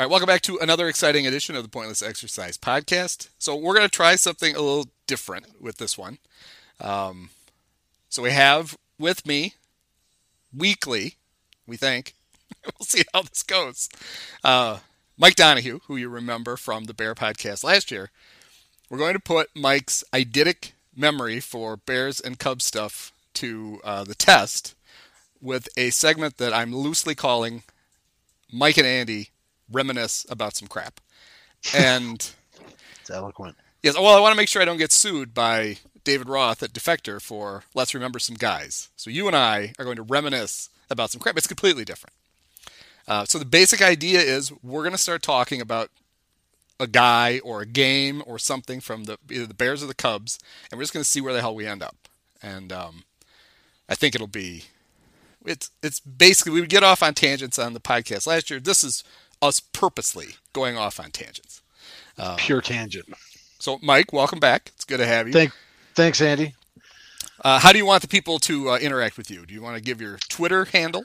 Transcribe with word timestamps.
All 0.00 0.06
right, 0.06 0.10
welcome 0.10 0.28
back 0.28 0.40
to 0.42 0.56
another 0.56 0.88
exciting 0.88 1.26
edition 1.26 1.54
of 1.54 1.62
the 1.62 1.68
Pointless 1.68 2.02
Exercise 2.02 2.56
Podcast. 2.56 3.28
So 3.38 3.54
we're 3.54 3.74
going 3.74 3.86
to 3.86 3.94
try 3.94 4.16
something 4.16 4.56
a 4.56 4.62
little 4.62 4.86
different 5.06 5.60
with 5.60 5.76
this 5.76 5.98
one. 5.98 6.16
Um, 6.80 7.28
so 8.08 8.22
we 8.22 8.30
have 8.30 8.78
with 8.98 9.26
me 9.26 9.56
weekly, 10.56 11.16
we 11.66 11.76
think. 11.76 12.14
we'll 12.64 12.86
see 12.86 13.02
how 13.12 13.20
this 13.20 13.42
goes. 13.42 13.90
Uh, 14.42 14.78
Mike 15.18 15.36
Donohue, 15.36 15.80
who 15.86 15.98
you 15.98 16.08
remember 16.08 16.56
from 16.56 16.84
the 16.84 16.94
Bear 16.94 17.14
podcast 17.14 17.62
last 17.62 17.90
year. 17.90 18.10
We're 18.88 18.96
going 18.96 19.12
to 19.12 19.20
put 19.20 19.50
Mike's 19.54 20.02
eidetic 20.14 20.72
memory 20.96 21.40
for 21.40 21.76
Bears 21.76 22.20
and 22.22 22.38
Cubs 22.38 22.64
stuff 22.64 23.12
to 23.34 23.82
uh, 23.84 24.04
the 24.04 24.14
test 24.14 24.74
with 25.42 25.68
a 25.76 25.90
segment 25.90 26.38
that 26.38 26.54
I'm 26.54 26.74
loosely 26.74 27.14
calling 27.14 27.64
Mike 28.50 28.78
and 28.78 28.86
Andy 28.86 29.28
reminisce 29.70 30.26
about 30.30 30.56
some 30.56 30.68
crap. 30.68 31.00
And 31.74 32.30
it's 33.00 33.10
eloquent. 33.10 33.56
Yes, 33.82 33.94
well, 33.96 34.16
I 34.16 34.20
want 34.20 34.32
to 34.32 34.36
make 34.36 34.48
sure 34.48 34.60
I 34.60 34.66
don't 34.66 34.76
get 34.76 34.92
sued 34.92 35.32
by 35.32 35.78
David 36.04 36.28
Roth 36.28 36.62
at 36.62 36.72
Defector 36.72 37.20
for 37.20 37.64
Let's 37.74 37.94
Remember 37.94 38.18
Some 38.18 38.36
Guys. 38.36 38.88
So 38.96 39.10
you 39.10 39.26
and 39.26 39.36
I 39.36 39.72
are 39.78 39.84
going 39.84 39.96
to 39.96 40.02
reminisce 40.02 40.68
about 40.90 41.10
some 41.10 41.20
crap. 41.20 41.36
It's 41.36 41.46
completely 41.46 41.84
different. 41.84 42.14
Uh, 43.08 43.24
so 43.24 43.38
the 43.38 43.44
basic 43.44 43.80
idea 43.82 44.20
is 44.20 44.52
we're 44.62 44.82
going 44.82 44.92
to 44.92 44.98
start 44.98 45.22
talking 45.22 45.60
about 45.60 45.90
a 46.78 46.86
guy 46.86 47.40
or 47.44 47.60
a 47.60 47.66
game 47.66 48.22
or 48.26 48.38
something 48.38 48.80
from 48.80 49.04
the 49.04 49.18
either 49.30 49.46
the 49.46 49.54
Bears 49.54 49.82
or 49.82 49.86
the 49.86 49.94
Cubs, 49.94 50.38
and 50.70 50.78
we're 50.78 50.84
just 50.84 50.92
going 50.92 51.02
to 51.02 51.08
see 51.08 51.20
where 51.20 51.32
the 51.32 51.40
hell 51.40 51.54
we 51.54 51.66
end 51.66 51.82
up. 51.82 51.96
And 52.42 52.72
um, 52.72 53.04
I 53.88 53.94
think 53.94 54.14
it'll 54.14 54.26
be 54.26 54.64
it's 55.44 55.70
it's 55.82 56.00
basically 56.00 56.52
we 56.52 56.60
would 56.60 56.70
get 56.70 56.82
off 56.82 57.02
on 57.02 57.14
tangents 57.14 57.58
on 57.58 57.74
the 57.74 57.80
podcast 57.80 58.26
last 58.26 58.50
year. 58.50 58.60
This 58.60 58.84
is 58.84 59.04
us 59.42 59.60
purposely 59.60 60.36
going 60.52 60.76
off 60.76 61.00
on 61.00 61.10
tangents. 61.10 61.62
Um, 62.18 62.36
Pure 62.36 62.62
tangent. 62.62 63.06
So, 63.58 63.78
Mike, 63.82 64.12
welcome 64.12 64.40
back. 64.40 64.70
It's 64.74 64.84
good 64.84 64.98
to 64.98 65.06
have 65.06 65.26
you. 65.26 65.32
Thank, 65.32 65.52
thanks, 65.94 66.20
Andy. 66.20 66.54
Uh, 67.42 67.58
how 67.58 67.72
do 67.72 67.78
you 67.78 67.86
want 67.86 68.02
the 68.02 68.08
people 68.08 68.38
to 68.40 68.70
uh, 68.70 68.78
interact 68.78 69.16
with 69.16 69.30
you? 69.30 69.46
Do 69.46 69.54
you 69.54 69.62
want 69.62 69.76
to 69.76 69.82
give 69.82 70.00
your 70.00 70.18
Twitter 70.28 70.66
handle? 70.66 71.04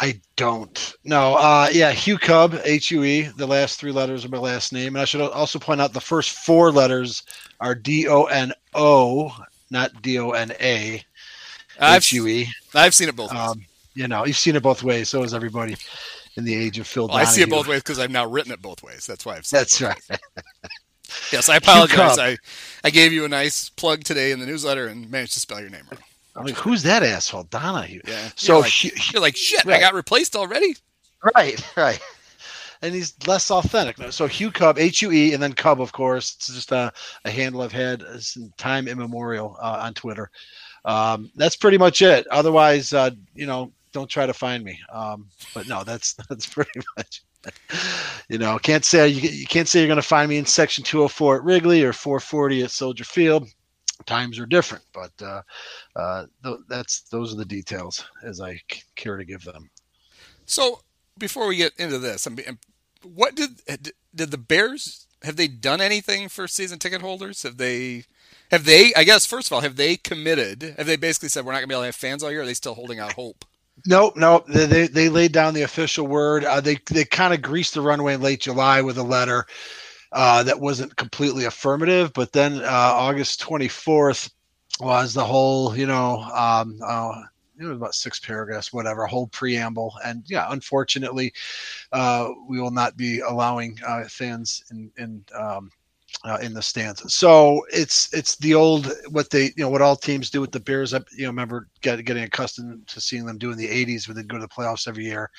I 0.00 0.20
don't. 0.36 0.94
No. 1.04 1.34
Uh, 1.34 1.68
yeah, 1.72 1.90
Hue 1.90 2.18
Cub, 2.18 2.54
H 2.64 2.90
U 2.92 3.02
E. 3.02 3.22
The 3.36 3.46
last 3.46 3.80
three 3.80 3.90
letters 3.90 4.24
of 4.24 4.30
my 4.30 4.38
last 4.38 4.72
name, 4.72 4.94
and 4.94 5.02
I 5.02 5.04
should 5.04 5.20
also 5.20 5.58
point 5.58 5.80
out 5.80 5.92
the 5.92 6.00
first 6.00 6.30
four 6.30 6.70
letters 6.70 7.24
are 7.60 7.74
D 7.74 8.06
O 8.08 8.24
N 8.24 8.52
O, 8.74 9.32
not 9.70 10.00
D 10.02 10.18
O 10.18 10.30
N 10.30 10.52
A. 10.60 11.02
H 11.80 12.12
U 12.12 12.26
E. 12.28 12.48
I've 12.74 12.94
seen 12.94 13.08
it 13.08 13.16
both 13.16 13.32
ways. 13.32 13.40
Um, 13.40 13.64
you 13.94 14.06
know, 14.06 14.24
you've 14.24 14.36
seen 14.36 14.54
it 14.54 14.62
both 14.62 14.84
ways. 14.84 15.08
So 15.08 15.22
has 15.22 15.34
everybody 15.34 15.76
in 16.38 16.44
the 16.44 16.54
age 16.54 16.78
of 16.78 16.86
Phil. 16.86 17.08
Well, 17.08 17.16
I 17.16 17.24
see 17.24 17.42
it 17.42 17.50
both 17.50 17.66
ways 17.66 17.82
because 17.82 17.98
I've 17.98 18.12
now 18.12 18.24
written 18.24 18.52
it 18.52 18.62
both 18.62 18.82
ways. 18.82 19.06
That's 19.06 19.26
why 19.26 19.36
I've. 19.36 19.44
Said 19.44 19.58
That's 19.58 19.82
right. 19.82 20.00
yes, 21.32 21.48
I 21.48 21.56
apologize. 21.56 22.16
I 22.18 22.38
I 22.84 22.90
gave 22.90 23.12
you 23.12 23.24
a 23.24 23.28
nice 23.28 23.68
plug 23.68 24.04
today 24.04 24.30
in 24.30 24.38
the 24.38 24.46
newsletter 24.46 24.86
and 24.86 25.10
managed 25.10 25.32
to 25.34 25.40
spell 25.40 25.60
your 25.60 25.70
name 25.70 25.82
wrong. 25.90 26.00
I'm 26.36 26.46
like, 26.46 26.54
who's 26.54 26.84
that 26.84 27.02
asshole, 27.02 27.44
Donahue? 27.44 28.00
Yeah. 28.06 28.30
So 28.36 28.52
you're 28.52 28.62
like, 28.62 28.70
he, 28.70 28.92
you're 29.12 29.22
like 29.22 29.36
shit. 29.36 29.64
Right. 29.64 29.78
I 29.78 29.80
got 29.80 29.94
replaced 29.94 30.36
already. 30.36 30.76
Right, 31.34 31.60
right. 31.76 32.00
And 32.80 32.94
he's 32.94 33.16
less 33.26 33.50
authentic. 33.50 33.96
So 34.12 34.28
Hue 34.28 34.52
Cub, 34.52 34.78
H 34.78 35.02
U 35.02 35.10
E, 35.10 35.34
and 35.34 35.42
then 35.42 35.52
Cub, 35.52 35.80
of 35.80 35.90
course. 35.90 36.36
It's 36.36 36.54
just 36.54 36.70
a, 36.70 36.92
a 37.24 37.30
handle 37.30 37.62
I've 37.62 37.72
had 37.72 38.04
since 38.20 38.54
time 38.56 38.86
immemorial 38.86 39.56
uh, 39.60 39.80
on 39.82 39.94
Twitter. 39.94 40.30
Um, 40.84 41.32
that's 41.34 41.56
pretty 41.56 41.76
much 41.76 42.02
it. 42.02 42.28
Otherwise, 42.28 42.92
uh, 42.92 43.10
you 43.34 43.46
know, 43.46 43.72
don't 43.92 44.08
try 44.08 44.26
to 44.26 44.34
find 44.34 44.64
me. 44.64 44.80
Um, 44.92 45.28
but 45.54 45.66
no, 45.66 45.84
that's 45.84 46.14
that's 46.28 46.46
pretty 46.46 46.80
much. 46.96 47.22
you 48.28 48.38
know, 48.38 48.58
can't 48.58 48.84
say 48.84 49.08
you, 49.08 49.28
you 49.28 49.46
can't 49.46 49.68
say 49.68 49.80
you're 49.80 49.88
going 49.88 49.96
to 49.96 50.02
find 50.02 50.28
me 50.28 50.38
in 50.38 50.46
section 50.46 50.84
204 50.84 51.36
at 51.36 51.44
Wrigley 51.44 51.82
or 51.82 51.92
440 51.92 52.64
at 52.64 52.70
Soldier 52.70 53.04
Field. 53.04 53.48
Times 54.06 54.38
are 54.38 54.46
different, 54.46 54.84
but 54.92 55.12
uh, 55.20 55.42
uh, 55.96 56.26
th- 56.44 56.60
that's 56.68 57.02
those 57.02 57.32
are 57.32 57.36
the 57.36 57.44
details 57.44 58.04
as 58.22 58.40
I 58.40 58.60
care 58.94 59.16
to 59.16 59.24
give 59.24 59.42
them. 59.42 59.68
So 60.46 60.80
before 61.18 61.46
we 61.48 61.56
get 61.56 61.72
into 61.78 61.98
this, 61.98 62.26
I 62.26 62.30
mean, 62.30 62.58
what 63.02 63.34
did 63.34 63.60
did 64.14 64.30
the 64.30 64.38
Bears 64.38 65.06
have 65.22 65.36
they 65.36 65.48
done 65.48 65.80
anything 65.80 66.28
for 66.28 66.46
season 66.46 66.78
ticket 66.78 67.00
holders? 67.00 67.42
Have 67.42 67.56
they 67.56 68.04
have 68.50 68.64
they? 68.64 68.92
I 68.96 69.04
guess 69.04 69.26
first 69.26 69.48
of 69.48 69.52
all, 69.52 69.60
have 69.60 69.76
they 69.76 69.96
committed? 69.96 70.74
Have 70.76 70.86
they 70.86 70.96
basically 70.96 71.28
said 71.28 71.44
we're 71.44 71.52
not 71.52 71.58
going 71.58 71.68
to 71.68 71.72
be 71.72 71.74
able 71.74 71.82
to 71.82 71.86
have 71.86 71.94
fans 71.94 72.22
all 72.22 72.30
year? 72.30 72.42
are 72.42 72.46
they 72.46 72.54
still 72.54 72.74
holding 72.74 72.98
out 72.98 73.14
hope? 73.14 73.44
Nope, 73.86 74.16
nope. 74.16 74.46
They, 74.48 74.66
they, 74.66 74.86
they 74.88 75.08
laid 75.08 75.32
down 75.32 75.54
the 75.54 75.62
official 75.62 76.06
word. 76.06 76.44
Uh, 76.44 76.60
they 76.60 76.76
they 76.90 77.04
kind 77.04 77.32
of 77.32 77.42
greased 77.42 77.74
the 77.74 77.80
runway 77.80 78.14
in 78.14 78.20
late 78.22 78.40
July 78.40 78.82
with 78.82 78.98
a 78.98 79.02
letter 79.02 79.46
uh, 80.12 80.42
that 80.44 80.60
wasn't 80.60 80.96
completely 80.96 81.44
affirmative, 81.44 82.12
but 82.14 82.32
then 82.32 82.60
uh, 82.62 82.66
August 82.68 83.40
24th 83.42 84.30
was 84.80 85.14
the 85.14 85.24
whole, 85.24 85.76
you 85.76 85.86
know, 85.86 86.20
um, 86.34 86.78
uh, 86.84 87.22
it 87.60 87.64
was 87.64 87.76
about 87.76 87.94
six 87.94 88.20
paragraphs, 88.20 88.72
whatever, 88.72 89.06
whole 89.06 89.26
preamble. 89.28 89.94
And 90.04 90.24
yeah, 90.28 90.46
unfortunately, 90.50 91.32
uh, 91.92 92.28
we 92.48 92.60
will 92.60 92.70
not 92.70 92.96
be 92.96 93.20
allowing 93.20 93.78
uh, 93.86 94.04
fans 94.08 94.64
in, 94.70 94.90
in 94.98 95.24
um, 95.34 95.70
uh, 96.24 96.38
in 96.42 96.52
the 96.52 96.62
stands. 96.62 97.14
So 97.14 97.62
it's 97.72 98.12
it's 98.12 98.36
the 98.36 98.54
old 98.54 98.92
what 99.10 99.30
they 99.30 99.44
you 99.44 99.52
know 99.58 99.68
what 99.68 99.82
all 99.82 99.96
teams 99.96 100.30
do 100.30 100.40
with 100.40 100.52
the 100.52 100.60
Bears. 100.60 100.94
I 100.94 100.98
You 101.16 101.24
know, 101.24 101.28
remember 101.28 101.68
get, 101.80 102.04
getting 102.04 102.24
accustomed 102.24 102.86
to 102.88 103.00
seeing 103.00 103.24
them 103.24 103.38
do 103.38 103.50
in 103.52 103.58
the 103.58 103.68
'80s, 103.68 104.08
when 104.08 104.16
they 104.16 104.22
go 104.22 104.36
to 104.36 104.42
the 104.42 104.48
playoffs 104.48 104.88
every 104.88 105.04
year, 105.04 105.30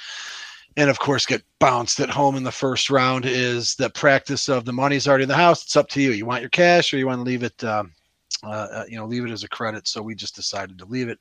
and 0.78 0.90
of 0.90 1.00
course 1.00 1.26
get 1.26 1.44
bounced 1.60 2.00
at 2.00 2.10
home 2.10 2.36
in 2.36 2.44
the 2.44 2.52
first 2.52 2.90
round. 2.90 3.26
Is 3.26 3.76
the 3.76 3.90
practice 3.90 4.48
of 4.48 4.66
the 4.66 4.74
money's 4.74 5.08
already 5.08 5.24
in 5.24 5.30
the 5.30 5.36
house? 5.36 5.64
It's 5.64 5.76
up 5.76 5.90
to 5.90 6.02
you. 6.02 6.12
You 6.12 6.26
want 6.26 6.42
your 6.42 6.50
cash 6.50 6.94
or 6.94 6.98
you 6.98 7.08
want 7.08 7.20
to 7.20 7.24
leave 7.24 7.44
it. 7.44 7.64
Um, 7.64 7.94
uh, 8.42 8.48
uh, 8.72 8.86
you 8.88 8.96
know, 8.96 9.06
leave 9.06 9.26
it 9.26 9.32
as 9.32 9.44
a 9.44 9.50
credit. 9.50 9.86
So 9.86 10.02
we 10.02 10.16
just 10.16 10.34
decided 10.34 10.78
to 10.78 10.86
leave 10.86 11.10
it 11.10 11.20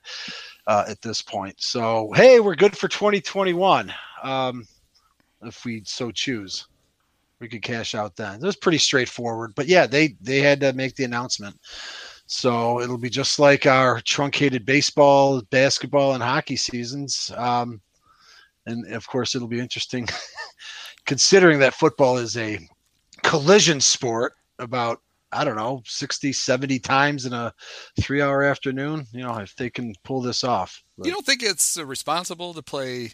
uh, 0.69 0.85
at 0.87 1.03
this 1.03 1.21
point. 1.21 1.57
So 1.59 2.13
hey, 2.15 2.39
we're 2.39 2.55
good 2.55 2.79
for 2.79 2.87
2021, 2.87 3.93
um, 4.23 4.65
if 5.43 5.65
we 5.65 5.83
so 5.85 6.13
choose 6.13 6.69
we 7.41 7.49
could 7.49 7.63
cash 7.63 7.95
out 7.95 8.17
then. 8.17 8.37
It 8.37 8.43
was 8.43 8.57
pretty 8.57 8.79
straightforward, 8.79 9.53
but 9.55 9.67
yeah, 9.67 9.87
they 9.87 10.17
they 10.21 10.41
had 10.41 10.61
to 10.61 10.73
make 10.73 10.97
the 10.97 11.05
announcement. 11.05 11.57
So 12.27 12.81
it'll 12.81 12.99
be 12.99 13.11
just 13.11 13.39
like 13.39 13.67
our 13.67 14.01
truncated 14.03 14.67
baseball, 14.67 15.41
basketball, 15.51 16.13
and 16.13 16.23
hockey 16.23 16.57
seasons. 16.57 17.33
Um, 17.37 17.81
and 18.67 18.87
of 18.93 19.07
course, 19.07 19.35
it'll 19.35 19.49
be 19.49 19.61
interesting 19.61 20.07
considering 21.07 21.59
that 21.61 21.75
football 21.75 22.19
is 22.19 22.37
a 22.37 22.59
collision 23.23 23.81
sport 23.81 24.35
about 24.59 25.01
I 25.33 25.45
don't 25.45 25.57
know 25.57 25.83
60, 25.85 26.33
70 26.33 26.79
times 26.79 27.27
in 27.27 27.33
a 27.33 27.53
three 28.01 28.21
hour 28.21 28.43
afternoon. 28.43 29.07
You 29.13 29.23
know, 29.23 29.37
if 29.39 29.55
they 29.57 29.71
can 29.71 29.95
pull 30.05 30.21
this 30.21 30.45
off. 30.45 30.83
But. 30.97 31.07
You 31.07 31.13
don't 31.13 31.25
think 31.25 31.43
it's 31.43 31.79
responsible 31.79 32.53
to 32.55 32.63
play 32.63 33.13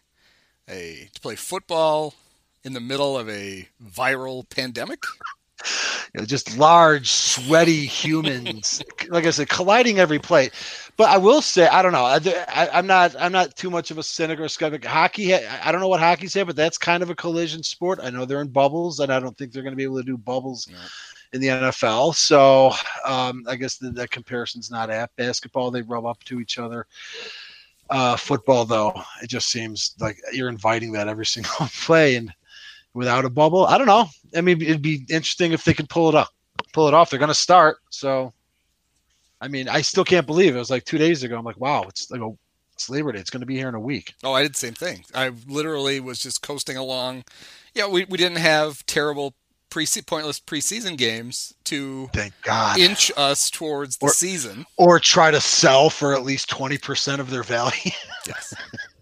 a 0.68 1.08
to 1.12 1.20
play 1.20 1.36
football 1.36 2.14
in 2.64 2.72
the 2.72 2.80
middle 2.80 3.16
of 3.16 3.28
a 3.28 3.68
viral 3.82 4.48
pandemic? 4.48 5.04
You 6.12 6.20
know, 6.20 6.26
just 6.26 6.58
large, 6.58 7.08
sweaty 7.10 7.86
humans, 7.86 8.82
like 9.08 9.26
I 9.26 9.30
said, 9.30 9.48
colliding 9.48 9.98
every 9.98 10.18
play. 10.18 10.50
But 10.96 11.08
I 11.08 11.16
will 11.18 11.42
say, 11.42 11.66
I 11.66 11.82
don't 11.82 11.92
know. 11.92 12.04
I, 12.04 12.78
am 12.78 12.86
not. 12.86 13.16
I'm 13.18 13.32
not 13.32 13.56
too 13.56 13.70
much 13.70 13.90
of 13.90 13.98
a 13.98 14.02
cynic 14.02 14.38
or 14.38 14.48
skeptic. 14.48 14.84
Hockey. 14.84 15.34
I 15.34 15.72
don't 15.72 15.80
know 15.80 15.88
what 15.88 16.00
hockey 16.00 16.28
say, 16.28 16.42
but 16.42 16.56
that's 16.56 16.78
kind 16.78 17.02
of 17.02 17.10
a 17.10 17.14
collision 17.14 17.62
sport. 17.62 17.98
I 18.02 18.10
know 18.10 18.24
they're 18.24 18.40
in 18.40 18.48
bubbles, 18.48 19.00
and 19.00 19.12
I 19.12 19.18
don't 19.18 19.36
think 19.36 19.52
they're 19.52 19.62
going 19.62 19.72
to 19.72 19.76
be 19.76 19.84
able 19.84 19.98
to 19.98 20.04
do 20.04 20.16
bubbles 20.16 20.68
in 21.32 21.40
the 21.40 21.48
NFL. 21.48 22.14
So 22.14 22.72
um, 23.04 23.44
I 23.48 23.56
guess 23.56 23.76
the, 23.76 23.90
that 23.90 24.12
comparison's 24.12 24.70
not 24.70 24.90
apt. 24.90 25.16
Basketball, 25.16 25.70
they 25.70 25.82
rub 25.82 26.06
up 26.06 26.22
to 26.24 26.40
each 26.40 26.58
other. 26.58 26.86
Uh, 27.90 28.16
football, 28.16 28.64
though, 28.64 28.94
it 29.20 29.28
just 29.28 29.50
seems 29.50 29.94
like 30.00 30.16
you're 30.32 30.48
inviting 30.48 30.92
that 30.92 31.08
every 31.08 31.26
single 31.36 31.66
play, 31.82 32.16
and 32.16 32.32
without 32.94 33.24
a 33.24 33.30
bubble. 33.30 33.66
I 33.66 33.76
don't 33.76 33.86
know. 33.86 34.08
I 34.34 34.40
mean, 34.40 34.62
it'd 34.62 34.82
be 34.82 35.04
interesting 35.10 35.52
if 35.52 35.64
they 35.64 35.74
could 35.74 35.88
pull 35.88 36.08
it 36.08 36.14
up, 36.14 36.30
pull 36.72 36.88
it 36.88 36.94
off. 36.94 37.10
They're 37.10 37.18
going 37.18 37.28
to 37.28 37.34
start. 37.34 37.78
So, 37.90 38.32
I 39.40 39.48
mean, 39.48 39.68
I 39.68 39.82
still 39.82 40.04
can't 40.04 40.26
believe 40.26 40.54
it. 40.54 40.56
it 40.56 40.60
was 40.60 40.70
like 40.70 40.84
two 40.84 40.98
days 40.98 41.22
ago. 41.22 41.36
I'm 41.36 41.44
like, 41.44 41.60
wow, 41.60 41.84
it's 41.88 42.10
like 42.10 42.20
a, 42.20 42.30
it's 42.72 42.88
Labor 42.88 43.12
Day. 43.12 43.18
It's 43.18 43.30
going 43.30 43.40
to 43.40 43.46
be 43.46 43.56
here 43.56 43.68
in 43.68 43.74
a 43.74 43.80
week. 43.80 44.14
Oh, 44.24 44.32
I 44.32 44.42
did 44.42 44.54
the 44.54 44.58
same 44.58 44.74
thing. 44.74 45.04
I 45.14 45.32
literally 45.46 46.00
was 46.00 46.20
just 46.20 46.42
coasting 46.42 46.76
along. 46.76 47.24
Yeah, 47.74 47.88
we, 47.88 48.04
we 48.04 48.16
didn't 48.16 48.38
have 48.38 48.84
terrible 48.86 49.34
pre 49.74 49.86
pointless 50.06 50.38
preseason 50.38 50.96
games 50.96 51.52
to 51.64 52.08
thank 52.12 52.32
God 52.42 52.78
inch 52.78 53.10
us 53.16 53.50
towards 53.50 53.96
the 53.96 54.06
or, 54.06 54.12
season, 54.12 54.66
or 54.76 55.00
try 55.00 55.32
to 55.32 55.40
sell 55.40 55.90
for 55.90 56.14
at 56.14 56.22
least 56.22 56.48
twenty 56.48 56.78
percent 56.78 57.20
of 57.20 57.30
their 57.30 57.42
value. 57.42 57.90
yes. 58.26 58.54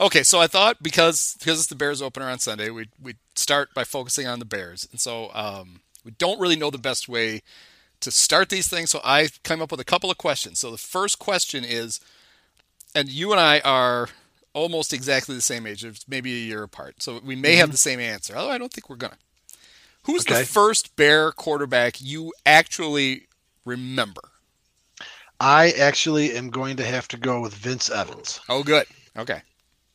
Okay, 0.00 0.22
so 0.22 0.40
I 0.40 0.46
thought 0.46 0.82
because 0.82 1.36
because 1.38 1.58
it's 1.60 1.68
the 1.68 1.74
Bears 1.74 2.02
opener 2.02 2.28
on 2.28 2.38
Sunday, 2.38 2.70
we 2.70 2.88
we 3.00 3.14
start 3.34 3.72
by 3.74 3.84
focusing 3.84 4.26
on 4.26 4.38
the 4.38 4.44
Bears, 4.44 4.88
and 4.90 5.00
so 5.00 5.30
um, 5.34 5.80
we 6.04 6.12
don't 6.12 6.40
really 6.40 6.56
know 6.56 6.70
the 6.70 6.78
best 6.78 7.08
way 7.08 7.42
to 8.00 8.10
start 8.10 8.48
these 8.48 8.68
things. 8.68 8.90
So 8.90 9.00
I 9.04 9.28
came 9.44 9.62
up 9.62 9.70
with 9.70 9.80
a 9.80 9.84
couple 9.84 10.10
of 10.10 10.18
questions. 10.18 10.58
So 10.58 10.70
the 10.70 10.78
first 10.78 11.18
question 11.18 11.64
is, 11.64 12.00
and 12.94 13.08
you 13.08 13.30
and 13.32 13.40
I 13.40 13.60
are 13.60 14.08
almost 14.54 14.92
exactly 14.92 15.34
the 15.34 15.40
same 15.40 15.66
age, 15.66 15.84
it's 15.84 16.06
maybe 16.08 16.32
a 16.34 16.38
year 16.46 16.62
apart. 16.64 17.02
So 17.02 17.20
we 17.24 17.36
may 17.36 17.54
have 17.56 17.70
the 17.70 17.76
same 17.78 18.00
answer. 18.00 18.34
Although 18.36 18.50
I 18.52 18.58
don't 18.58 18.72
think 18.72 18.90
we're 18.90 18.96
gonna. 18.96 19.16
Who's 20.04 20.22
Okay. 20.22 20.40
the 20.40 20.46
first 20.46 20.96
Bear 20.96 21.30
quarterback 21.30 22.00
you 22.00 22.32
actually 22.44 23.28
remember? 23.64 24.22
I 25.38 25.70
actually 25.72 26.36
am 26.36 26.50
going 26.50 26.76
to 26.76 26.84
have 26.84 27.06
to 27.08 27.16
go 27.16 27.40
with 27.40 27.54
Vince 27.54 27.88
Evans. 27.90 28.40
Oh, 28.48 28.62
good. 28.64 28.86
Okay. 29.16 29.42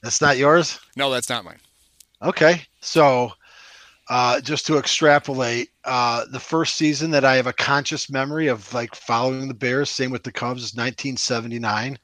That's 0.02 0.22
not 0.22 0.38
yours? 0.38 0.80
No, 0.96 1.10
that's 1.10 1.30
not 1.30 1.46
mine. 1.46 1.60
Okay. 2.22 2.62
So, 2.82 3.32
uh, 4.10 4.40
just 4.42 4.66
to 4.68 4.78
extrapolate, 4.78 5.70
uh, 5.84 6.26
the 6.32 6.40
first 6.40 6.76
season 6.76 7.12
that 7.12 7.26
I 7.26 7.36
have 7.36 7.48
a 7.48 7.54
conscious 7.54 8.10
memory 8.10 8.48
of 8.48 8.74
like 8.74 8.96
following 8.96 9.48
the 9.48 9.54
Bears, 9.54 9.90
same 9.90 10.12
with 10.12 10.24
the 10.24 10.32
Cubs, 10.32 10.64
is 10.64 10.76
1979. 10.76 11.98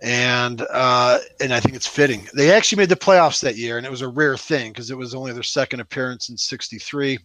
And 0.00 0.64
uh, 0.72 1.18
and 1.40 1.52
I 1.52 1.58
think 1.58 1.74
it's 1.74 1.88
fitting. 1.88 2.28
They 2.32 2.52
actually 2.52 2.78
made 2.78 2.88
the 2.88 2.94
playoffs 2.94 3.40
that 3.40 3.56
year, 3.56 3.78
and 3.78 3.86
it 3.86 3.90
was 3.90 4.02
a 4.02 4.08
rare 4.08 4.36
thing 4.36 4.70
because 4.70 4.92
it 4.92 4.96
was 4.96 5.12
only 5.12 5.32
their 5.32 5.42
second 5.42 5.80
appearance 5.80 6.28
in 6.28 6.36
'63. 6.36 7.18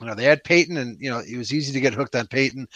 You 0.00 0.06
know, 0.06 0.14
they 0.14 0.24
had 0.24 0.44
Payton, 0.44 0.76
and 0.76 0.96
you 1.00 1.10
know 1.10 1.18
it 1.18 1.36
was 1.36 1.52
easy 1.52 1.72
to 1.72 1.80
get 1.80 1.92
hooked 1.94 2.14
on 2.14 2.26
Payton. 2.28 2.68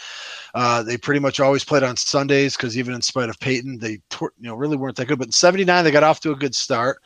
Uh, 0.53 0.83
they 0.83 0.97
pretty 0.97 1.21
much 1.21 1.39
always 1.39 1.63
played 1.63 1.83
on 1.83 1.95
Sundays 1.95 2.57
because 2.57 2.77
even 2.77 2.93
in 2.93 3.01
spite 3.01 3.29
of 3.29 3.39
Payton, 3.39 3.79
they 3.79 4.01
you 4.19 4.29
know 4.39 4.55
really 4.55 4.75
weren't 4.77 4.97
that 4.97 5.07
good. 5.07 5.19
But 5.19 5.29
in 5.29 5.31
'79, 5.31 5.83
they 5.83 5.91
got 5.91 6.03
off 6.03 6.19
to 6.21 6.31
a 6.31 6.35
good 6.35 6.53
start. 6.53 7.01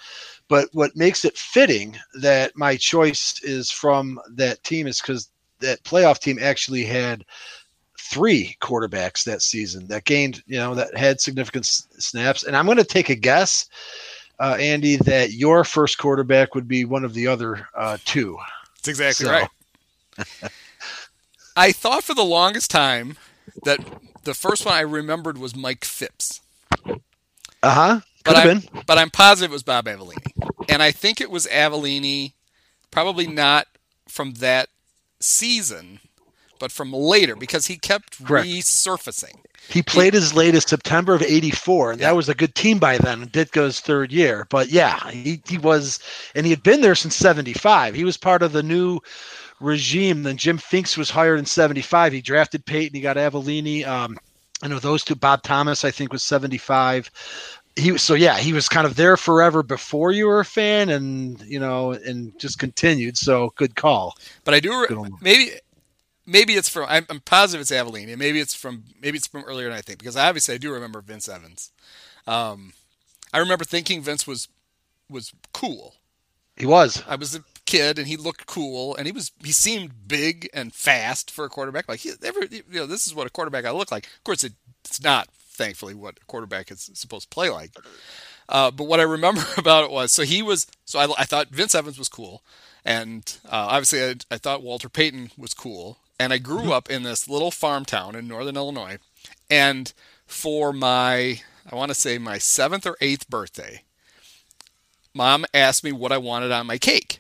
But 0.48 0.70
what 0.74 0.96
makes 0.96 1.24
it 1.26 1.38
fitting 1.38 1.96
that 2.16 2.56
my 2.56 2.78
choice 2.78 3.40
is 3.44 3.70
from 3.70 4.20
that 4.32 4.64
team 4.64 4.88
is 4.88 5.02
because 5.02 5.30
that 5.60 5.84
playoff 5.84 6.20
team 6.20 6.40
actually 6.42 6.84
had 6.84 7.26
three 8.00 8.56
quarterbacks 8.62 9.24
that 9.26 9.42
season 9.42 9.86
that 9.88 10.06
gained, 10.06 10.42
you 10.48 10.58
know, 10.58 10.74
that 10.74 10.96
had 10.96 11.20
significant 11.20 11.66
s- 11.66 11.88
snaps. 12.00 12.44
And 12.44 12.56
I'm 12.56 12.66
going 12.66 12.78
to 12.78 12.84
take 12.86 13.10
a 13.10 13.16
guess, 13.16 13.68
uh, 14.40 14.56
Andy, 14.60 14.96
that 14.98 15.34
your 15.34 15.64
first 15.64 15.98
quarterback 15.98 16.56
would 16.56 16.68
be 16.68 16.86
one 16.86 17.04
of 17.04 17.14
the 17.14 17.28
other 17.28 17.68
uh, 17.76 17.98
two. 18.06 18.38
That's 18.78 18.88
exactly 18.88 19.26
So- 19.26 19.32
right. 19.32 19.50
I 21.56 21.72
thought 21.72 22.04
for 22.04 22.14
the 22.14 22.24
longest 22.24 22.70
time 22.70 23.18
that 23.64 23.80
the 24.24 24.34
first 24.34 24.66
one 24.66 24.76
I 24.76 24.82
remembered 24.82 25.38
was 25.38 25.56
Mike 25.56 25.86
Phipps. 25.86 26.42
Uh 26.86 27.00
huh. 27.64 28.00
But 28.24 28.36
I'm, 28.36 28.60
been. 28.60 28.84
but 28.86 28.98
I'm 28.98 29.10
positive 29.10 29.52
it 29.52 29.54
was 29.54 29.64
Bob 29.64 29.86
Avellini. 29.86 30.32
And 30.70 30.84
I 30.84 30.92
think 30.92 31.22
it 31.22 31.32
was 31.32 31.48
Avellini, 31.48 32.34
probably 32.92 33.26
not 33.26 33.68
from 34.08 34.34
that 34.36 34.68
season, 35.22 36.00
but 36.60 36.72
from 36.72 36.92
later 36.92 37.36
because 37.36 37.68
he 37.68 37.78
kept 37.78 38.24
Correct. 38.26 38.48
resurfacing. 38.48 39.36
He 39.70 39.82
played 39.82 40.16
as 40.16 40.34
late 40.34 40.56
as 40.56 40.66
September 40.66 41.14
of 41.14 41.22
'84, 41.22 41.92
and 41.92 42.02
Yeah. 42.02 42.08
that 42.10 42.16
was 42.16 42.30
a 42.30 42.36
good 42.36 42.56
team 42.56 42.80
by 42.80 42.98
then. 42.98 43.28
Ditka's 43.28 43.80
third 43.82 44.12
year, 44.14 44.46
but 44.50 44.70
yeah, 44.70 45.10
he, 45.10 45.42
he 45.48 45.58
was, 45.58 46.00
and 46.36 46.46
he 46.46 46.52
had 46.52 46.64
been 46.64 46.80
there 46.82 46.96
since 46.96 47.16
'75. 47.16 47.94
He 47.96 48.04
was 48.06 48.16
part 48.18 48.44
of 48.44 48.54
the 48.54 48.64
new 48.64 49.00
regime. 49.60 50.24
Then 50.24 50.38
Jim 50.38 50.58
Finks 50.58 50.98
was 50.98 51.10
hired 51.10 51.40
in 51.40 51.46
'75. 51.46 52.14
He 52.14 52.22
drafted 52.22 52.66
Payton. 52.66 52.96
He 52.96 53.02
got 53.02 53.18
Avellini. 53.18 53.86
Um, 53.86 54.18
I 54.62 54.68
know 54.68 54.80
those 54.80 55.04
two. 55.04 55.16
Bob 55.16 55.44
Thomas, 55.44 55.86
I 55.86 55.92
think, 55.92 56.12
was 56.12 56.24
'75. 56.24 57.10
He 57.76 57.92
was 57.92 58.02
so 58.02 58.16
yeah, 58.16 58.38
he 58.38 58.54
was 58.54 58.68
kind 58.68 58.88
of 58.88 58.96
there 58.96 59.18
forever 59.18 59.62
before 59.62 60.12
you 60.12 60.28
were 60.28 60.40
a 60.40 60.46
fan, 60.46 60.90
and 60.90 61.40
you 61.42 61.60
know, 61.60 61.92
and 61.92 62.38
just 62.40 62.60
continued. 62.60 63.18
So 63.18 63.54
good 63.56 63.76
call. 63.76 64.16
But 64.44 64.54
I 64.54 64.60
do 64.60 64.72
re- 64.72 65.10
maybe 65.22 65.52
maybe 66.26 66.54
it's 66.54 66.70
from 66.70 66.86
I'm, 66.90 67.06
I'm 67.10 67.22
positive 67.22 67.62
it's 67.62 67.72
Avellini. 67.72 68.18
Maybe 68.18 68.40
it's 68.40 68.54
from 68.54 68.84
maybe 69.02 69.18
it's 69.18 69.28
from 69.28 69.44
earlier 69.46 69.70
than 69.70 69.78
I 69.78 69.82
think 69.82 70.00
because 70.00 70.18
obviously 70.18 70.56
I 70.56 70.58
do 70.58 70.72
remember 70.72 71.02
Vince 71.02 71.30
Evans. 71.30 71.72
Um, 72.26 72.74
I 73.34 73.40
remember 73.40 73.64
thinking 73.64 74.02
Vince 74.02 74.28
was 74.28 74.48
was 75.10 75.34
cool. 75.54 75.96
He 76.58 76.66
was. 76.66 77.04
I 77.08 77.16
was 77.16 77.40
kid 77.68 78.00
and 78.00 78.08
he 78.08 78.18
looked 78.18 78.48
cool 78.48 78.96
and 78.96 79.06
he 79.06 79.12
was 79.12 79.32
he 79.44 79.52
seemed 79.52 80.08
big 80.08 80.50
and 80.54 80.74
fast 80.74 81.30
for 81.30 81.46
a 81.46 81.50
quarterback. 81.50 81.88
Like 81.88 82.00
he, 82.00 82.12
every, 82.24 82.48
you 82.50 82.80
know, 82.80 82.88
this 82.88 83.06
is 83.06 83.14
what 83.14 83.28
a 83.28 83.30
quarterback 83.30 83.66
I 83.66 83.72
look 83.72 83.92
like. 83.92 84.06
Of 84.06 84.24
course, 84.24 84.44
it, 84.44 84.54
it's 84.84 85.04
not. 85.04 85.28
Thankfully, 85.30 85.96
what 85.96 86.20
a 86.22 86.26
quarterback 86.26 86.70
is 86.70 86.92
supposed 86.94 87.30
to 87.30 87.34
play 87.34 87.50
like. 87.50 87.72
Uh, 88.48 88.70
but 88.72 88.86
what 88.86 89.00
I 89.00 89.04
remember 89.04 89.44
about 89.58 89.84
it 89.84 89.92
was 89.92 90.12
so 90.12 90.24
he 90.24 90.42
was 90.42 90.68
so 90.86 91.00
I, 91.00 91.14
I 91.20 91.26
thought 91.26 91.50
Vince 91.50 91.76
Evans 91.76 92.00
was 92.00 92.10
cool, 92.10 92.42
and 92.86 93.38
uh, 93.46 93.68
obviously 93.70 94.04
I, 94.04 94.16
I 94.32 94.38
thought 94.38 94.64
Walter 94.64 94.90
Payton 94.90 95.32
was 95.38 95.54
cool. 95.54 96.00
And 96.20 96.34
I 96.34 96.40
grew 96.40 96.74
up 96.74 96.90
in 96.90 97.04
this 97.04 97.30
little 97.30 97.52
farm 97.52 97.86
town 97.86 98.16
in 98.16 98.28
northern 98.28 98.58
Illinois, 98.58 98.98
and 99.52 99.94
for 100.26 100.74
my 100.74 101.42
I 101.70 101.76
want 101.76 101.90
to 101.90 101.96
say 101.96 102.18
my 102.18 102.40
seventh 102.40 102.88
or 102.88 102.98
eighth 103.02 103.30
birthday, 103.30 103.84
mom 105.14 105.46
asked 105.54 105.84
me 105.84 105.92
what 105.92 106.12
I 106.12 106.18
wanted 106.18 106.52
on 106.52 106.66
my 106.66 106.80
cake. 106.80 107.20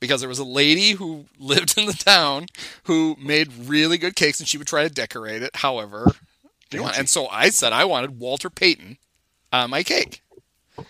Because 0.00 0.20
there 0.20 0.28
was 0.28 0.38
a 0.38 0.44
lady 0.44 0.92
who 0.92 1.26
lived 1.38 1.78
in 1.78 1.86
the 1.86 1.92
town 1.92 2.46
who 2.84 3.16
made 3.20 3.52
really 3.66 3.98
good 3.98 4.16
cakes 4.16 4.40
and 4.40 4.48
she 4.48 4.58
would 4.58 4.66
try 4.66 4.82
to 4.82 4.92
decorate 4.92 5.42
it 5.42 5.56
however. 5.56 6.10
And 6.72 7.08
so 7.08 7.28
I 7.28 7.50
said 7.50 7.72
I 7.72 7.84
wanted 7.84 8.18
Walter 8.18 8.50
Payton 8.50 8.98
on 9.52 9.70
my 9.70 9.82
cake. 9.84 10.22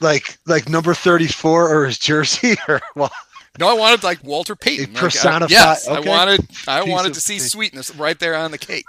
Like 0.01 0.39
like 0.47 0.69
number 0.69 0.95
34 0.95 1.75
or 1.75 1.85
his 1.87 1.99
jersey 1.99 2.55
or 2.69 2.81
well 2.97 3.11
No, 3.61 3.69
I 3.69 3.75
wanted 3.75 4.03
like 4.03 4.25
Walter 4.25 4.57
Payton. 4.57 4.95
Like, 4.95 5.03
I- 5.03 5.07
personified- 5.07 5.51
yes, 5.51 5.87
okay. 5.87 5.97
I 5.97 6.09
wanted 6.09 6.41
I 6.67 6.81
Piece 6.81 6.91
wanted 6.91 7.15
to 7.15 7.21
see 7.21 7.35
cake. 7.35 7.43
sweetness 7.43 7.95
right 7.97 8.19
there 8.19 8.35
on 8.35 8.51
the 8.51 8.59
cake. 8.59 8.87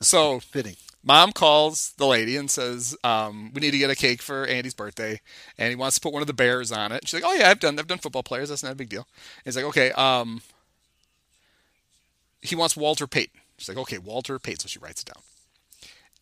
So 0.00 0.40
fitting. 0.40 0.74
Mom 1.08 1.32
calls 1.32 1.94
the 1.96 2.06
lady 2.06 2.36
and 2.36 2.48
says, 2.50 2.94
um, 3.02 3.50
"We 3.54 3.60
need 3.62 3.72
to 3.72 3.78
get 3.78 3.90
a 3.90 3.96
cake 3.96 4.22
for 4.22 4.44
Andy's 4.46 4.74
birthday, 4.74 5.20
and 5.56 5.70
he 5.70 5.74
wants 5.74 5.96
to 5.96 6.00
put 6.02 6.12
one 6.12 6.22
of 6.22 6.28
the 6.28 6.34
bears 6.34 6.70
on 6.70 6.92
it." 6.92 7.08
She's 7.08 7.14
like, 7.20 7.28
"Oh 7.28 7.34
yeah, 7.34 7.50
I've 7.50 7.58
done 7.58 7.78
I've 7.78 7.86
done 7.88 7.98
football 7.98 8.22
players. 8.22 8.50
That's 8.50 8.62
not 8.62 8.72
a 8.72 8.76
big 8.76 8.90
deal." 8.90 9.08
And 9.38 9.44
he's 9.46 9.56
like, 9.56 9.64
"Okay, 9.64 9.90
um, 9.92 10.42
he 12.42 12.54
wants 12.54 12.76
Walter 12.76 13.06
Payton." 13.06 13.40
She's 13.56 13.68
like, 13.68 13.78
"Okay, 13.78 13.98
Walter 13.98 14.38
Payton." 14.38 14.60
So 14.60 14.68
she 14.68 14.78
writes 14.78 15.02
it 15.02 15.06
down. 15.12 15.22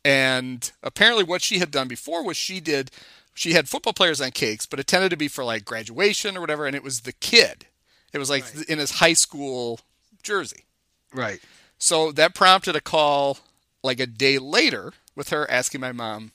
And 0.05 0.71
apparently, 0.83 1.25
what 1.25 1.43
she 1.43 1.59
had 1.59 1.71
done 1.73 1.89
before 1.89 2.25
was 2.25 2.37
she 2.37 2.61
did 2.61 2.91
she 3.35 3.53
had 3.53 3.69
football 3.69 3.93
players 3.93 4.21
on 4.21 4.31
cakes, 4.31 4.65
but 4.65 4.81
it 4.81 4.87
tended 4.87 5.11
to 5.11 5.17
be 5.17 5.29
for 5.29 5.45
like 5.45 5.65
graduation 5.67 6.37
or 6.37 6.41
whatever, 6.41 6.65
and 6.67 6.75
it 6.75 6.83
was 6.83 7.01
the 7.01 7.13
kid. 7.13 7.67
It 8.13 8.19
was 8.19 8.31
like 8.31 8.45
Right. 8.55 8.69
in 8.69 8.79
his 8.79 8.93
high 8.93 9.13
school 9.13 9.81
jersey. 10.23 10.65
Right. 11.13 11.41
So 11.79 12.13
that 12.13 12.35
prompted 12.35 12.77
a 12.77 12.81
call 12.81 13.39
like 13.87 14.01
a 14.01 14.07
day 14.07 14.39
later 14.39 14.93
with 15.15 15.31
her 15.31 15.51
asking 15.51 15.81
my 15.81 15.93
mom, 15.93 16.33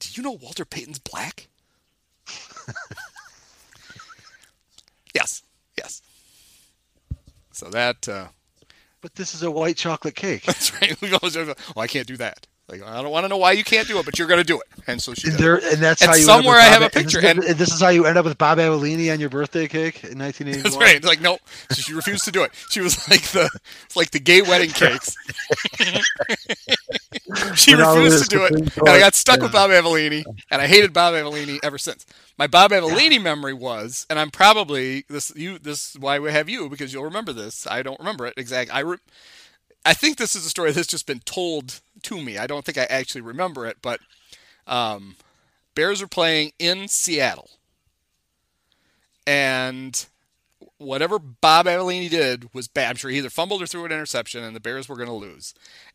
Do 0.00 0.08
you 0.14 0.22
know 0.22 0.32
Walter 0.32 0.64
Payton's 0.64 0.98
black? 0.98 1.48
yes, 5.14 5.42
yes. 5.78 6.02
So 7.52 7.68
that, 7.70 8.08
uh, 8.08 8.28
But 9.00 9.14
this 9.16 9.34
is 9.34 9.42
a 9.42 9.50
white 9.50 9.76
chocolate 9.76 10.14
cake. 10.16 10.42
that's 10.46 10.72
right. 10.82 11.00
We 11.00 11.12
always 11.14 11.34
joke 11.34 11.48
about, 11.50 11.76
well, 11.76 11.82
I 11.84 11.88
can't 11.88 12.06
do 12.06 12.16
that. 12.18 12.46
Like, 12.68 12.82
I 12.82 13.00
don't 13.00 13.12
want 13.12 13.22
to 13.24 13.28
know 13.28 13.36
why 13.36 13.52
you 13.52 13.62
can't 13.62 13.86
do 13.86 13.98
it, 14.00 14.04
but 14.04 14.18
you're 14.18 14.26
going 14.26 14.40
to 14.40 14.44
do 14.44 14.56
it. 14.60 14.66
And 14.88 15.00
so 15.00 15.14
she 15.14 15.28
And 15.28 15.38
there, 15.38 15.56
and 15.56 15.80
that's 15.80 16.02
And 16.02 16.10
how 16.10 16.16
you. 16.16 16.24
somewhere 16.24 16.56
I 16.56 16.64
have 16.64 16.82
a 16.82 16.90
picture, 16.90 17.20
and- 17.24 17.44
and 17.44 17.56
this 17.56 17.72
is 17.72 17.80
how 17.80 17.90
you 17.90 18.06
end 18.06 18.18
up 18.18 18.24
with 18.24 18.36
Bob 18.38 18.58
Avellini 18.58 19.12
on 19.12 19.20
your 19.20 19.28
birthday 19.30 19.68
cake 19.68 20.02
in 20.02 20.18
1981. 20.18 20.62
That's 20.64 20.76
right. 20.76 21.04
Like 21.04 21.20
no, 21.20 21.38
so 21.70 21.80
she 21.80 21.94
refused 21.94 22.24
to 22.24 22.32
do 22.32 22.42
it. 22.42 22.50
She 22.70 22.80
was 22.80 23.08
like 23.08 23.22
the 23.28 23.48
like 23.94 24.10
the 24.10 24.18
gay 24.18 24.42
wedding 24.42 24.70
cakes. 24.70 25.14
she 27.54 27.74
refused 27.74 28.24
to 28.24 28.28
do 28.28 28.44
it, 28.44 28.52
and 28.52 28.88
I 28.88 28.98
got 28.98 29.14
stuck 29.14 29.40
with. 29.40 29.52
Bob 29.52 29.70
Avellini, 29.70 30.24
and 30.50 30.60
I 30.60 30.66
hated 30.66 30.92
Bob 30.92 31.14
Avellini 31.14 31.58
ever 31.62 31.78
since. 31.78 32.04
My 32.36 32.46
Bob 32.46 32.72
Avellini 32.72 33.20
memory 33.22 33.54
was, 33.54 34.06
and 34.10 34.18
I'm 34.18 34.30
probably 34.30 35.04
this 35.08 35.32
you 35.36 35.58
this 35.58 35.90
is 35.94 35.98
why 36.00 36.18
we 36.18 36.30
have 36.32 36.48
you 36.48 36.68
because 36.68 36.92
you'll 36.92 37.04
remember 37.04 37.32
this. 37.32 37.66
I 37.66 37.82
don't 37.82 37.98
remember 37.98 38.26
it 38.26 38.34
exactly. 38.36 38.72
I 38.72 38.80
re- 38.80 38.98
I 39.86 39.94
think 39.94 40.16
this 40.16 40.34
is 40.34 40.44
a 40.44 40.50
story 40.50 40.72
that's 40.72 40.86
just 40.88 41.06
been 41.06 41.20
told 41.20 41.80
to 42.02 42.20
me. 42.20 42.38
I 42.38 42.46
don't 42.46 42.64
think 42.64 42.76
I 42.76 42.84
actually 42.84 43.20
remember 43.20 43.66
it, 43.66 43.78
but 43.80 44.00
um, 44.66 45.16
Bears 45.74 46.02
are 46.02 46.08
playing 46.08 46.52
in 46.58 46.88
Seattle, 46.88 47.50
and 49.26 50.06
whatever 50.78 51.18
Bob 51.18 51.66
Avellini 51.66 52.10
did 52.10 52.52
was 52.52 52.68
bad. 52.68 52.90
I'm 52.90 52.96
sure 52.96 53.10
he 53.10 53.18
either 53.18 53.30
fumbled 53.30 53.62
or 53.62 53.66
threw 53.66 53.84
an 53.84 53.92
interception, 53.92 54.42
and 54.42 54.56
the 54.56 54.60
Bears 54.60 54.88
were 54.88 54.96
going 54.96 55.08
to 55.08 55.14
lose. 55.14 55.54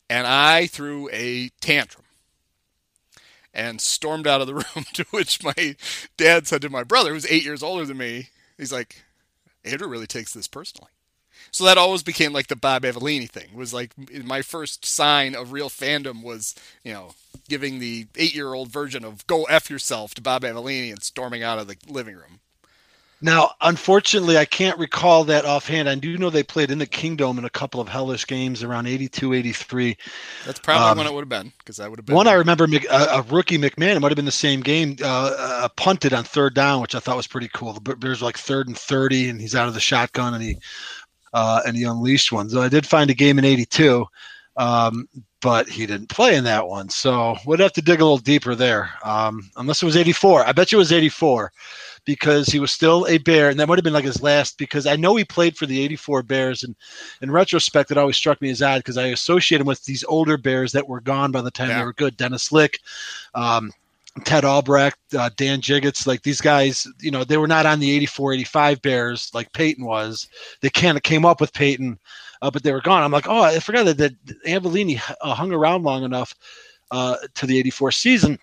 And 0.09 0.25
I 0.25 0.67
threw 0.67 1.09
a 1.11 1.49
tantrum 1.59 2.05
and 3.53 3.81
stormed 3.81 4.27
out 4.27 4.41
of 4.41 4.47
the 4.47 4.53
room. 4.75 4.85
To 4.93 5.05
which 5.11 5.43
my 5.43 5.75
dad 6.17 6.47
said 6.47 6.61
to 6.61 6.69
my 6.69 6.83
brother, 6.83 7.13
who's 7.13 7.29
eight 7.29 7.43
years 7.43 7.63
older 7.63 7.85
than 7.85 7.97
me, 7.97 8.29
he's 8.57 8.71
like, 8.71 9.03
Andrew 9.63 9.87
really 9.87 10.07
takes 10.07 10.33
this 10.33 10.47
personally. 10.47 10.91
So 11.49 11.65
that 11.65 11.77
always 11.77 12.03
became 12.03 12.33
like 12.33 12.47
the 12.47 12.55
Bob 12.55 12.83
Avellini 12.83 13.29
thing. 13.29 13.49
It 13.51 13.57
was 13.57 13.73
like 13.73 13.91
my 14.23 14.41
first 14.41 14.85
sign 14.85 15.35
of 15.35 15.51
real 15.51 15.69
fandom 15.69 16.23
was, 16.23 16.55
you 16.83 16.93
know, 16.93 17.13
giving 17.49 17.79
the 17.79 18.07
eight-year-old 18.15 18.69
version 18.69 19.03
of 19.03 19.25
"Go 19.27 19.43
f 19.45 19.69
yourself" 19.69 20.13
to 20.15 20.21
Bob 20.21 20.43
Avellini 20.43 20.91
and 20.91 21.01
storming 21.01 21.43
out 21.43 21.59
of 21.59 21.67
the 21.67 21.77
living 21.87 22.15
room. 22.15 22.39
Now, 23.23 23.51
unfortunately, 23.61 24.37
I 24.37 24.45
can't 24.45 24.79
recall 24.79 25.23
that 25.25 25.45
offhand. 25.45 25.87
I 25.87 25.93
do 25.93 26.17
know 26.17 26.31
they 26.31 26.41
played 26.41 26.71
in 26.71 26.79
the 26.79 26.87
Kingdome 26.87 27.37
in 27.37 27.45
a 27.45 27.51
couple 27.51 27.79
of 27.79 27.87
hellish 27.87 28.25
games 28.25 28.63
around 28.63 28.87
82, 28.87 29.33
83. 29.33 29.95
That's 30.45 30.59
probably 30.59 30.89
um, 30.89 30.97
when 30.97 31.05
it 31.07 31.13
would 31.13 31.21
have 31.21 31.29
been 31.29 31.53
because 31.59 31.79
I 31.79 31.87
would 31.87 31.99
have 31.99 32.05
been. 32.07 32.15
One 32.15 32.27
I 32.27 32.33
remember 32.33 32.65
a, 32.65 32.95
a, 32.95 33.21
rookie 33.29 33.59
McMahon. 33.59 33.95
It 33.95 33.99
might 33.99 34.09
have 34.09 34.15
been 34.15 34.25
the 34.25 34.31
same 34.31 34.61
game. 34.61 34.95
Uh, 35.01 35.35
uh, 35.37 35.67
punted 35.69 36.13
on 36.13 36.23
third 36.23 36.55
down, 36.55 36.81
which 36.81 36.95
I 36.95 36.99
thought 36.99 37.15
was 37.15 37.27
pretty 37.27 37.49
cool. 37.53 37.73
The 37.73 37.95
Bears 37.95 38.21
were 38.21 38.25
like 38.25 38.39
third 38.39 38.67
and 38.67 38.77
30, 38.77 39.29
and 39.29 39.39
he's 39.39 39.53
out 39.53 39.67
of 39.67 39.75
the 39.75 39.79
shotgun 39.79 40.33
and 40.33 40.41
he 40.41 40.57
uh, 41.33 41.61
and 41.65 41.75
he 41.75 41.83
unleashed 41.83 42.31
one. 42.31 42.49
So 42.49 42.61
I 42.61 42.69
did 42.69 42.85
find 42.85 43.09
a 43.09 43.15
game 43.15 43.39
in 43.39 43.45
82. 43.45 44.05
Um, 44.57 45.07
but 45.41 45.67
he 45.67 45.87
didn't 45.87 46.09
play 46.09 46.35
in 46.35 46.43
that 46.43 46.67
one. 46.67 46.87
So 46.89 47.35
we'd 47.47 47.61
have 47.61 47.73
to 47.73 47.81
dig 47.81 47.99
a 47.99 48.03
little 48.03 48.19
deeper 48.19 48.53
there. 48.53 48.91
Um, 49.03 49.49
unless 49.55 49.81
it 49.81 49.87
was 49.87 49.97
84. 49.97 50.45
I 50.45 50.51
bet 50.51 50.71
you 50.71 50.77
it 50.77 50.79
was 50.79 50.91
84 50.91 51.51
because 52.05 52.47
he 52.47 52.59
was 52.59 52.71
still 52.71 53.05
a 53.07 53.17
Bear, 53.19 53.49
and 53.49 53.59
that 53.59 53.67
might 53.67 53.77
have 53.77 53.83
been 53.83 53.93
like 53.93 54.05
his 54.05 54.21
last. 54.21 54.57
Because 54.57 54.87
I 54.87 54.95
know 54.95 55.15
he 55.15 55.23
played 55.23 55.55
for 55.55 55.65
the 55.65 55.81
'84 55.81 56.23
Bears, 56.23 56.63
and 56.63 56.75
in 57.21 57.31
retrospect, 57.31 57.91
it 57.91 57.97
always 57.97 58.17
struck 58.17 58.41
me 58.41 58.49
as 58.49 58.61
odd 58.61 58.79
because 58.79 58.97
I 58.97 59.07
associate 59.07 59.61
him 59.61 59.67
with 59.67 59.83
these 59.85 60.03
older 60.05 60.37
Bears 60.37 60.71
that 60.71 60.87
were 60.87 61.01
gone 61.01 61.31
by 61.31 61.41
the 61.41 61.51
time 61.51 61.69
yeah. 61.69 61.79
they 61.79 61.85
were 61.85 61.93
good. 61.93 62.17
Dennis 62.17 62.51
Lick, 62.51 62.79
um, 63.35 63.71
Ted 64.25 64.43
Albrecht, 64.43 64.99
uh, 65.17 65.29
Dan 65.37 65.61
Jiggetts, 65.61 66.05
like 66.05 66.23
these 66.23 66.41
guys, 66.41 66.85
you 66.99 67.11
know, 67.11 67.23
they 67.23 67.37
were 67.37 67.47
not 67.47 67.65
on 67.65 67.79
the 67.79 67.91
84, 67.91 68.33
85 68.33 68.81
Bears 68.81 69.31
like 69.33 69.53
Payton 69.53 69.85
was. 69.85 70.27
They 70.61 70.69
kind 70.69 70.97
of 70.97 71.03
came 71.03 71.25
up 71.25 71.39
with 71.39 71.53
Payton, 71.53 71.97
uh, 72.41 72.51
but 72.51 72.63
they 72.63 72.73
were 72.73 72.81
gone. 72.81 73.03
I'm 73.03 73.11
like, 73.11 73.29
oh, 73.29 73.41
I 73.41 73.59
forgot 73.59 73.85
that, 73.85 73.97
that 73.97 74.13
Avellini 74.45 75.01
uh, 75.21 75.33
hung 75.33 75.53
around 75.53 75.83
long 75.83 76.03
enough 76.03 76.35
uh, 76.91 77.15
to 77.35 77.45
the 77.45 77.57
84 77.57 77.91
season 77.91 78.37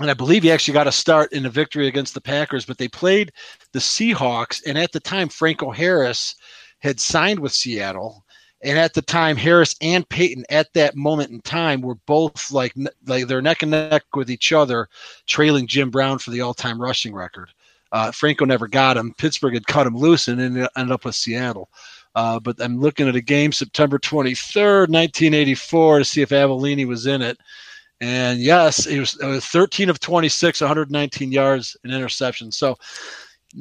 and 0.00 0.10
I 0.10 0.14
believe 0.14 0.42
he 0.42 0.50
actually 0.50 0.74
got 0.74 0.88
a 0.88 0.92
start 0.92 1.32
in 1.32 1.46
a 1.46 1.50
victory 1.50 1.86
against 1.86 2.14
the 2.14 2.20
Packers, 2.20 2.64
but 2.64 2.78
they 2.78 2.88
played 2.88 3.32
the 3.72 3.78
Seahawks. 3.78 4.60
And 4.66 4.76
at 4.76 4.90
the 4.92 5.00
time, 5.00 5.28
Franco 5.28 5.70
Harris 5.70 6.34
had 6.80 6.98
signed 6.98 7.38
with 7.38 7.52
Seattle. 7.52 8.24
And 8.64 8.78
at 8.78 8.94
the 8.94 9.02
time, 9.02 9.36
Harris 9.36 9.76
and 9.82 10.08
Payton, 10.08 10.46
at 10.48 10.72
that 10.72 10.96
moment 10.96 11.30
in 11.30 11.42
time, 11.42 11.82
were 11.82 11.96
both 12.06 12.50
like 12.50 12.74
like 13.06 13.26
they're 13.26 13.42
neck 13.42 13.62
and 13.62 13.70
neck 13.70 14.04
with 14.14 14.30
each 14.30 14.52
other, 14.52 14.88
trailing 15.26 15.66
Jim 15.66 15.90
Brown 15.90 16.18
for 16.18 16.30
the 16.30 16.40
all-time 16.40 16.80
rushing 16.80 17.14
record. 17.14 17.50
Uh, 17.92 18.10
Franco 18.10 18.46
never 18.46 18.66
got 18.66 18.96
him. 18.96 19.14
Pittsburgh 19.18 19.54
had 19.54 19.66
cut 19.66 19.86
him 19.86 19.96
loose 19.96 20.28
and 20.28 20.40
ended 20.40 20.68
up 20.76 21.04
with 21.04 21.14
Seattle. 21.14 21.68
Uh, 22.14 22.40
but 22.40 22.56
I'm 22.60 22.80
looking 22.80 23.06
at 23.06 23.16
a 23.16 23.20
game 23.20 23.52
September 23.52 23.98
23rd, 23.98 24.88
1984, 24.88 25.98
to 25.98 26.04
see 26.04 26.22
if 26.22 26.30
Avellini 26.30 26.86
was 26.86 27.06
in 27.06 27.22
it. 27.22 27.38
And 28.00 28.40
yes, 28.40 28.86
it 28.86 28.98
was, 28.98 29.18
it 29.20 29.26
was 29.26 29.46
13 29.46 29.90
of 29.90 30.00
26, 30.00 30.60
119 30.60 31.32
yards 31.32 31.76
and 31.84 31.92
interception. 31.92 32.50
So 32.50 32.76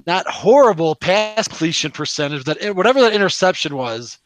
not 0.07 0.25
horrible 0.27 0.95
pass 0.95 1.47
completion 1.47 1.91
percentage. 1.91 2.43
That 2.45 2.75
whatever 2.75 3.01
that 3.01 3.13
interception 3.13 3.75
was 3.75 4.17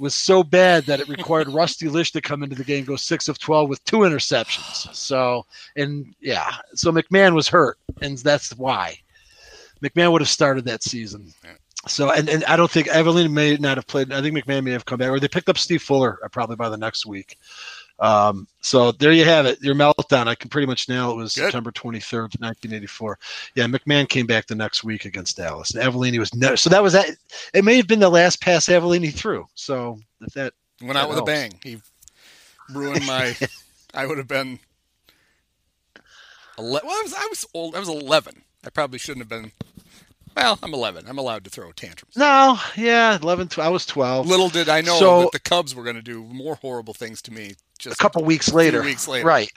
was 0.00 0.14
so 0.14 0.42
bad 0.42 0.84
that 0.84 1.00
it 1.00 1.08
required 1.08 1.48
Rusty 1.48 1.88
Lisch 1.88 2.10
to 2.12 2.20
come 2.20 2.42
into 2.42 2.56
the 2.56 2.64
game, 2.64 2.84
go 2.84 2.96
six 2.96 3.28
of 3.28 3.38
12 3.38 3.68
with 3.68 3.84
two 3.84 3.98
interceptions. 3.98 4.92
So 4.94 5.46
and 5.76 6.14
yeah, 6.20 6.56
so 6.74 6.90
McMahon 6.90 7.34
was 7.34 7.48
hurt, 7.48 7.78
and 8.00 8.18
that's 8.18 8.56
why 8.56 8.98
McMahon 9.82 10.12
would 10.12 10.22
have 10.22 10.28
started 10.28 10.64
that 10.64 10.82
season. 10.82 11.32
So 11.86 12.10
and, 12.10 12.28
and 12.28 12.44
I 12.44 12.56
don't 12.56 12.70
think 12.70 12.88
Avellini 12.88 13.30
may 13.30 13.56
not 13.56 13.76
have 13.76 13.86
played. 13.86 14.12
I 14.12 14.20
think 14.20 14.36
McMahon 14.36 14.64
may 14.64 14.72
have 14.72 14.84
come 14.84 14.98
back, 14.98 15.10
or 15.10 15.20
they 15.20 15.28
picked 15.28 15.48
up 15.48 15.58
Steve 15.58 15.82
Fuller 15.82 16.18
uh, 16.24 16.28
probably 16.28 16.56
by 16.56 16.68
the 16.68 16.76
next 16.76 17.06
week. 17.06 17.38
Um, 18.00 18.48
so 18.62 18.92
there 18.92 19.12
you 19.12 19.24
have 19.24 19.46
it. 19.46 19.60
Your 19.60 19.74
meltdown. 19.74 20.26
I 20.26 20.34
can 20.34 20.48
pretty 20.48 20.66
much 20.66 20.88
nail 20.88 21.10
it 21.10 21.16
was 21.16 21.34
Good. 21.34 21.44
September 21.44 21.70
23rd, 21.70 22.40
1984. 22.40 23.18
Yeah, 23.54 23.66
McMahon 23.66 24.08
came 24.08 24.26
back 24.26 24.46
the 24.46 24.54
next 24.54 24.82
week 24.82 25.04
against 25.04 25.36
Dallas. 25.36 25.74
And 25.74 25.82
Avellini 25.82 26.18
was 26.18 26.34
no, 26.34 26.54
so 26.54 26.70
that 26.70 26.82
was 26.82 26.94
that. 26.94 27.10
It 27.52 27.64
may 27.64 27.76
have 27.76 27.86
been 27.86 28.00
the 28.00 28.08
last 28.08 28.40
pass 28.40 28.66
Avellini 28.66 29.12
threw. 29.12 29.46
So 29.54 29.98
if 30.22 30.32
that 30.32 30.54
went 30.82 30.96
out 30.96 31.08
with 31.08 31.18
helps. 31.18 31.30
a 31.30 31.32
bang, 31.32 31.52
he 31.62 31.80
ruined 32.72 33.06
my. 33.06 33.36
I 33.94 34.06
would 34.06 34.18
have 34.18 34.28
been. 34.28 34.58
11, 36.58 36.86
well, 36.86 36.98
I 36.98 37.02
was 37.02 37.14
I 37.14 37.26
was 37.28 37.46
old. 37.54 37.76
I 37.76 37.80
was 37.80 37.88
11. 37.88 38.42
I 38.64 38.70
probably 38.70 38.98
shouldn't 38.98 39.20
have 39.20 39.28
been. 39.28 39.52
Well, 40.36 40.58
I'm 40.62 40.72
11. 40.72 41.06
I'm 41.08 41.18
allowed 41.18 41.44
to 41.44 41.50
throw 41.50 41.72
tantrums. 41.72 42.16
No, 42.16 42.58
yeah, 42.76 43.18
11. 43.20 43.48
12, 43.48 43.66
I 43.66 43.70
was 43.70 43.84
12. 43.84 44.26
Little 44.26 44.48
did 44.48 44.68
I 44.68 44.80
know 44.80 44.98
so, 44.98 45.20
that 45.22 45.32
the 45.32 45.40
Cubs 45.40 45.74
were 45.74 45.82
going 45.82 45.96
to 45.96 46.02
do 46.02 46.22
more 46.22 46.54
horrible 46.54 46.94
things 46.94 47.20
to 47.22 47.32
me 47.32 47.54
just 47.80 47.98
a 47.98 48.02
couple 48.02 48.22
weeks 48.24 48.52
later. 48.52 48.82
weeks 48.82 49.08
later. 49.08 49.26
Right. 49.26 49.50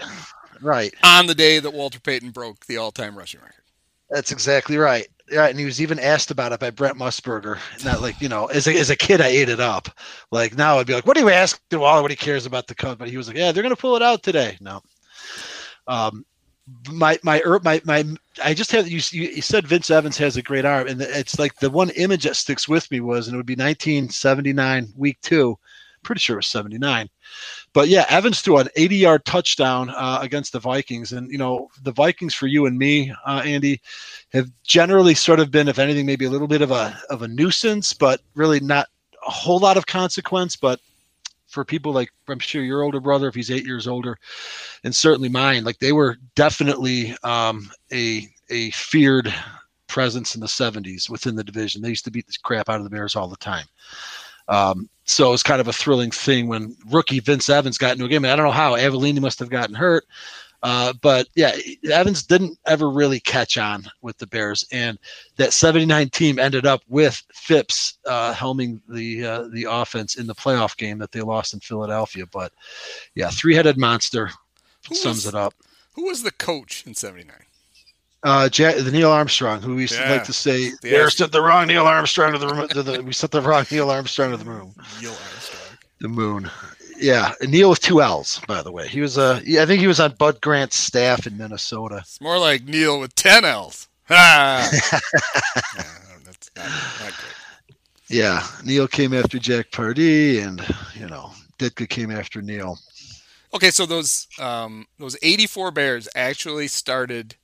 Right. 0.61 0.93
On 1.03 1.27
the 1.27 1.35
day 1.35 1.59
that 1.59 1.71
Walter 1.71 1.99
Payton 1.99 2.31
broke 2.31 2.65
the 2.65 2.77
all-time 2.77 3.17
rushing 3.17 3.41
record. 3.41 3.63
That's 4.09 4.31
exactly 4.31 4.77
right. 4.77 5.07
Yeah, 5.31 5.47
and 5.47 5.57
he 5.57 5.65
was 5.65 5.81
even 5.81 5.99
asked 5.99 6.31
about 6.31 6.51
it 6.51 6.59
by 6.59 6.69
Brent 6.69 6.97
Musburger. 6.97 7.57
Not 7.83 8.01
like 8.01 8.21
you 8.21 8.29
know, 8.29 8.45
as 8.47 8.67
a, 8.67 8.77
as 8.77 8.89
a 8.89 8.95
kid, 8.95 9.21
I 9.21 9.27
ate 9.27 9.49
it 9.49 9.59
up. 9.59 9.89
Like 10.31 10.55
now, 10.57 10.77
I'd 10.77 10.85
be 10.85 10.93
like, 10.93 11.07
"What 11.07 11.17
are 11.17 11.21
you 11.21 11.29
asking 11.29 11.79
Walter? 11.79 12.01
What 12.01 12.11
he 12.11 12.17
cares 12.17 12.45
about 12.45 12.67
the 12.67 12.75
Cubs?" 12.75 12.99
But 12.99 13.09
he 13.09 13.17
was 13.17 13.27
like, 13.27 13.37
"Yeah, 13.37 13.51
they're 13.51 13.63
going 13.63 13.75
to 13.75 13.81
pull 13.81 13.95
it 13.95 14.03
out 14.03 14.21
today." 14.21 14.57
No. 14.59 14.81
Um, 15.87 16.25
my 16.91 17.19
my 17.23 17.41
er, 17.45 17.59
my 17.63 17.81
my 17.85 18.05
I 18.43 18.53
just 18.53 18.71
have 18.71 18.87
you, 18.87 19.01
you 19.11 19.41
said 19.41 19.67
Vince 19.67 19.89
Evans 19.89 20.17
has 20.17 20.37
a 20.37 20.41
great 20.41 20.65
arm, 20.65 20.87
and 20.87 21.01
it's 21.01 21.39
like 21.39 21.55
the 21.55 21.69
one 21.69 21.89
image 21.91 22.23
that 22.23 22.35
sticks 22.35 22.67
with 22.67 22.89
me 22.91 22.99
was, 22.99 23.27
and 23.27 23.35
it 23.35 23.37
would 23.37 23.45
be 23.45 23.53
1979, 23.53 24.93
week 24.95 25.19
two, 25.21 25.57
pretty 26.03 26.19
sure 26.19 26.35
it 26.35 26.39
was 26.39 26.47
79. 26.47 27.09
But 27.73 27.87
yeah, 27.87 28.05
Evans 28.07 28.41
threw 28.41 28.57
an 28.57 28.69
80 28.75 28.95
yard 28.95 29.25
touchdown 29.25 29.89
uh, 29.89 30.19
against 30.21 30.53
the 30.53 30.59
Vikings. 30.59 31.11
And, 31.11 31.31
you 31.31 31.37
know, 31.37 31.69
the 31.81 31.91
Vikings 31.91 32.33
for 32.33 32.47
you 32.47 32.65
and 32.67 32.77
me, 32.77 33.13
uh, 33.25 33.41
Andy, 33.43 33.81
have 34.31 34.49
generally 34.63 35.15
sort 35.15 35.39
of 35.39 35.51
been, 35.51 35.67
if 35.67 35.79
anything, 35.79 36.05
maybe 36.05 36.25
a 36.25 36.29
little 36.29 36.47
bit 36.47 36.61
of 36.61 36.71
a, 36.71 36.99
of 37.09 37.23
a 37.23 37.27
nuisance, 37.27 37.93
but 37.93 38.21
really 38.35 38.59
not 38.59 38.87
a 39.27 39.31
whole 39.31 39.59
lot 39.59 39.77
of 39.77 39.87
consequence. 39.87 40.55
But 40.55 40.79
for 41.47 41.63
people 41.63 41.93
like 41.93 42.09
I'm 42.27 42.39
sure 42.39 42.63
your 42.63 42.81
older 42.81 42.99
brother, 42.99 43.27
if 43.27 43.35
he's 43.35 43.51
eight 43.51 43.65
years 43.65 43.87
older, 43.87 44.17
and 44.83 44.93
certainly 44.93 45.29
mine, 45.29 45.63
like 45.63 45.77
they 45.79 45.93
were 45.93 46.17
definitely 46.35 47.15
um, 47.23 47.69
a 47.91 48.27
a 48.49 48.71
feared 48.71 49.33
presence 49.87 50.33
in 50.33 50.41
the 50.41 50.47
70s 50.47 51.07
within 51.09 51.35
the 51.35 51.43
division. 51.43 51.81
They 51.81 51.89
used 51.89 52.05
to 52.05 52.11
beat 52.11 52.25
the 52.25 52.33
crap 52.43 52.67
out 52.67 52.77
of 52.77 52.83
the 52.83 52.89
Bears 52.89 53.15
all 53.15 53.27
the 53.27 53.37
time. 53.37 53.65
Um, 54.47 54.89
so 55.05 55.27
it 55.27 55.31
was 55.31 55.43
kind 55.43 55.61
of 55.61 55.67
a 55.67 55.73
thrilling 55.73 56.11
thing 56.11 56.47
when 56.47 56.75
rookie 56.89 57.19
Vince 57.19 57.49
Evans 57.49 57.77
got 57.77 57.93
into 57.93 58.05
a 58.05 58.07
game. 58.07 58.23
And 58.23 58.31
I 58.31 58.35
don't 58.35 58.45
know 58.45 58.51
how 58.51 58.75
Avellini 58.75 59.19
must 59.19 59.39
have 59.39 59.49
gotten 59.49 59.75
hurt. 59.75 60.05
Uh, 60.63 60.93
but 61.01 61.27
yeah, 61.35 61.53
Evans 61.91 62.23
didn't 62.23 62.57
ever 62.65 62.89
really 62.89 63.19
catch 63.19 63.57
on 63.57 63.83
with 64.01 64.17
the 64.17 64.27
Bears, 64.27 64.65
and 64.71 64.97
that 65.35 65.51
'79 65.51 66.09
team 66.09 66.39
ended 66.39 66.65
up 66.65 66.81
with 66.87 67.21
Phipps 67.33 67.97
uh, 68.07 68.33
helming 68.33 68.79
the 68.87 69.25
uh, 69.25 69.47
the 69.51 69.67
offense 69.69 70.15
in 70.15 70.25
the 70.25 70.33
playoff 70.33 70.77
game 70.77 70.99
that 70.99 71.11
they 71.11 71.19
lost 71.19 71.53
in 71.53 71.59
Philadelphia. 71.59 72.25
But 72.31 72.53
yeah, 73.13 73.29
three-headed 73.29 73.77
monster 73.77 74.31
who 74.87 74.95
sums 74.95 75.25
was, 75.25 75.25
it 75.25 75.35
up. 75.35 75.53
Who 75.95 76.05
was 76.05 76.23
the 76.23 76.31
coach 76.31 76.85
in 76.87 76.95
'79? 76.95 77.35
Uh, 78.23 78.49
Jack, 78.49 78.77
the 78.77 78.91
Neil 78.91 79.11
Armstrong, 79.11 79.61
who 79.61 79.75
we 79.75 79.81
used 79.81 79.95
yeah. 79.95 80.05
to 80.05 80.11
like 80.11 80.23
to 80.25 80.33
say, 80.33 80.71
the 80.81 80.89
"They 80.89 81.09
sent 81.09 81.31
the 81.31 81.41
wrong 81.41 81.67
Neil 81.67 81.85
Armstrong 81.85 82.31
to 82.33 82.37
the, 82.37 82.47
room, 82.47 82.67
to 82.69 82.83
the 82.83 83.03
we 83.03 83.13
sent 83.13 83.31
the 83.31 83.41
wrong 83.41 83.65
Neil 83.69 83.89
Armstrong 83.89 84.31
to 84.31 84.37
the 84.37 84.45
moon." 84.45 84.73
Neil 85.01 85.11
Armstrong. 85.11 85.77
The 85.99 86.07
moon. 86.07 86.51
Yeah, 86.97 87.33
Neil 87.41 87.69
with 87.69 87.81
two 87.81 88.01
L's, 88.01 88.39
by 88.47 88.61
the 88.61 88.71
way. 88.71 88.87
He 88.87 89.01
was 89.01 89.17
a. 89.17 89.21
Uh, 89.21 89.61
I 89.61 89.65
think 89.65 89.81
he 89.81 89.87
was 89.87 89.99
on 89.99 90.13
Bud 90.13 90.39
Grant's 90.41 90.77
staff 90.77 91.27
in 91.27 91.37
Minnesota. 91.37 91.97
It's 91.97 92.21
more 92.21 92.39
like 92.39 92.63
Neil 92.63 92.99
with 92.99 93.13
ten 93.15 93.43
L's. 93.43 93.89
Ah. 94.09 94.69
yeah, 94.91 94.99
that's 96.25 96.51
not, 96.55 96.65
not. 96.65 97.13
Yeah, 98.07 98.45
Neil 98.63 98.87
came 98.87 99.13
after 99.13 99.39
Jack 99.39 99.71
Pardee, 99.71 100.39
and 100.39 100.61
you 100.93 101.07
know 101.07 101.31
Ditka 101.59 101.89
came 101.89 102.11
after 102.11 102.41
Neil. 102.41 102.77
Okay, 103.53 103.69
so 103.71 103.85
those 103.85 104.27
um, 104.39 104.87
those 104.97 105.17
eighty 105.21 105.47
four 105.47 105.71
Bears 105.71 106.07
actually 106.15 106.67
started 106.67 107.35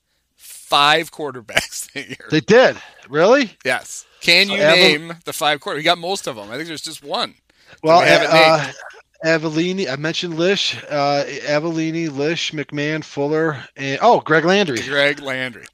five 0.70 1.12
quarterbacks 1.12 1.92
that 1.94 2.08
year. 2.08 2.28
They 2.30 2.42
did. 2.42 2.78
Really? 3.10 3.58
Yes. 3.66 4.06
Can 4.22 4.50
you 4.50 4.58
name 4.58 5.14
the 5.26 5.34
five 5.34 5.60
quarterbacks? 5.60 5.76
We 5.78 5.84
got 5.84 5.98
most 5.98 6.28
of 6.28 6.36
them. 6.36 6.52
I 6.52 6.56
think 6.56 6.68
there's 6.68 6.82
just 6.82 7.04
one. 7.04 7.36
Well, 7.84 8.00
uh, 8.00 8.72
Avellini. 9.26 9.90
I 9.90 9.96
mentioned 9.96 10.36
Lisch, 10.36 10.78
uh, 10.90 11.24
Avellini, 11.26 12.10
Lisch, 12.10 12.52
McMahon, 12.52 13.04
Fuller, 13.04 13.64
and 13.76 14.00
oh, 14.02 14.22
Greg 14.22 14.46
Landry. 14.46 14.80
Greg 14.82 15.20
Landry 15.20 15.66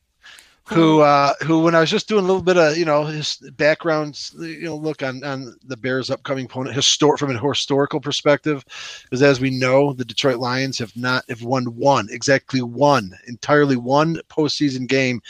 who 0.68 1.02
uh, 1.02 1.34
who 1.44 1.60
when 1.60 1.76
I 1.76 1.80
was 1.80 1.92
just 1.92 2.08
doing 2.08 2.24
a 2.24 2.28
little 2.28 2.42
bit 2.42 2.58
of 2.58 2.76
you 2.76 2.86
know 2.86 3.04
his 3.04 3.38
background, 3.56 4.20
you 4.40 4.64
know, 4.64 4.76
look 4.76 5.04
on 5.04 5.24
on 5.24 5.56
the 5.64 5.78
Bears' 5.78 6.10
upcoming 6.10 6.46
opponent, 6.46 6.76
historic 6.76 7.20
from 7.20 7.36
a 7.36 7.40
historical 7.40 8.00
perspective, 8.00 8.66
because 9.04 9.22
as 9.22 9.40
we 9.40 9.52
know, 9.52 9.94
the 9.94 10.04
Detroit 10.04 10.38
Lions 10.38 10.80
have 10.80 10.96
not 10.98 11.24
have 11.30 11.44
won 11.44 11.66
one 11.66 12.08
exactly 12.10 12.64
one 12.64 13.12
entirely 13.28 13.76
one 13.76 14.16
postseason 14.30 14.88
game 14.88 15.22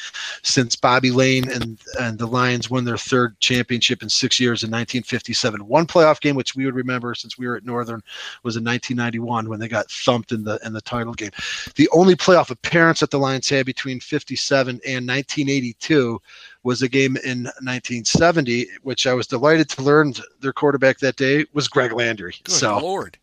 since 0.41 0.77
Bobby 0.77 1.11
Layne 1.11 1.49
and 1.49 1.81
and 1.99 2.17
the 2.17 2.27
Lions 2.27 2.69
won 2.69 2.85
their 2.85 2.97
third 2.97 3.37
championship 3.41 4.01
in 4.01 4.09
six 4.09 4.39
years 4.39 4.63
in 4.63 4.69
1957. 4.69 5.67
One 5.67 5.85
playoff 5.85 6.21
game, 6.21 6.37
which 6.37 6.55
we 6.55 6.63
would 6.63 6.75
remember 6.75 7.13
since 7.13 7.37
we 7.37 7.45
were 7.45 7.57
at 7.57 7.65
Northern, 7.65 8.01
was 8.43 8.55
in 8.55 8.63
1991 8.63 9.49
when 9.49 9.59
they 9.59 9.67
got 9.67 9.91
thumped 9.91 10.31
in 10.31 10.45
the 10.45 10.59
in 10.63 10.71
the 10.71 10.81
title 10.81 11.13
game. 11.13 11.31
The 11.75 11.89
only 11.89 12.15
playoff 12.15 12.51
appearance 12.51 13.01
that 13.01 13.11
the 13.11 13.19
Lions 13.19 13.49
had 13.49 13.65
between 13.65 13.99
57 13.99 14.79
and 14.85 15.05
19 15.05 15.24
1982 15.29 16.21
was 16.63 16.81
a 16.81 16.89
game 16.89 17.17
in 17.17 17.43
1970, 17.43 18.67
which 18.83 19.05
I 19.07 19.13
was 19.13 19.27
delighted 19.27 19.69
to 19.69 19.81
learn 19.81 20.13
their 20.41 20.53
quarterback 20.53 20.99
that 20.99 21.15
day 21.15 21.45
was 21.53 21.67
Greg 21.67 21.93
Landry. 21.93 22.35
Good 22.43 22.53
so 22.53 22.77
lord. 22.81 23.17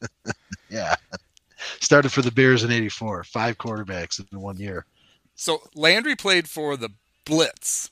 yeah, 0.70 0.94
started 1.80 2.10
for 2.10 2.22
the 2.22 2.30
Bears 2.30 2.64
in 2.64 2.70
'84. 2.72 3.24
Five 3.24 3.58
quarterbacks 3.58 4.24
in 4.32 4.40
one 4.40 4.56
year. 4.56 4.84
So 5.34 5.62
Landry 5.74 6.14
played 6.16 6.48
for 6.48 6.76
the 6.76 6.90
Blitz, 7.24 7.90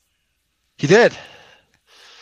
He 0.77 0.87
did. 0.87 1.17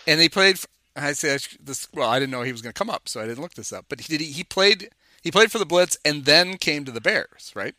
and 0.06 0.20
he 0.20 0.28
played. 0.28 0.58
For, 0.58 0.68
I 0.96 1.12
say 1.12 1.38
this. 1.60 1.88
Well, 1.94 2.08
I 2.08 2.18
didn't 2.18 2.32
know 2.32 2.42
he 2.42 2.52
was 2.52 2.62
going 2.62 2.72
to 2.72 2.78
come 2.78 2.90
up, 2.90 3.08
so 3.08 3.20
I 3.20 3.26
didn't 3.26 3.42
look 3.42 3.54
this 3.54 3.72
up. 3.72 3.86
But 3.88 4.00
he 4.00 4.16
did. 4.16 4.24
He, 4.24 4.32
he 4.32 4.44
played. 4.44 4.90
He 5.22 5.30
played 5.30 5.50
for 5.52 5.58
the 5.58 5.66
Blitz, 5.66 5.98
and 6.04 6.24
then 6.24 6.56
came 6.58 6.84
to 6.84 6.92
the 6.92 7.00
Bears, 7.00 7.52
right? 7.54 7.74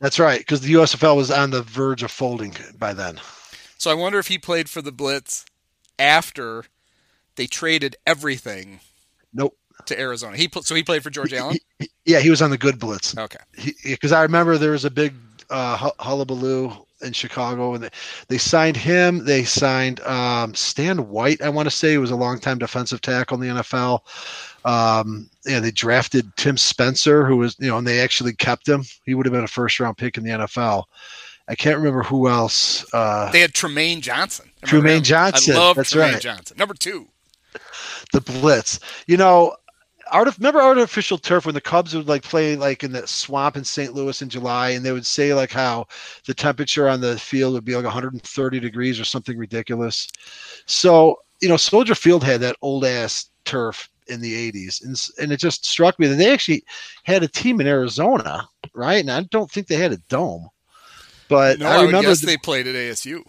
That's 0.00 0.18
right, 0.18 0.38
because 0.38 0.60
the 0.62 0.72
USFL 0.74 1.16
was 1.16 1.30
on 1.30 1.50
the 1.50 1.62
verge 1.62 2.02
of 2.02 2.10
folding 2.10 2.54
by 2.78 2.92
then. 2.94 3.20
So 3.78 3.90
I 3.90 3.94
wonder 3.94 4.18
if 4.18 4.28
he 4.28 4.38
played 4.38 4.68
for 4.68 4.80
the 4.82 4.92
Blitz 4.92 5.44
after 5.98 6.64
they 7.36 7.46
traded 7.46 7.96
everything 8.06 8.80
Nope. 9.32 9.56
to 9.86 9.98
Arizona. 9.98 10.36
He 10.36 10.48
so 10.62 10.74
he 10.74 10.82
played 10.82 11.02
for 11.02 11.10
George 11.10 11.32
Allen. 11.34 11.54
He- 11.78 11.84
he- 11.84 11.90
yeah, 12.12 12.20
he 12.20 12.30
was 12.30 12.42
on 12.42 12.50
the 12.50 12.58
good 12.58 12.78
blitz. 12.78 13.16
Okay. 13.16 13.38
Because 13.84 14.10
I 14.12 14.22
remember 14.22 14.58
there 14.58 14.72
was 14.72 14.84
a 14.84 14.90
big 14.90 15.14
uh, 15.48 15.90
hullabaloo 15.98 16.72
in 17.02 17.12
Chicago, 17.12 17.74
and 17.74 17.84
they, 17.84 17.90
they 18.28 18.38
signed 18.38 18.76
him. 18.76 19.24
They 19.24 19.44
signed 19.44 20.00
um, 20.00 20.54
Stan 20.54 21.08
White. 21.08 21.40
I 21.40 21.48
want 21.50 21.66
to 21.66 21.70
say 21.74 21.92
he 21.92 21.98
was 21.98 22.10
a 22.10 22.16
longtime 22.16 22.58
defensive 22.58 23.00
tackle 23.00 23.40
in 23.42 23.48
the 23.56 23.62
NFL. 23.62 24.00
Um, 24.64 25.30
yeah, 25.46 25.60
they 25.60 25.70
drafted 25.70 26.30
Tim 26.36 26.56
Spencer, 26.56 27.26
who 27.26 27.36
was 27.36 27.56
you 27.58 27.68
know, 27.68 27.78
and 27.78 27.86
they 27.86 28.00
actually 28.00 28.34
kept 28.34 28.68
him. 28.68 28.82
He 29.06 29.14
would 29.14 29.26
have 29.26 29.32
been 29.32 29.44
a 29.44 29.48
first 29.48 29.80
round 29.80 29.96
pick 29.96 30.18
in 30.18 30.24
the 30.24 30.30
NFL. 30.30 30.84
I 31.48 31.54
can't 31.54 31.78
remember 31.78 32.02
who 32.02 32.28
else. 32.28 32.86
Uh, 32.94 33.30
They 33.32 33.40
had 33.40 33.52
Trumaine 33.52 34.00
Johnson. 34.00 34.50
Remember 34.70 34.88
Trumaine 34.88 34.96
him? 34.98 35.02
Johnson, 35.02 35.56
I 35.56 35.58
love 35.58 35.76
that's 35.76 35.92
Trumaine 35.92 36.12
right. 36.12 36.20
Johnson. 36.22 36.56
Number 36.56 36.74
two. 36.74 37.08
the 38.12 38.20
blitz. 38.20 38.78
You 39.06 39.16
know, 39.16 39.56
art 40.12 40.36
remember 40.38 40.60
artificial 40.60 41.18
turf 41.18 41.46
when 41.46 41.54
the 41.54 41.60
Cubs 41.60 41.94
would 41.94 42.08
like 42.08 42.22
play 42.22 42.56
like 42.56 42.84
in 42.84 42.92
the 42.92 43.06
swamp 43.06 43.56
in 43.56 43.64
St. 43.64 43.94
Louis 43.94 44.22
in 44.22 44.28
July, 44.28 44.70
and 44.70 44.84
they 44.84 44.92
would 44.92 45.06
say 45.06 45.34
like 45.34 45.50
how 45.50 45.86
the 46.26 46.34
temperature 46.34 46.88
on 46.88 47.00
the 47.00 47.18
field 47.18 47.54
would 47.54 47.64
be 47.64 47.74
like 47.74 47.84
130 47.84 48.60
degrees 48.60 49.00
or 49.00 49.04
something 49.04 49.36
ridiculous. 49.36 50.08
So 50.66 51.20
you 51.40 51.48
know, 51.48 51.56
Soldier 51.56 51.94
Field 51.94 52.22
had 52.22 52.40
that 52.42 52.56
old 52.62 52.84
ass 52.84 53.30
turf 53.44 53.89
in 54.10 54.20
the 54.20 54.52
80s, 54.52 54.84
and 54.84 54.96
and 55.22 55.32
it 55.32 55.38
just 55.38 55.64
struck 55.64 55.98
me 55.98 56.06
that 56.08 56.16
they 56.16 56.32
actually 56.32 56.64
had 57.04 57.22
a 57.22 57.28
team 57.28 57.60
in 57.60 57.66
Arizona, 57.66 58.48
right? 58.74 59.00
And 59.00 59.10
I 59.10 59.22
don't 59.30 59.50
think 59.50 59.66
they 59.66 59.76
had 59.76 59.92
a 59.92 59.98
dome. 60.08 60.48
But 61.28 61.58
No, 61.60 61.66
I 61.66 61.74
I, 61.74 61.78
would 61.78 61.86
remember 61.86 62.08
guess 62.08 62.20
the- 62.20 62.26
they 62.26 62.36
played 62.36 62.66
at 62.66 62.74
ASU. 62.74 63.22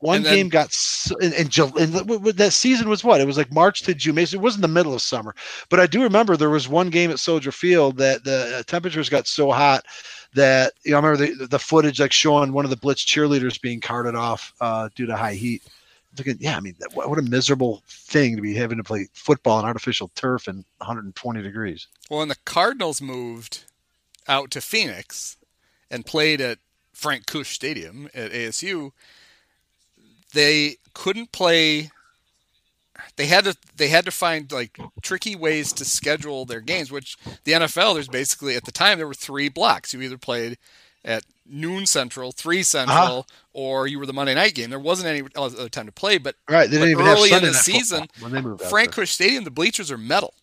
one 0.00 0.22
then- 0.22 0.34
game 0.34 0.48
got 0.48 0.74
in, 1.10 1.26
and, 1.26 1.34
and, 1.34 1.50
Ju- 1.50 1.64
and 1.78 1.92
th- 1.92 2.02
w- 2.04 2.18
w- 2.18 2.32
that 2.32 2.52
season 2.52 2.88
was 2.88 3.04
what 3.04 3.20
it 3.20 3.26
was 3.26 3.36
like 3.36 3.52
March 3.52 3.82
to 3.82 3.94
June. 3.94 4.16
It 4.18 4.34
wasn't 4.34 4.62
the 4.62 4.68
middle 4.68 4.94
of 4.94 5.02
summer, 5.02 5.34
but 5.68 5.78
I 5.78 5.86
do 5.86 6.02
remember 6.02 6.36
there 6.36 6.50
was 6.50 6.68
one 6.68 6.90
game 6.90 7.10
at 7.10 7.18
Soldier 7.20 7.52
Field 7.52 7.98
that 7.98 8.24
the 8.24 8.58
uh, 8.58 8.62
temperatures 8.64 9.08
got 9.08 9.26
so 9.28 9.50
hot 9.52 9.84
that 10.34 10.72
you 10.84 10.92
know 10.92 10.98
I 10.98 11.00
remember 11.06 11.26
the, 11.36 11.46
the 11.46 11.58
footage 11.58 12.00
like 12.00 12.12
showing 12.12 12.52
one 12.52 12.64
of 12.64 12.70
the 12.70 12.76
Blitz 12.76 13.04
cheerleaders 13.04 13.60
being 13.60 13.80
carted 13.80 14.14
off 14.14 14.52
uh, 14.60 14.88
due 14.94 15.06
to 15.06 15.16
high 15.16 15.34
heat. 15.34 15.62
Yeah, 16.38 16.56
I 16.56 16.60
mean, 16.60 16.74
what 16.92 17.08
what 17.08 17.18
a 17.18 17.22
miserable 17.22 17.82
thing 17.86 18.36
to 18.36 18.42
be 18.42 18.54
having 18.54 18.78
to 18.78 18.84
play 18.84 19.08
football 19.12 19.58
on 19.58 19.64
artificial 19.64 20.10
turf 20.14 20.48
in 20.48 20.64
120 20.78 21.42
degrees. 21.42 21.86
Well, 22.08 22.20
when 22.20 22.28
the 22.28 22.36
Cardinals 22.44 23.00
moved 23.00 23.64
out 24.26 24.50
to 24.52 24.60
Phoenix 24.60 25.36
and 25.90 26.04
played 26.04 26.40
at 26.40 26.58
Frank 26.92 27.26
Kush 27.26 27.50
Stadium 27.54 28.08
at 28.12 28.32
ASU, 28.32 28.92
they 30.34 30.76
couldn't 30.94 31.32
play. 31.32 31.90
They 33.16 33.26
had 33.26 33.44
to 33.44 33.56
they 33.76 33.88
had 33.88 34.04
to 34.04 34.10
find 34.10 34.50
like 34.50 34.78
tricky 35.02 35.36
ways 35.36 35.72
to 35.74 35.84
schedule 35.84 36.44
their 36.44 36.60
games. 36.60 36.90
Which 36.90 37.16
the 37.44 37.52
NFL 37.52 37.94
there's 37.94 38.08
basically 38.08 38.56
at 38.56 38.64
the 38.64 38.72
time 38.72 38.98
there 38.98 39.06
were 39.06 39.14
three 39.14 39.48
blocks. 39.48 39.94
You 39.94 40.02
either 40.02 40.18
played 40.18 40.58
at 41.04 41.24
noon 41.50 41.86
central, 41.86 42.32
three 42.32 42.62
central, 42.62 42.96
Uh-huh. 42.98 43.22
or 43.52 43.86
you 43.86 43.98
were 43.98 44.06
the 44.06 44.12
Monday 44.12 44.34
night 44.34 44.54
game. 44.54 44.70
There 44.70 44.78
wasn't 44.78 45.08
any 45.08 45.26
other 45.36 45.68
time 45.68 45.86
to 45.86 45.92
play. 45.92 46.18
But 46.18 46.36
Right? 46.48 46.70
They 46.70 46.76
didn't 46.76 46.90
even 46.90 47.04
have 47.06 47.18
early 47.18 47.32
in 47.32 47.42
the 47.42 47.54
season, 47.54 48.06
when 48.20 48.32
they 48.32 48.40
moved 48.40 48.62
out 48.62 48.70
Frank. 48.70 48.92
Kush 48.92 49.10
Stadium, 49.10 49.44
the 49.44 49.50
bleachers 49.50 49.90
are 49.90 49.98
metal. 49.98 50.34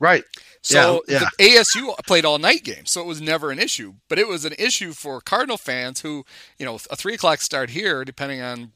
Right? 0.00 0.24
So 0.62 1.02
Yeah, 1.08 1.20
the 1.38 1.44
ASU 1.44 1.94
played 2.06 2.24
all 2.24 2.38
night 2.38 2.62
games, 2.64 2.90
so 2.90 3.00
it 3.00 3.06
was 3.06 3.20
never 3.20 3.50
an 3.50 3.58
issue. 3.58 3.94
But 4.08 4.18
it 4.18 4.28
was 4.28 4.44
an 4.44 4.54
issue 4.58 4.92
for 4.92 5.20
Cardinal 5.20 5.56
fans 5.56 6.00
who, 6.00 6.24
you 6.58 6.66
know, 6.66 6.74
a 6.90 6.96
three 6.96 7.14
o'clock 7.14 7.40
start 7.40 7.70
here, 7.70 8.04
depending 8.04 8.40
on, 8.40 8.72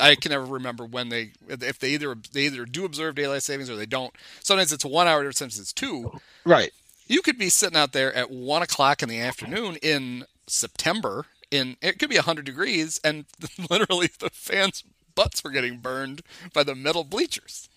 I 0.00 0.14
can 0.14 0.30
never 0.30 0.44
remember 0.44 0.84
when 0.84 1.08
they, 1.08 1.32
if 1.48 1.78
they 1.78 1.90
either 1.90 2.14
they 2.32 2.42
either 2.42 2.64
do 2.66 2.84
observe 2.84 3.14
daylight 3.16 3.42
savings 3.42 3.68
or 3.70 3.76
they 3.76 3.86
don't. 3.86 4.14
Sometimes 4.42 4.72
it's 4.72 4.84
one 4.84 5.06
hour, 5.08 5.30
sometimes 5.32 5.58
it's 5.58 5.72
two. 5.72 6.12
Right. 6.44 6.70
You 7.08 7.20
could 7.22 7.38
be 7.38 7.48
sitting 7.48 7.76
out 7.76 7.92
there 7.92 8.12
at 8.14 8.30
one 8.30 8.62
o'clock 8.62 9.02
in 9.02 9.08
the 9.08 9.20
afternoon 9.20 9.76
in 9.82 10.24
September, 10.46 11.26
in 11.50 11.76
it 11.82 11.98
could 11.98 12.10
be 12.10 12.16
hundred 12.16 12.44
degrees, 12.46 13.00
and 13.04 13.24
literally 13.70 14.08
the 14.18 14.30
fans' 14.30 14.84
butts 15.14 15.42
were 15.44 15.50
getting 15.50 15.78
burned 15.78 16.22
by 16.54 16.62
the 16.62 16.74
metal 16.74 17.04
bleachers. 17.04 17.68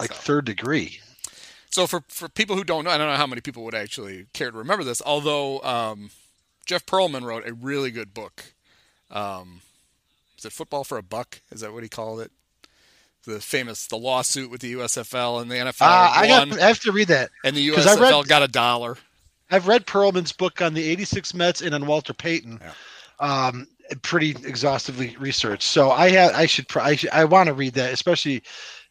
Like 0.00 0.12
So- 0.12 0.20
third 0.20 0.44
degree. 0.46 1.00
So 1.70 1.86
for 1.86 2.02
for 2.08 2.28
people 2.28 2.56
who 2.56 2.64
don't 2.64 2.84
know, 2.84 2.90
I 2.90 2.98
don't 2.98 3.08
know 3.08 3.16
how 3.16 3.26
many 3.26 3.40
people 3.40 3.64
would 3.64 3.74
actually 3.74 4.26
care 4.34 4.50
to 4.50 4.58
remember 4.58 4.84
this. 4.84 5.00
Although 5.06 5.60
um, 5.62 6.10
Jeff 6.66 6.84
Pearlman 6.84 7.22
wrote 7.22 7.48
a 7.48 7.54
really 7.54 7.90
good 7.90 8.12
book. 8.12 8.52
Um, 9.10 9.62
is 10.38 10.44
it 10.44 10.52
Football 10.52 10.84
for 10.84 10.98
a 10.98 11.02
Buck? 11.02 11.40
Is 11.50 11.60
that 11.62 11.72
what 11.72 11.82
he 11.82 11.88
called 11.88 12.20
it? 12.20 12.30
The 13.24 13.40
famous 13.40 13.86
the 13.86 13.96
lawsuit 13.96 14.50
with 14.50 14.60
the 14.60 14.74
USFL 14.74 15.40
and 15.40 15.50
the 15.50 15.54
NFL 15.54 15.80
Uh, 15.82 16.12
I 16.14 16.26
got. 16.28 16.52
I 16.60 16.66
have 16.68 16.80
to 16.80 16.92
read 16.92 17.08
that. 17.08 17.30
and 17.44 17.56
the 17.56 17.68
USFL 17.68 18.00
read- 18.20 18.28
got 18.28 18.42
a 18.42 18.48
dollar. 18.48 18.98
I've 19.52 19.68
read 19.68 19.86
Pearlman's 19.86 20.32
book 20.32 20.60
on 20.60 20.74
the 20.74 20.82
86 20.90 21.34
Mets 21.34 21.60
and 21.60 21.74
on 21.74 21.86
Walter 21.86 22.12
Payton. 22.14 22.60
Um, 23.20 23.68
pretty 24.02 24.30
exhaustively 24.30 25.16
researched. 25.18 25.62
So 25.64 25.90
I 25.90 26.10
have, 26.10 26.34
I 26.34 26.46
should, 26.46 26.66
I, 26.76 26.96
should, 26.96 27.10
I 27.10 27.24
want 27.24 27.46
to 27.48 27.54
read 27.54 27.74
that, 27.74 27.92
especially, 27.92 28.42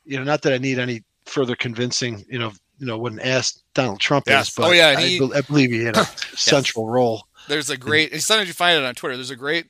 you 0.05 0.17
know, 0.17 0.23
not 0.23 0.41
that 0.43 0.53
I 0.53 0.57
need 0.57 0.79
any 0.79 1.03
further 1.25 1.55
convincing, 1.55 2.23
you 2.29 2.39
know, 2.39 2.51
you 2.79 2.85
know, 2.87 2.97
when 2.97 3.19
asked 3.19 3.63
Donald 3.73 3.99
Trump 3.99 4.25
Yes. 4.27 4.49
is, 4.49 4.55
but 4.55 4.67
Oh, 4.67 4.71
yeah, 4.71 4.95
I, 4.97 5.01
he- 5.01 5.19
bel- 5.19 5.35
I 5.35 5.41
believe 5.41 5.71
he 5.71 5.83
had 5.83 5.97
a 5.97 6.05
central 6.35 6.87
role. 6.87 7.23
There's 7.47 7.69
a 7.69 7.77
great. 7.77 8.21
Sometimes 8.21 8.47
you 8.47 8.53
find 8.53 8.77
it 8.77 8.85
on 8.85 8.95
Twitter. 8.95 9.15
There's 9.17 9.31
a 9.31 9.35
great. 9.35 9.67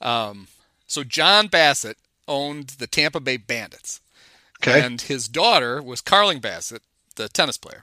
Um, 0.00 0.48
so 0.86 1.04
John 1.04 1.46
Bassett 1.46 1.96
owned 2.28 2.68
the 2.78 2.86
Tampa 2.88 3.20
Bay 3.20 3.36
Bandits, 3.36 4.00
Okay. 4.62 4.84
and 4.84 5.00
his 5.00 5.28
daughter 5.28 5.80
was 5.82 6.00
Carling 6.00 6.40
Bassett, 6.40 6.82
the 7.12 7.28
tennis 7.28 7.58
player. 7.58 7.82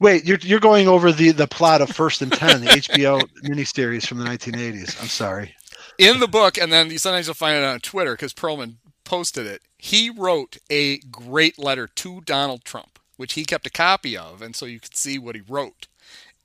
Wait, 0.00 0.24
you're, 0.24 0.38
you're 0.42 0.60
going 0.60 0.88
over 0.88 1.12
the, 1.12 1.30
the 1.32 1.46
plot 1.46 1.80
of 1.82 1.90
First 1.90 2.22
and 2.22 2.32
10, 2.32 2.60
the 2.62 2.66
HBO 2.66 3.22
miniseries 3.44 4.06
from 4.06 4.18
the 4.18 4.24
1980s. 4.24 5.00
I'm 5.00 5.08
sorry. 5.08 5.54
in 5.98 6.20
the 6.20 6.28
book, 6.28 6.56
and 6.58 6.72
then 6.72 6.90
you 6.90 6.98
sometimes 6.98 7.26
you'll 7.26 7.34
find 7.34 7.56
it 7.56 7.64
on 7.64 7.80
Twitter 7.80 8.12
because 8.14 8.32
Pearlman 8.32 8.76
posted 9.04 9.46
it. 9.46 9.62
He 9.78 10.10
wrote 10.10 10.58
a 10.70 10.98
great 10.98 11.58
letter 11.58 11.86
to 11.86 12.20
Donald 12.22 12.64
Trump, 12.64 12.98
which 13.16 13.32
he 13.34 13.44
kept 13.44 13.66
a 13.66 13.70
copy 13.70 14.16
of, 14.16 14.42
and 14.42 14.54
so 14.54 14.66
you 14.66 14.80
could 14.80 14.96
see 14.96 15.18
what 15.18 15.34
he 15.34 15.42
wrote. 15.48 15.86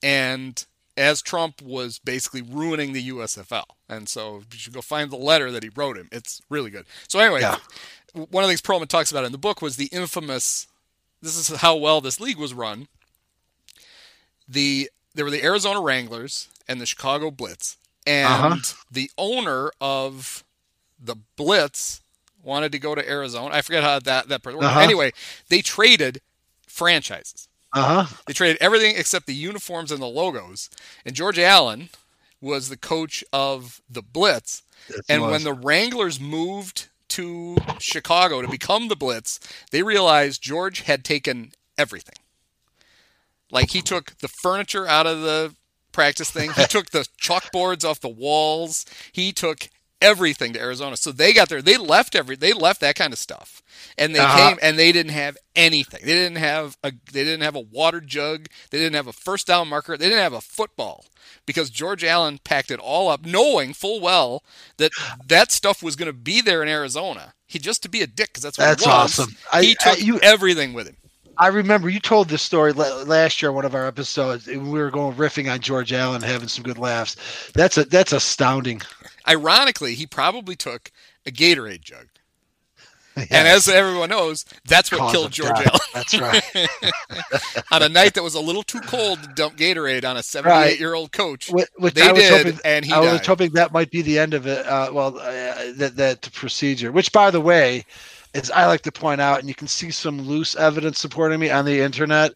And 0.03 0.65
as 0.97 1.21
Trump 1.21 1.61
was 1.61 1.99
basically 1.99 2.41
ruining 2.41 2.93
the 2.93 3.09
USFL, 3.09 3.65
and 3.89 4.07
so 4.07 4.43
you 4.51 4.57
should 4.57 4.73
go 4.73 4.81
find 4.81 5.11
the 5.11 5.17
letter 5.17 5.51
that 5.51 5.63
he 5.63 5.69
wrote 5.75 5.97
him. 5.97 6.07
It's 6.11 6.41
really 6.49 6.69
good. 6.69 6.85
So 7.09 7.19
anyway, 7.19 7.41
Yeah. 7.41 7.57
one 8.13 8.43
of 8.43 8.47
the 8.47 8.51
things 8.55 8.61
Pearlman 8.61 8.87
talks 8.87 9.11
about 9.11 9.25
in 9.25 9.31
the 9.33 9.37
book 9.37 9.61
was 9.61 9.75
the 9.75 9.87
infamous. 9.87 10.67
This 11.25 11.37
is 11.49 11.57
how 11.57 11.75
well 11.75 12.01
this 12.01 12.19
league 12.19 12.37
was 12.37 12.53
run. 12.53 12.87
The 14.47 14.89
there 15.15 15.25
were 15.25 15.31
the 15.31 15.43
Arizona 15.43 15.81
Wranglers 15.81 16.49
and 16.67 16.79
the 16.79 16.85
Chicago 16.85 17.31
Blitz, 17.31 17.77
and 18.05 18.27
Uh-huh. 18.27 18.55
the 18.91 19.09
owner 19.17 19.71
of 19.81 20.43
the 20.99 21.15
Blitz 21.35 22.01
wanted 22.43 22.71
to 22.73 22.79
go 22.79 22.93
to 22.93 23.09
Arizona. 23.09 23.55
I 23.55 23.61
forget 23.61 23.83
how 23.83 23.97
that 23.99 24.27
that 24.29 24.45
worked. 24.45 24.61
Uh-huh. 24.63 24.79
Anyway, 24.79 25.13
they 25.49 25.61
traded 25.61 26.21
franchises. 26.67 27.47
Uh 27.73 28.03
huh. 28.03 28.15
They 28.27 28.33
traded 28.33 28.57
everything 28.61 28.95
except 28.95 29.25
the 29.25 29.33
uniforms 29.33 29.91
and 29.91 30.01
the 30.01 30.05
logos. 30.07 30.69
And 31.05 31.15
George 31.15 31.39
Allen 31.39 31.89
was 32.39 32.69
the 32.69 32.77
coach 32.77 33.23
of 33.33 33.81
the 33.89 34.03
Blitz. 34.03 34.61
And 35.09 35.23
when 35.23 35.43
the 35.43 35.53
Wranglers 35.53 36.19
moved 36.19 36.89
to 37.09 37.57
Chicago 37.79 38.41
to 38.41 38.47
become 38.47 38.87
the 38.87 38.95
Blitz, 38.95 39.39
they 39.71 39.83
realized 39.83 40.41
George 40.41 40.81
had 40.81 41.03
taken 41.03 41.51
everything. 41.77 42.15
Like 43.51 43.71
he 43.71 43.81
took 43.81 44.17
the 44.17 44.27
furniture 44.27 44.87
out 44.87 45.07
of 45.07 45.21
the 45.21 45.55
practice 45.91 46.31
thing, 46.31 46.51
he 46.53 46.65
took 46.69 46.91
the 46.91 47.07
chalkboards 47.21 47.85
off 47.85 48.01
the 48.01 48.09
walls, 48.09 48.85
he 49.11 49.31
took 49.31 49.69
everything 50.01 50.53
to 50.53 50.59
Arizona. 50.59 50.97
So 50.97 51.11
they 51.11 51.33
got 51.33 51.49
there. 51.49 51.61
They 51.61 51.77
left 51.77 52.15
every. 52.15 52.35
They 52.35 52.53
left 52.53 52.81
that 52.81 52.95
kind 52.95 53.13
of 53.13 53.19
stuff, 53.19 53.61
and 53.97 54.15
they 54.15 54.19
Uh-huh. 54.19 54.49
came 54.49 54.59
and 54.61 54.77
they 54.77 54.91
didn't 54.91 55.11
have 55.13 55.37
anything. 55.55 56.01
They 56.03 56.13
didn't 56.13 56.37
have 56.37 56.77
a. 56.83 56.91
They 57.11 57.23
didn't 57.23 57.41
have 57.41 57.55
a 57.55 57.59
water 57.61 58.01
jug. 58.01 58.47
They 58.71 58.77
didn't 58.77 58.95
have 58.95 59.07
a 59.07 59.13
first 59.13 59.47
down 59.47 59.67
marker. 59.67 59.97
They 59.97 60.05
didn't 60.09 60.23
have 60.23 60.33
a 60.33 60.41
football 60.41 61.05
because 61.45 61.69
George 61.69 62.03
Allen 62.03 62.39
packed 62.43 62.71
it 62.71 62.79
all 62.79 63.07
up, 63.09 63.25
knowing 63.25 63.73
full 63.73 63.99
well 63.99 64.43
that 64.77 64.91
that 65.27 65.51
stuff 65.51 65.81
was 65.83 65.95
going 65.95 66.07
to 66.07 66.13
be 66.13 66.41
there 66.41 66.61
in 66.63 66.69
Arizona. 66.69 67.33
He 67.47 67.59
just 67.59 67.83
to 67.83 67.89
be 67.89 68.01
a 68.01 68.07
dick 68.07 68.29
because 68.29 68.43
that's 68.43 68.57
what 68.57 68.65
That's 68.65 68.83
he 68.83 68.89
was. 68.89 69.19
awesome. 69.19 69.37
I- 69.51 69.61
he 69.63 69.71
I- 69.81 69.83
took 69.95 70.01
you- 70.01 70.19
everything 70.19 70.73
with 70.73 70.87
him. 70.87 70.97
I 71.37 71.47
remember 71.47 71.89
you 71.89 71.99
told 71.99 72.29
this 72.29 72.41
story 72.41 72.71
last 72.71 73.41
year 73.41 73.49
on 73.49 73.55
one 73.55 73.65
of 73.65 73.75
our 73.75 73.85
episodes. 73.87 74.47
and 74.47 74.71
We 74.71 74.79
were 74.79 74.89
going 74.89 75.15
riffing 75.17 75.51
on 75.51 75.59
George 75.59 75.91
Allen, 75.91 76.21
having 76.21 76.47
some 76.47 76.63
good 76.63 76.77
laughs. 76.77 77.17
That's 77.53 77.77
a 77.77 77.83
that's 77.83 78.13
astounding. 78.13 78.81
Ironically, 79.27 79.95
he 79.95 80.05
probably 80.05 80.55
took 80.55 80.91
a 81.25 81.31
Gatorade 81.31 81.81
jug. 81.81 82.07
And 83.17 83.47
as 83.47 83.69
everyone 83.69 84.09
knows, 84.09 84.43
that's 84.65 84.91
what 84.91 84.99
Cause 84.99 85.11
killed 85.13 85.31
George. 85.31 85.51
Allen. 85.51 85.79
That's 85.93 86.19
right. 86.19 86.43
on 87.71 87.81
a 87.81 87.87
night 87.87 88.13
that 88.15 88.23
was 88.23 88.35
a 88.35 88.41
little 88.41 88.61
too 88.61 88.81
cold 88.81 89.23
to 89.23 89.29
dump 89.29 89.55
Gatorade 89.55 90.03
on 90.03 90.17
a 90.17 90.23
78 90.23 90.77
year 90.81 90.93
old 90.93 91.13
coach. 91.13 91.49
Which, 91.49 91.69
which 91.77 91.93
They 91.93 92.11
did, 92.11 92.45
hoping, 92.45 92.59
and 92.65 92.83
he 92.83 92.91
I 92.91 92.99
was 92.99 93.25
hoping 93.25 93.51
that 93.53 93.71
might 93.71 93.89
be 93.89 94.01
the 94.01 94.19
end 94.19 94.33
of 94.33 94.47
it. 94.47 94.65
Uh, 94.65 94.89
well, 94.91 95.17
uh, 95.17 95.71
that 95.77 95.93
that 95.95 96.29
procedure. 96.33 96.91
Which, 96.91 97.13
by 97.13 97.31
the 97.31 97.39
way, 97.39 97.85
as 98.33 98.51
I 98.51 98.65
like 98.67 98.81
to 98.81 98.91
point 98.91 99.21
out, 99.21 99.39
and 99.39 99.47
you 99.47 99.55
can 99.55 99.67
see 99.67 99.91
some 99.91 100.21
loose 100.21 100.55
evidence 100.57 100.99
supporting 100.99 101.39
me 101.39 101.49
on 101.49 101.63
the 101.63 101.79
internet. 101.79 102.33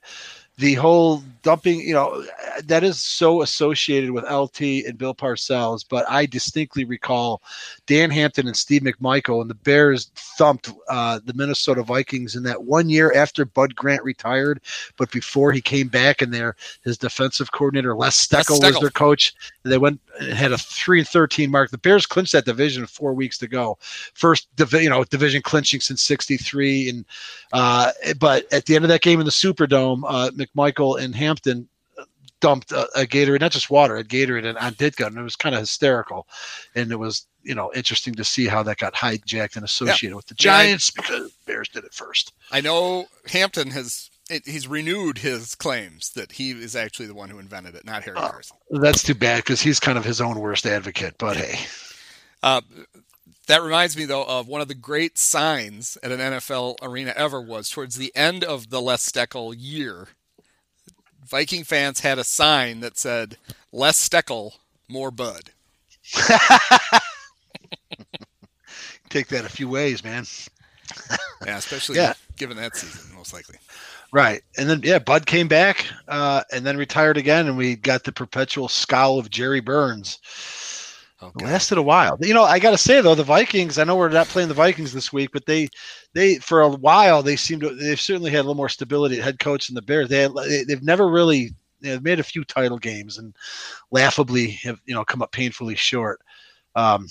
The 0.60 0.76
whole 0.76 1.24
dumping, 1.42 1.80
you 1.80 1.94
know, 1.94 2.24
that 2.66 2.84
is 2.84 3.00
so 3.00 3.42
associated 3.42 4.12
with 4.12 4.30
LT 4.30 4.62
and 4.86 4.98
Bill 4.98 5.16
Parcells. 5.16 5.86
But 5.88 6.10
I 6.10 6.26
distinctly 6.26 6.86
recall 6.86 7.42
Dan 7.88 8.12
Hampton 8.12 8.46
and 8.48 8.56
Steve 8.56 8.82
McMichael 8.82 9.42
and 9.42 9.50
the 9.50 9.56
Bears 9.56 10.12
thumped 10.16 10.72
uh, 10.90 11.20
the 11.26 11.34
Minnesota 11.34 11.82
Vikings 11.82 12.36
in 12.36 12.44
that 12.44 12.64
one 12.64 12.90
year 12.90 13.14
after 13.16 13.46
Bud 13.46 13.74
Grant 13.76 14.04
retired, 14.04 14.62
but 14.98 15.12
before 15.12 15.52
he 15.52 15.62
came 15.62 15.88
back, 15.88 16.20
in 16.22 16.32
there, 16.32 16.56
his 16.84 16.98
defensive 16.98 17.52
coordinator 17.52 17.96
Les 17.96 18.28
Steckel 18.28 18.62
was 18.62 18.80
their 18.80 18.90
coach. 18.90 19.34
They 19.64 19.78
went 19.78 20.00
and 20.20 20.34
had 20.34 20.52
a 20.52 20.58
three 20.58 21.00
and 21.00 21.08
thirteen 21.08 21.52
mark. 21.52 21.72
The 21.72 21.78
Bears 21.78 22.06
clinched 22.06 22.34
that 22.34 22.46
division 22.46 22.86
four 22.86 23.14
weeks 23.14 23.38
to 23.40 23.48
go. 23.48 23.78
First, 24.14 24.48
divi- 24.56 24.84
you 24.84 24.90
know, 24.90 25.04
division 25.04 25.42
clinching 25.42 25.82
since 25.82 26.02
'63, 26.02 26.90
and 26.90 27.06
uh, 27.54 27.92
but 28.20 28.52
at 28.52 28.66
the 28.66 28.76
end 28.76 28.86
of 28.86 28.90
that 28.90 29.02
game 29.02 29.20
in 29.20 29.26
the 29.26 29.32
Superdome, 29.32 30.04
uh, 30.06 30.32
McMichael 30.58 31.00
and 31.02 31.16
Hampton 31.16 31.68
dumped 32.42 32.72
a, 32.72 32.88
a 32.98 33.06
Gatorade, 33.06 33.42
not 33.42 33.52
just 33.52 33.70
water, 33.70 33.98
a 33.98 34.04
Gatorade 34.04 34.46
and 34.48 34.58
on 34.60 34.74
Ditka, 34.76 35.08
and 35.08 35.18
it 35.18 35.22
was 35.22 35.36
kind 35.36 35.54
of 35.56 35.62
hysterical, 35.62 36.26
and 36.76 36.92
it 36.92 36.96
was 36.96 37.28
you 37.44 37.54
know 37.56 37.72
interesting 37.76 38.14
to 38.16 38.24
see 38.24 38.48
how 38.48 38.64
that 38.64 38.78
got 38.78 38.94
hijacked 38.94 39.56
and 39.56 39.66
associated 39.66 40.16
with 40.16 40.28
the 40.28 40.36
Yeah, 40.40 40.56
I- 40.56 40.64
Giants 40.66 40.92
because 40.92 41.32
Bears 41.46 41.70
did 41.70 41.84
it 41.84 41.94
first. 41.94 42.34
I 42.52 42.62
know 42.62 43.08
Hampton 43.28 43.72
has 43.72 44.10
it, 44.30 44.44
he's 44.48 44.68
renewed 44.68 45.18
his 45.18 45.56
claims 45.56 46.12
that 46.12 46.32
he 46.34 46.52
is 46.52 46.76
actually 46.76 47.08
the 47.08 47.16
one 47.16 47.30
who 47.30 47.40
invented 47.40 47.74
it, 47.76 47.84
not 47.84 48.04
Harry 48.04 48.18
Oh. 48.20 48.30
Carson. 48.30 48.58
That's 48.70 49.02
too 49.04 49.16
bad 49.16 49.38
because 49.38 49.60
he's 49.62 49.80
kind 49.80 49.98
of 49.98 50.06
his 50.06 50.22
own 50.22 50.40
worst 50.40 50.66
advocate. 50.66 51.16
But 51.18 51.36
hey, 51.38 51.60
Uh, 52.44 52.62
that 53.48 53.62
reminds 53.64 53.98
me 53.98 54.06
though 54.06 54.24
of 54.26 54.48
one 54.48 54.62
of 54.62 54.68
the 54.68 54.76
great 54.76 55.18
signs 55.18 55.98
at 56.04 56.12
an 56.12 56.20
NFL 56.20 56.76
arena 56.82 57.12
ever 57.18 57.42
was 57.42 57.70
towards 57.70 57.96
the 57.96 58.16
end 58.16 58.44
of 58.44 58.70
the 58.70 58.80
Les 58.80 59.10
Steckel 59.12 59.54
year. 59.58 60.10
Viking 61.30 61.64
fans 61.64 62.00
had 62.02 62.18
a 62.20 62.24
sign 62.24 62.80
that 62.82 62.98
said 62.98 63.38
"Less 63.72 64.08
Steckel, 64.08 64.54
more 64.88 65.12
Bud." 65.12 65.52
take 69.10 69.28
that 69.28 69.46
a 69.46 69.50
few 69.50 69.70
ways, 69.70 70.04
man. 70.04 70.26
Yeah, 71.46 71.58
especially 71.58 71.96
Yeah. 71.98 72.14
given 72.36 72.58
that 72.58 72.76
season, 72.76 73.16
most 73.16 73.32
likely. 73.32 73.56
Right, 74.12 74.42
and 74.58 74.70
then 74.70 74.82
yeah, 74.84 75.00
Bud 75.00 75.26
came 75.26 75.48
back 75.48 75.86
uh, 76.10 76.44
and 76.52 76.66
then 76.66 76.76
retired 76.76 77.16
again, 77.16 77.48
and 77.48 77.56
we 77.56 77.76
got 77.78 78.04
the 78.04 78.12
perpetual 78.12 78.68
scowl 78.68 79.20
of 79.20 79.30
Jerry 79.30 79.62
Burns. 79.62 80.20
Oh, 81.22 81.32
lasted 81.42 81.78
a 81.78 81.82
while. 81.82 82.18
You 82.22 82.34
know, 82.34 82.44
I 82.44 82.60
got 82.60 82.72
to 82.72 82.78
say 82.78 83.02
though, 83.02 83.16
the 83.16 83.24
Vikings. 83.24 83.78
I 83.78 83.84
know 83.84 83.96
we're 83.98 84.10
not 84.10 84.30
playing 84.30 84.48
the 84.48 84.54
Vikings 84.54 84.94
this 84.94 85.12
week, 85.12 85.32
but 85.34 85.46
they, 85.46 85.68
they 86.14 86.36
for 86.38 86.62
a 86.62 86.70
while 86.70 87.22
they 87.24 87.36
seem 87.36 87.60
to. 87.60 87.76
They've 87.76 88.00
certainly 88.00 88.32
had 88.32 88.40
a 88.40 88.44
little 88.44 88.56
more 88.56 88.70
stability 88.70 89.18
at 89.18 89.24
head 89.26 89.40
coach 89.40 89.68
than 89.68 89.76
the 89.76 89.82
Bears. 89.82 90.08
They 90.10 90.22
had, 90.22 90.32
they, 90.36 90.64
they've 90.64 90.84
never 90.84 91.10
really. 91.10 91.54
They've 91.82 92.04
made 92.04 92.20
a 92.20 92.24
few 92.24 92.44
title 92.44 92.78
games 92.78 93.18
and 93.18 93.34
laughably 93.92 94.52
have 94.64 94.80
you 94.86 94.94
know 94.96 95.04
come 95.06 95.22
up 95.22 95.32
painfully 95.32 95.76
short. 95.76 96.22
Um, 96.76 97.08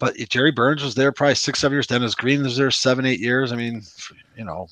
but 0.00 0.16
Jerry 0.16 0.50
Burns 0.52 0.82
was 0.82 0.94
there 0.96 1.12
probably 1.12 1.36
six, 1.36 1.60
seven 1.60 1.76
years. 1.76 1.86
Dennis 1.86 2.14
Green 2.16 2.42
was 2.42 2.56
there 2.56 2.70
seven, 2.70 3.06
eight 3.06 3.20
years. 3.20 3.52
I 3.52 3.56
mean, 3.56 3.82
you 4.36 4.44
know, 4.44 4.68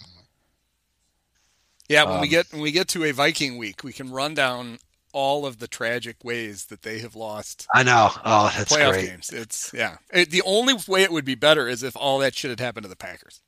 Yeah, 1.88 2.04
when 2.04 2.20
we 2.20 2.26
Um, 2.26 2.30
get 2.30 2.52
when 2.52 2.62
we 2.62 2.72
get 2.72 2.88
to 2.88 3.04
a 3.04 3.12
Viking 3.12 3.56
week, 3.58 3.84
we 3.84 3.92
can 3.92 4.10
run 4.10 4.34
down 4.34 4.78
all 5.12 5.44
of 5.46 5.58
the 5.58 5.68
tragic 5.68 6.16
ways 6.24 6.66
that 6.66 6.82
they 6.82 6.98
have 7.00 7.14
lost 7.14 7.66
I 7.74 7.82
know. 7.82 8.10
Oh, 8.24 8.52
that's 8.56 8.72
playoff 8.72 8.92
great. 8.92 9.06
games. 9.10 9.30
It's 9.30 9.72
yeah. 9.74 9.96
It, 10.12 10.30
the 10.30 10.42
only 10.46 10.74
way 10.88 11.02
it 11.02 11.12
would 11.12 11.24
be 11.24 11.34
better 11.34 11.68
is 11.68 11.82
if 11.82 11.96
all 11.96 12.18
that 12.20 12.34
shit 12.34 12.50
had 12.50 12.60
happened 12.60 12.84
to 12.84 12.88
the 12.88 12.96
Packers. 12.96 13.40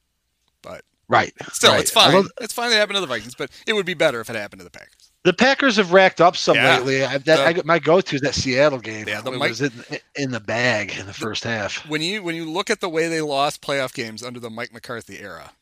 But 0.62 0.83
Right. 1.09 1.35
still, 1.53 1.72
right. 1.72 1.81
it's 1.81 1.90
fine. 1.90 2.14
Although 2.14 2.29
it's 2.40 2.55
fine 2.55 2.70
that 2.70 2.77
it 2.77 2.79
happened 2.81 2.96
to 2.96 3.00
the 3.03 3.07
Vikings, 3.07 3.35
but 3.35 3.50
it 3.66 3.74
would 3.74 3.85
be 3.85 3.92
better 3.94 4.20
if 4.20 4.31
it 4.31 4.37
happened 4.37 4.61
to 4.61 4.64
the 4.64 4.70
Packers. 4.70 5.11
The 5.22 5.35
Packers 5.35 5.77
have 5.77 5.92
racked 5.92 6.20
up 6.20 6.37
some 6.37 6.57
Yeah. 6.57 6.79
lately. 6.79 7.05
I, 7.05 7.18
that, 7.18 7.59
I, 7.59 7.62
my 7.64 7.79
go-to 7.79 8.16
is 8.16 8.22
that 8.22 8.35
Seattle 8.35 8.79
game. 8.79 9.07
Yeah, 9.09 9.20
the 9.20 9.33
it 9.33 9.38
Mike- 9.38 9.50
was 9.50 9.61
in, 9.62 9.72
in 10.16 10.31
the 10.31 10.40
bag 10.40 10.94
in 10.98 11.07
the 11.07 11.12
first 11.14 11.44
half. 11.44 11.87
When 11.88 12.00
you 12.03 12.22
when 12.22 12.35
you 12.35 12.50
look 12.50 12.68
at 12.70 12.81
the 12.81 12.88
way 12.88 13.09
they 13.09 13.20
lost 13.20 13.61
playoff 13.62 13.92
games 13.94 14.22
under 14.22 14.40
the 14.40 14.50
Mike 14.50 14.72
McCarthy 14.72 15.20
era, 15.20 15.53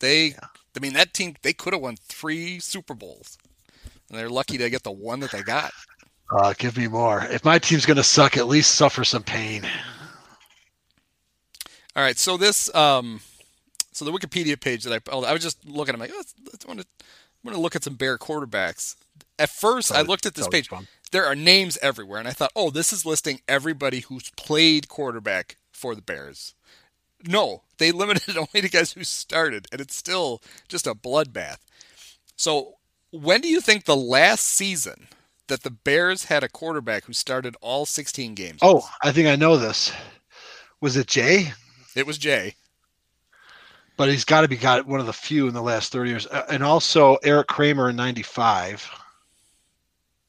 they 0.00 0.34
I 0.76 0.80
mean 0.80 0.92
that 0.94 1.14
team 1.14 1.34
they 1.42 1.52
could 1.52 1.72
have 1.72 1.82
won 1.82 1.96
three 2.08 2.58
Super 2.60 2.94
Bowls. 2.94 3.38
And 4.10 4.18
they're 4.18 4.28
lucky 4.28 4.58
to 4.58 4.68
get 4.68 4.82
the 4.82 4.90
one 4.90 5.20
that 5.20 5.30
they 5.30 5.42
got. 5.42 5.72
Uh, 6.30 6.52
give 6.58 6.76
me 6.76 6.88
more. 6.88 7.24
If 7.30 7.44
my 7.44 7.58
team's 7.58 7.86
going 7.86 7.96
to 7.96 8.02
suck, 8.04 8.36
at 8.36 8.46
least 8.46 8.74
suffer 8.74 9.04
some 9.04 9.22
pain. 9.22 9.64
All 11.96 12.02
right, 12.02 12.18
so 12.18 12.36
this, 12.36 12.72
um, 12.74 13.20
so 13.92 14.04
the 14.04 14.12
Wikipedia 14.12 14.60
page 14.60 14.84
that 14.84 14.92
I, 14.92 15.10
oh, 15.10 15.24
I 15.24 15.32
was 15.32 15.42
just 15.42 15.66
looking, 15.66 15.94
I'm 15.94 16.00
like, 16.00 16.12
oh, 16.14 16.22
let's 16.44 16.66
want 16.66 16.80
to, 16.80 16.86
I'm 17.00 17.48
going 17.48 17.56
to 17.56 17.60
look 17.60 17.74
at 17.74 17.82
some 17.82 17.94
Bear 17.94 18.16
quarterbacks. 18.16 18.96
At 19.38 19.50
first, 19.50 19.90
I 19.90 20.02
looked 20.02 20.26
at 20.26 20.34
this 20.34 20.46
page. 20.48 20.68
fun. 20.68 20.86
There 21.12 21.26
are 21.26 21.34
names 21.34 21.78
everywhere, 21.82 22.20
and 22.20 22.28
I 22.28 22.32
thought, 22.32 22.52
oh, 22.54 22.70
this 22.70 22.92
is 22.92 23.04
listing 23.04 23.40
everybody 23.48 24.00
who's 24.00 24.30
played 24.30 24.88
quarterback 24.88 25.56
for 25.72 25.94
the 25.94 26.02
Bears. 26.02 26.54
No, 27.26 27.62
they 27.78 27.90
limited 27.92 28.28
it 28.28 28.36
only 28.36 28.60
to 28.60 28.68
guys 28.68 28.92
who 28.92 29.02
started, 29.02 29.66
and 29.72 29.80
it's 29.80 29.96
still 29.96 30.40
just 30.68 30.86
a 30.86 30.94
bloodbath. 30.94 31.58
So, 32.36 32.74
when 33.10 33.40
do 33.40 33.48
you 33.48 33.60
think 33.60 33.84
the 33.84 33.96
last 33.96 34.44
season 34.46 35.08
that 35.48 35.62
the 35.62 35.70
Bears 35.70 36.24
had 36.24 36.44
a 36.44 36.48
quarterback 36.48 37.04
who 37.04 37.12
started 37.12 37.56
all 37.60 37.86
16 37.86 38.34
games? 38.34 38.60
Oh, 38.62 38.88
I 39.02 39.12
think 39.12 39.28
I 39.28 39.36
know 39.36 39.56
this. 39.56 39.92
Was 40.80 40.96
it 40.96 41.06
Jay? 41.06 41.52
it 41.96 42.06
was 42.06 42.18
Jay. 42.18 42.54
But 43.96 44.08
he's 44.08 44.24
got 44.24 44.42
to 44.42 44.48
be 44.48 44.56
got 44.56 44.86
one 44.86 45.00
of 45.00 45.06
the 45.06 45.12
few 45.12 45.46
in 45.46 45.52
the 45.52 45.60
last 45.60 45.92
30 45.92 46.10
years. 46.10 46.26
Uh, 46.26 46.46
and 46.48 46.62
also 46.62 47.16
Eric 47.16 47.48
Kramer 47.48 47.90
in 47.90 47.96
95. 47.96 48.88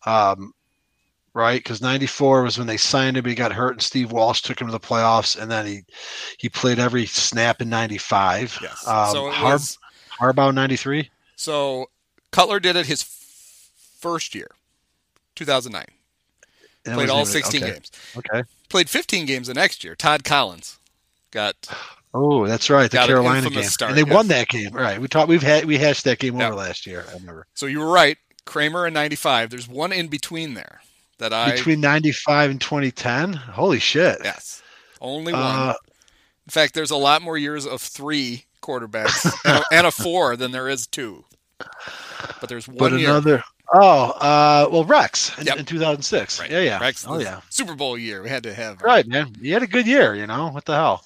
Um, 0.06 0.54
right? 1.34 1.60
Because 1.60 1.82
94 1.82 2.44
was 2.44 2.58
when 2.58 2.68
they 2.68 2.76
signed 2.76 3.16
him. 3.16 3.24
He 3.24 3.36
got 3.36 3.54
hurt, 3.54 3.74
and 3.74 3.82
Steve 3.82 4.12
Walsh 4.12 4.42
took 4.42 4.60
him 4.60 4.68
to 4.68 4.72
the 4.72 4.80
playoffs. 4.80 5.40
And 5.40 5.50
then 5.50 5.66
he 5.66 5.84
he 6.38 6.50
played 6.50 6.80
every 6.80 7.06
snap 7.06 7.62
in 7.62 7.70
95. 7.70 8.60
Yes. 8.62 8.86
Um, 8.88 9.12
so 9.12 9.32
Har- 9.32 9.54
was. 9.54 9.78
Harbaugh 10.20 10.54
93. 10.54 11.10
So 11.36 11.90
Cutler 12.32 12.60
did 12.60 12.76
it 12.76 12.86
his 12.86 13.02
f- 13.02 13.70
first 14.00 14.34
year, 14.36 14.52
2009. 15.36 15.86
And 16.86 16.94
it 16.94 16.96
Played 16.96 17.10
all 17.10 17.22
even- 17.22 17.32
16 17.32 17.64
okay. 17.64 17.74
games. 17.74 17.92
Okay. 18.18 18.44
Played 18.70 18.90
15 18.90 19.26
games 19.26 19.48
the 19.48 19.54
next 19.54 19.84
year. 19.84 19.96
Todd 19.96 20.24
Collins 20.24 20.80
got 21.32 21.56
Oh, 22.14 22.46
that's 22.46 22.70
right, 22.70 22.92
the 22.92 23.00
an 23.02 23.08
Carolina 23.08 23.50
game, 23.50 23.64
start, 23.64 23.92
and 23.92 23.98
they 23.98 24.04
yes. 24.04 24.14
won 24.14 24.28
that 24.28 24.50
game. 24.50 24.74
Right, 24.74 25.00
we 25.00 25.08
talked. 25.08 25.30
We've 25.30 25.42
had 25.42 25.64
we 25.64 25.78
hashed 25.78 26.04
that 26.04 26.20
game 26.20 26.38
Yeah. 26.38 26.48
over 26.48 26.56
last 26.56 26.86
year. 26.86 27.06
I 27.10 27.14
remember 27.14 27.48
so 27.54 27.68
you 27.68 27.80
were 27.80 27.90
right. 27.90 28.18
Kramer 28.44 28.86
in 28.88 28.94
95. 28.94 29.50
There's 29.50 29.68
one 29.70 29.94
in 29.94 30.08
between 30.10 30.54
there 30.56 30.82
that 31.20 31.32
I 31.32 31.52
between 31.52 31.80
'95 31.80 32.52
and 32.52 32.60
2010. 32.60 33.34
Holy 33.34 33.80
shit! 33.80 34.18
yes 34.26 34.62
only 35.00 35.32
one. 35.32 35.42
Uh, 35.42 35.74
in 36.46 36.52
fact, 36.52 36.74
there's 36.74 36.92
a 36.92 36.98
lot 36.98 37.22
more 37.22 37.38
years 37.38 37.66
of 37.66 37.82
three 37.82 38.44
quarterbacks 38.62 39.32
and, 39.46 39.60
a, 39.60 39.64
and 39.72 39.88
a 39.88 39.92
four 39.92 40.36
than 40.36 40.52
there 40.52 40.68
is 40.68 40.88
two. 40.88 41.24
But 42.40 42.50
there's 42.50 42.68
one 42.68 42.78
but 42.78 42.92
year. 42.94 43.10
another. 43.10 43.44
Oh, 43.74 44.10
uh, 44.12 44.68
well, 44.72 44.84
Rex 44.84 45.38
in, 45.40 45.46
Yep. 45.48 45.58
in 45.60 45.66
2006. 45.66 46.40
Right. 46.40 46.52
Yeah, 46.52 46.60
yeah. 46.60 46.80
Rex, 46.80 47.06
oh, 47.08 47.20
yeah. 47.20 47.40
Super 47.50 47.74
Bowl 47.76 47.98
year. 47.98 48.22
We 48.22 48.30
had 48.30 48.44
to 48.44 48.54
have 48.54 48.82
Right, 48.82 49.08
man. 49.08 49.34
You 49.40 49.54
had 49.54 49.64
a 49.64 49.68
good 49.68 49.88
year. 49.88 50.14
You 50.14 50.28
know 50.28 50.50
what 50.50 50.66
the 50.66 50.76
hell? 50.76 51.06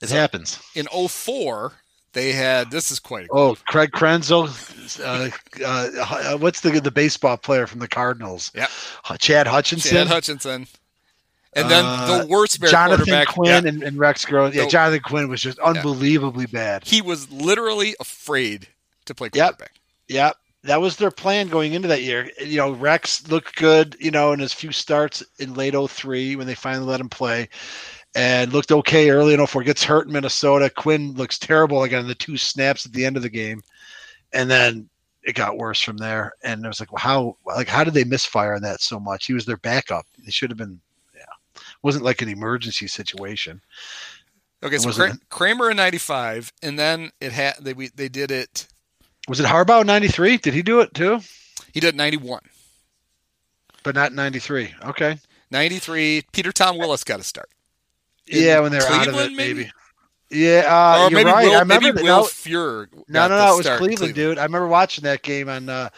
It 0.00 0.08
So- 0.08 0.14
happens. 0.16 0.58
in 0.74 0.86
04. 0.86 1.72
They 2.12 2.32
had 2.32 2.70
this 2.70 2.90
is 2.90 2.98
quite 3.00 3.26
Oh, 3.32 3.56
Craig 3.68 3.90
Krenzel. 3.92 4.46
Uh, 5.00 5.30
uh, 5.64 6.36
what's 6.36 6.60
the 6.60 6.78
the 6.78 6.90
baseball 6.90 7.38
player 7.38 7.66
from 7.66 7.80
the 7.80 7.88
Cardinals? 7.88 8.50
Yep. 8.54 8.70
Chad 9.18 9.46
Hutchinson. 9.46 9.90
Chad 9.92 10.06
Hutchinson. 10.08 10.66
And 11.54 11.70
then 11.70 11.84
Uh, 11.86 12.18
the 12.18 12.26
worst 12.26 12.60
Bear 12.60 12.70
Jonathan 12.70 13.06
quarterback, 13.06 13.28
Quinn 13.28 13.50
yeah, 13.64 13.68
and, 13.70 13.82
and 13.82 13.98
Rex 13.98 14.24
Gross. 14.26 14.54
Yeah, 14.54 14.64
So- 14.64 14.68
Jonathan 14.70 15.00
Quinn 15.00 15.28
was 15.28 15.40
just 15.40 15.58
unbelievably 15.58 16.46
bad. 16.46 16.84
he 16.86 17.00
was 17.00 17.30
literally 17.30 17.96
afraid 17.98 18.68
to 19.06 19.14
play 19.14 19.30
quarterback. 19.30 19.58
Yep. 19.60 19.81
Yeah, 20.08 20.32
that 20.64 20.80
was 20.80 20.96
their 20.96 21.10
plan 21.10 21.48
going 21.48 21.72
into 21.72 21.88
that 21.88 22.02
year. 22.02 22.30
You 22.40 22.56
know, 22.56 22.72
Rex 22.72 23.26
looked 23.28 23.56
good, 23.56 23.96
you 23.98 24.10
know, 24.10 24.32
in 24.32 24.38
his 24.38 24.52
few 24.52 24.72
starts 24.72 25.22
in 25.38 25.54
late 25.54 25.74
03 25.74 26.36
when 26.36 26.46
they 26.46 26.54
finally 26.54 26.86
let 26.86 27.00
him 27.00 27.08
play 27.08 27.48
and 28.14 28.52
looked 28.52 28.72
okay 28.72 29.10
early 29.10 29.34
in 29.34 29.44
04. 29.44 29.62
Gets 29.62 29.84
hurt 29.84 30.06
in 30.06 30.12
Minnesota. 30.12 30.70
Quinn 30.70 31.14
looks 31.14 31.38
terrible 31.38 31.82
again 31.82 32.00
in 32.00 32.08
the 32.08 32.14
two 32.14 32.36
snaps 32.36 32.86
at 32.86 32.92
the 32.92 33.04
end 33.04 33.16
of 33.16 33.22
the 33.22 33.30
game. 33.30 33.62
And 34.32 34.50
then 34.50 34.88
it 35.22 35.34
got 35.34 35.56
worse 35.56 35.80
from 35.80 35.96
there. 35.96 36.32
And 36.42 36.64
it 36.64 36.68
was 36.68 36.80
like, 36.80 36.92
well, 36.92 37.00
how 37.00 37.36
like 37.44 37.68
how 37.68 37.84
did 37.84 37.94
they 37.94 38.04
misfire 38.04 38.54
on 38.54 38.62
that 38.62 38.80
so 38.80 39.00
much? 39.00 39.26
He 39.26 39.34
was 39.34 39.46
their 39.46 39.56
backup. 39.58 40.06
They 40.24 40.30
should 40.30 40.50
have 40.50 40.58
been 40.58 40.80
yeah. 41.14 41.22
It 41.54 41.62
wasn't 41.82 42.04
like 42.04 42.22
an 42.22 42.28
emergency 42.28 42.86
situation. 42.86 43.60
Okay, 44.64 44.78
so 44.78 44.92
Kramer 45.28 45.70
in 45.70 45.76
'95, 45.76 46.52
and 46.62 46.78
then 46.78 47.10
it 47.20 47.32
had 47.32 47.54
they 47.60 47.72
we, 47.72 47.88
they 47.88 48.08
did 48.08 48.30
it. 48.30 48.68
Was 49.28 49.40
it 49.40 49.46
Harbaugh 49.46 49.84
93? 49.84 50.38
Did 50.38 50.54
he 50.54 50.62
do 50.62 50.80
it 50.80 50.94
too? 50.94 51.20
He 51.72 51.80
did 51.80 51.94
'91, 51.96 52.40
But 53.82 53.94
not 53.94 54.12
93. 54.12 54.74
Okay. 54.84 55.18
'93. 55.50 56.22
Peter 56.32 56.52
Tom 56.52 56.76
Willis 56.78 57.04
got 57.04 57.20
a 57.20 57.22
start. 57.22 57.48
In 58.26 58.42
yeah, 58.42 58.60
when 58.60 58.72
they 58.72 58.78
were 58.78 58.84
out 58.86 59.08
of 59.08 59.14
it, 59.14 59.32
maybe. 59.32 59.54
maybe? 59.54 59.70
Yeah, 60.30 60.64
uh, 60.66 60.96
or 60.96 61.10
you're 61.10 61.18
maybe 61.18 61.30
right. 61.30 61.44
Will, 61.46 61.56
I 61.56 61.60
remember 61.60 61.86
maybe 61.86 61.96
that- 61.98 62.04
Will 62.04 62.20
no, 62.22 62.24
Furrer. 62.24 62.88
no, 63.08 63.28
no, 63.28 63.28
no, 63.28 63.54
it 63.54 63.56
was 63.58 63.66
in 63.66 63.76
Cleveland, 63.78 64.14
dude. 64.14 64.38
I 64.38 64.44
remember 64.44 64.66
watching 64.68 65.04
that 65.04 65.22
game 65.22 65.48
on 65.48 65.68
uh, 65.68 65.90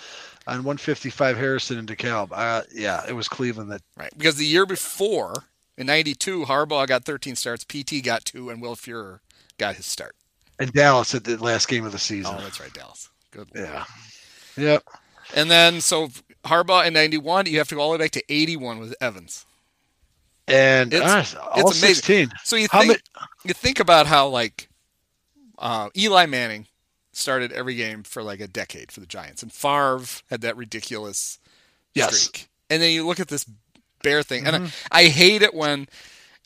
on 0.46 0.56
155 0.64 1.36
Harrison 1.36 1.78
and 1.78 1.88
DeKalb. 1.88 2.28
Uh, 2.32 2.62
yeah, 2.74 3.04
it 3.08 3.12
was 3.12 3.28
Cleveland 3.28 3.70
that. 3.70 3.82
Right, 3.96 4.10
because 4.16 4.36
the 4.36 4.46
year 4.46 4.66
before 4.66 5.44
in 5.78 5.86
'92, 5.86 6.46
Harbaugh 6.46 6.86
got 6.86 7.04
13 7.04 7.36
starts, 7.36 7.64
PT 7.64 8.02
got 8.02 8.24
two, 8.24 8.50
and 8.50 8.60
Will 8.60 8.74
Furrer 8.74 9.20
got 9.58 9.76
his 9.76 9.86
start. 9.86 10.16
And 10.58 10.72
Dallas 10.72 11.14
at 11.14 11.24
the 11.24 11.36
last 11.36 11.68
game 11.68 11.84
of 11.84 11.92
the 11.92 11.98
season. 11.98 12.34
Oh, 12.36 12.42
that's 12.42 12.60
right, 12.60 12.72
Dallas. 12.72 13.10
Good. 13.34 13.48
Lord. 13.54 13.68
yeah. 13.68 13.84
Yep. 14.56 14.82
And 15.34 15.50
then 15.50 15.80
so 15.80 16.08
Harbaugh 16.44 16.86
in 16.86 16.92
'91, 16.94 17.46
you 17.46 17.58
have 17.58 17.68
to 17.68 17.74
go 17.74 17.80
all 17.80 17.90
the 17.92 17.98
way 17.98 18.04
back 18.04 18.12
to 18.12 18.22
'81 18.28 18.78
with 18.78 18.94
Evans. 19.00 19.44
And 20.46 20.92
It's- 20.92 21.34
uh, 21.34 21.38
all 21.40 21.70
it's 21.70 21.78
amazing. 21.82 21.94
16. 22.28 22.32
So 22.44 22.56
you 22.56 22.68
How 22.70 22.80
think 22.82 23.00
ma- 23.16 23.26
you 23.44 23.54
think 23.54 23.80
about 23.80 24.06
how 24.06 24.28
like 24.28 24.68
uh, 25.58 25.88
Eli 25.96 26.26
Manning 26.26 26.66
started 27.12 27.50
every 27.52 27.74
game 27.76 28.02
for 28.02 28.22
like 28.22 28.40
a 28.40 28.46
decade 28.48 28.92
for 28.92 29.00
the 29.00 29.06
Giants, 29.06 29.42
and 29.42 29.52
Favre 29.52 30.00
had 30.30 30.40
that 30.42 30.56
ridiculous 30.56 31.38
Yes. 31.94 32.16
streak. 32.18 32.48
And 32.70 32.82
then 32.82 32.90
you 32.92 33.06
look 33.06 33.20
at 33.20 33.28
this 33.28 33.46
bear 34.02 34.22
thing, 34.22 34.46
and 34.46 34.56
Mm-hmm. 34.56 34.86
I, 34.92 35.00
I 35.00 35.08
hate 35.08 35.42
it 35.42 35.54
when 35.54 35.88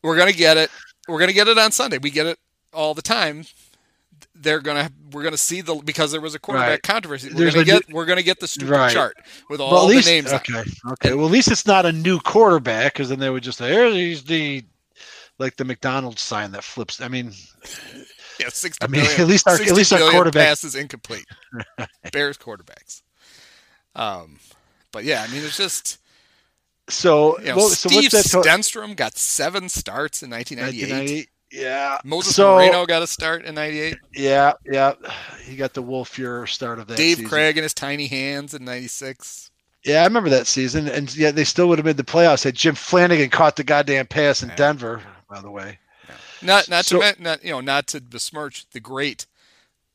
we're 0.03 0.17
gonna 0.17 0.33
get 0.33 0.57
it. 0.57 0.71
We're 1.09 1.19
gonna 1.19 1.33
get 1.33 1.49
it 1.49 1.59
on 1.59 1.73
Sunday. 1.73 1.99
We 1.99 2.11
get 2.11 2.27
it 2.27 2.39
all 2.73 2.95
the 2.95 3.03
time. 3.03 3.45
They're 4.41 4.61
gonna 4.61 4.91
we're 5.13 5.23
gonna 5.25 5.37
see 5.37 5.61
the 5.63 5.75
because 5.77 6.13
there 6.13 6.21
was 6.21 6.35
a 6.35 6.39
quarterback 6.39 6.69
Right. 6.71 6.83
controversy. 6.83 7.29
We're 7.31 7.35
There's 7.41 7.55
gonna 7.55 7.67
new- 7.67 7.73
get 7.81 7.93
we're 7.93 8.07
gonna 8.07 8.23
get 8.23 8.39
the 8.41 8.47
stupid 8.49 8.71
Right. 8.71 8.93
chart 8.93 9.17
with 9.51 9.61
all 9.61 9.71
Well, 9.73 9.85
at 9.85 9.89
the 9.89 9.97
least, 9.97 10.09
names. 10.09 10.33
on 10.33 10.37
okay, 10.41 10.63
okay. 10.93 11.15
Well, 11.15 11.27
at 11.27 11.33
least 11.33 11.51
it's 11.51 11.67
not 11.67 11.87
a 11.87 11.93
new 11.93 12.21
quarterback 12.21 12.93
because 12.93 13.09
then 13.09 13.19
they 13.19 13.31
would 13.31 13.43
just 13.43 13.59
say, 13.59 13.69
"Here's 13.73 14.23
the 14.25 14.65
like 15.39 15.57
the 15.57 15.65
McDonald's 15.65 16.23
sign 16.23 16.53
that 16.53 16.63
flips." 16.65 17.01
I 17.01 17.09
mean, 17.09 17.33
Yeah, 18.39 18.51
60 18.51 18.85
I 18.85 18.87
mean, 18.87 19.05
at 19.19 19.27
least 19.27 19.49
our- 19.49 19.55
at 19.61 19.73
least 19.73 19.93
our 19.93 20.11
quarterback- 20.11 20.47
passes 20.47 20.77
incomplete. 20.77 21.25
Bears 22.13 22.39
quarterbacks. 22.39 23.03
Um, 23.97 24.39
but 24.93 25.03
yeah, 25.05 25.25
I 25.29 25.33
mean, 25.33 25.43
it's 25.43 25.57
just 25.57 25.99
so 26.89 27.39
you 27.41 27.47
know, 27.47 27.57
well, 27.57 27.69
so 27.71 27.89
Steve 27.89 28.13
what's 28.13 28.31
that? 28.33 28.43
To- 28.45 28.49
Stenstrom 28.49 28.95
got 28.95 29.19
seven 29.19 29.69
starts 29.69 30.23
in 30.23 30.31
1998. 30.31 30.91
1998. 30.91 31.29
Yeah. 31.51 31.99
Moses 32.05 32.35
so, 32.37 32.55
Moreno 32.57 32.85
got 32.87 33.03
a 33.03 33.07
start 33.07 33.45
in 33.45 33.55
98. 33.55 33.97
Yeah, 34.15 34.53
yeah. 34.71 34.93
He 35.45 35.57
got 35.57 35.73
the 35.75 35.83
Will 35.83 36.05
Furrer 36.05 36.47
start 36.47 36.79
of 36.79 36.87
that. 36.89 36.97
Dave 36.97 37.17
season. 37.17 37.31
Krieg 37.31 37.57
and 37.57 37.63
his 37.63 37.75
tiny 37.75 38.07
hands 38.07 38.55
in 38.55 38.65
96. 38.65 39.51
Yeah, 39.85 40.03
I 40.03 40.05
remember 40.05 40.29
that 40.31 40.47
season, 40.47 40.89
and 40.89 41.15
yeah, 41.17 41.31
they 41.31 41.45
still 41.45 41.69
would 41.69 41.79
have 41.79 41.87
made 41.87 41.97
the 41.97 42.03
playoffs 42.05 42.45
had 42.45 42.55
Jim 42.55 42.75
Flanagan 42.75 43.31
caught 43.31 43.57
the 43.57 43.65
goddamn 43.65 44.07
pass 44.07 44.43
in 44.43 44.49
Yeah. 44.51 44.57
Denver. 44.57 45.03
By 45.31 45.41
the 45.41 45.51
way, 45.51 45.79
Not 46.43 46.69
not 46.69 46.85
So- 46.85 47.01
to 47.01 47.23
not 47.23 47.45
you 47.45 47.51
know 47.53 47.61
not 47.61 47.87
to 47.89 48.01
besmirch 48.01 48.67
the 48.73 48.81
great 48.81 49.27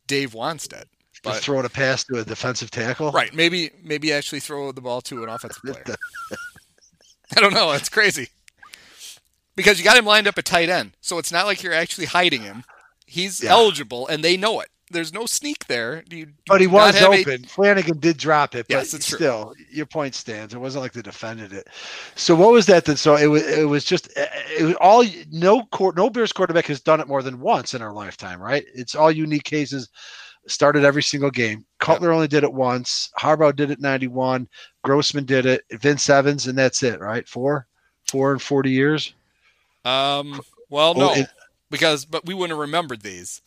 Dave 0.08 0.32
Wannstedt, 0.34 0.86
but 1.24 1.42
throwing 1.42 1.66
a 1.66 1.70
pass 1.70 2.04
to 2.06 2.20
a 2.20 2.24
defensive 2.24 2.72
tackle. 2.72 3.12
right 3.12 3.34
maybe 3.34 3.72
maybe 3.84 4.14
actually 4.14 4.40
throw 4.40 4.72
the 4.72 4.82
ball 4.82 5.02
to 5.02 5.24
an 5.24 5.30
offensive 5.30 5.62
player. 5.64 5.84
I 7.38 7.42
don't 7.42 7.54
know. 7.54 7.72
It's 7.72 7.90
crazy 7.90 8.30
because 9.56 9.78
you 9.80 9.84
got 9.86 9.98
him 9.98 10.06
lined 10.06 10.28
up 10.28 10.38
at 10.38 10.46
tight 10.46 10.70
end, 10.70 10.94
so 11.02 11.18
it's 11.18 11.32
not 11.32 11.46
like 11.46 11.62
you're 11.64 11.74
actually 11.74 12.06
hiding 12.08 12.42
him. 12.42 12.64
He's 13.06 13.44
Yeah. 13.44 13.52
eligible, 13.52 14.08
and 14.08 14.24
they 14.24 14.38
know 14.38 14.60
it. 14.62 14.70
There's 14.92 15.14
no 15.14 15.26
sneak 15.26 15.66
there. 15.68 16.04
You, 16.10 16.28
But 16.46 16.62
he 16.62 16.68
was 16.68 16.96
have 16.96 17.12
a- 17.12 17.22
open. 17.22 17.46
Flanagan 17.46 18.00
did 18.00 18.18
drop 18.18 18.54
it, 18.54 18.68
but 18.68 18.76
Yes, 18.76 18.94
it's 18.94 19.08
true. 19.08 19.18
still, 19.18 19.54
your 19.72 19.88
point 19.88 20.14
stands. 20.14 20.54
It 20.54 20.60
wasn't 20.60 20.84
like 20.84 20.94
they 20.94 21.02
defended 21.02 21.52
it. 21.52 21.68
So 22.16 22.36
what 22.36 22.52
was 22.52 22.68
that 22.68 22.86
then? 22.86 22.98
So 22.98 23.16
it 23.16 23.26
was 23.28 23.42
it 23.44 23.68
was 23.68 23.86
just 23.86 24.10
eh, 24.16 24.26
eh, 24.32 24.42
it 24.60 24.64
was 24.64 24.76
all 24.76 25.04
no 25.32 25.64
court 25.72 25.96
no 25.96 26.10
Bears 26.12 26.32
quarterback 26.32 26.68
has 26.68 26.80
done 26.82 27.00
it 27.00 27.08
more 27.08 27.24
than 27.24 27.40
once 27.40 27.74
in 27.74 27.82
our 27.82 27.92
lifetime, 27.94 28.40
right? 28.40 28.66
It's 28.76 28.94
all 28.94 29.12
unique 29.12 29.46
cases. 29.46 29.90
Started 30.48 30.84
every 30.84 31.02
single 31.04 31.32
game. 31.32 31.66
Cutler 31.80 32.12
only 32.12 32.28
did 32.28 32.44
it 32.44 32.54
once. 32.54 33.10
Harbaugh 33.18 33.56
did 33.56 33.72
it 33.72 33.80
ninety 33.80 34.08
one. 34.08 34.48
Grossman 34.84 35.26
did 35.26 35.46
it. 35.46 35.64
Vince 35.72 36.08
Evans, 36.10 36.48
and 36.48 36.58
that's 36.58 36.84
it, 36.84 37.00
right? 37.00 37.28
Four, 37.28 37.66
four 38.12 38.32
and 38.34 38.42
forty 38.42 38.70
years. 38.70 39.14
Um. 39.86 40.42
Well, 40.70 40.94
Oh, 40.96 41.00
no, 41.00 41.14
it- 41.14 41.28
because 41.70 42.06
but 42.06 42.26
we 42.26 42.34
wouldn't 42.34 42.52
have 42.58 42.60
remembered 42.62 43.02
these. 43.02 43.42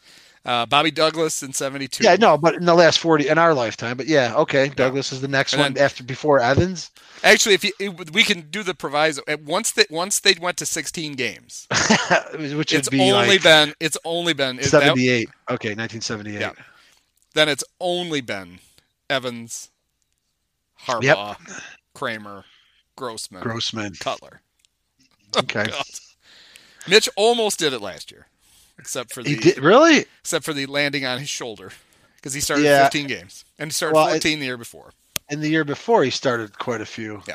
Uh, 0.44 0.64
Bobby 0.64 0.92
Douglas 0.92 1.42
in 1.42 1.53
'72. 1.53 2.05
Yeah, 2.05 2.14
no, 2.16 2.38
but 2.38 2.55
in 2.55 2.64
the 2.66 2.75
last 2.75 3.01
forty 3.01 3.27
in 3.29 3.37
our 3.37 3.53
lifetime. 3.53 3.96
But 3.96 4.07
yeah, 4.07 4.33
okay. 4.37 4.68
Douglas 4.68 5.11
is 5.12 5.20
the 5.20 5.27
next 5.29 5.55
And 5.55 5.61
one 5.62 5.72
then- 5.75 5.85
after 5.85 6.05
before 6.05 6.38
Evans, 6.40 6.90
Actually, 7.25 7.55
if 7.57 7.64
you, 7.64 7.72
it, 7.81 8.12
we 8.12 8.22
can 8.22 8.42
do 8.51 8.62
the 8.62 8.75
proviso, 8.75 9.22
at 9.27 9.42
once 9.42 9.72
that 9.72 9.90
once 9.90 10.20
they 10.20 10.35
went 10.40 10.57
to 10.59 10.66
16 10.66 11.14
games, 11.14 11.66
which 12.38 12.72
it's 12.72 12.88
be 12.88 13.01
only 13.01 13.29
like 13.29 13.42
been 13.42 13.75
it's 13.81 13.96
only 14.05 14.35
been 14.35 14.59
is 14.61 14.70
that- 14.70 14.83
seventy 14.83 15.09
eight. 15.09 15.29
Okay, 15.51 15.75
nineteen 15.75 16.01
seventy 16.01 16.37
eight. 16.37 16.40
Yeah. 16.42 16.53
then 17.35 17.49
it's 17.49 17.64
only 17.81 18.20
been 18.20 18.61
Evans, 19.11 19.70
Harbaugh, 20.83 21.37
Kramer, 21.94 22.44
Grossman, 22.96 23.42
Grossman. 23.42 23.94
Cutler. 23.94 24.42
Okay. 25.37 25.66
God. 25.66 25.85
Mitch 26.88 27.09
almost 27.16 27.59
did 27.59 27.72
it 27.72 27.81
last 27.81 28.11
year, 28.11 28.27
except 28.79 29.12
for 29.12 29.22
the 29.22 29.31
He 29.31 29.37
did 29.37 29.59
really? 29.59 30.07
except 30.20 30.44
for 30.44 30.53
the 30.53 30.66
landing 30.66 31.05
on 31.05 31.18
his 31.18 31.29
shoulder 31.29 31.72
because 32.16 32.35
he 32.35 32.40
started 32.40 32.64
Yeah. 32.64 32.85
15 32.85 33.07
games 33.07 33.44
and 33.59 33.68
he 33.68 33.72
started 33.72 33.94
Well, 33.94 34.07
it- 34.09 34.11
14 34.22 34.38
the 34.40 34.46
year 34.46 34.57
before. 34.57 34.92
And 35.29 35.42
the 35.42 35.49
year 35.49 35.64
before, 35.64 36.05
he 36.05 36.11
started 36.11 36.57
quite 36.59 36.81
a 36.81 36.87
few. 36.87 37.22
Yeah. 37.27 37.35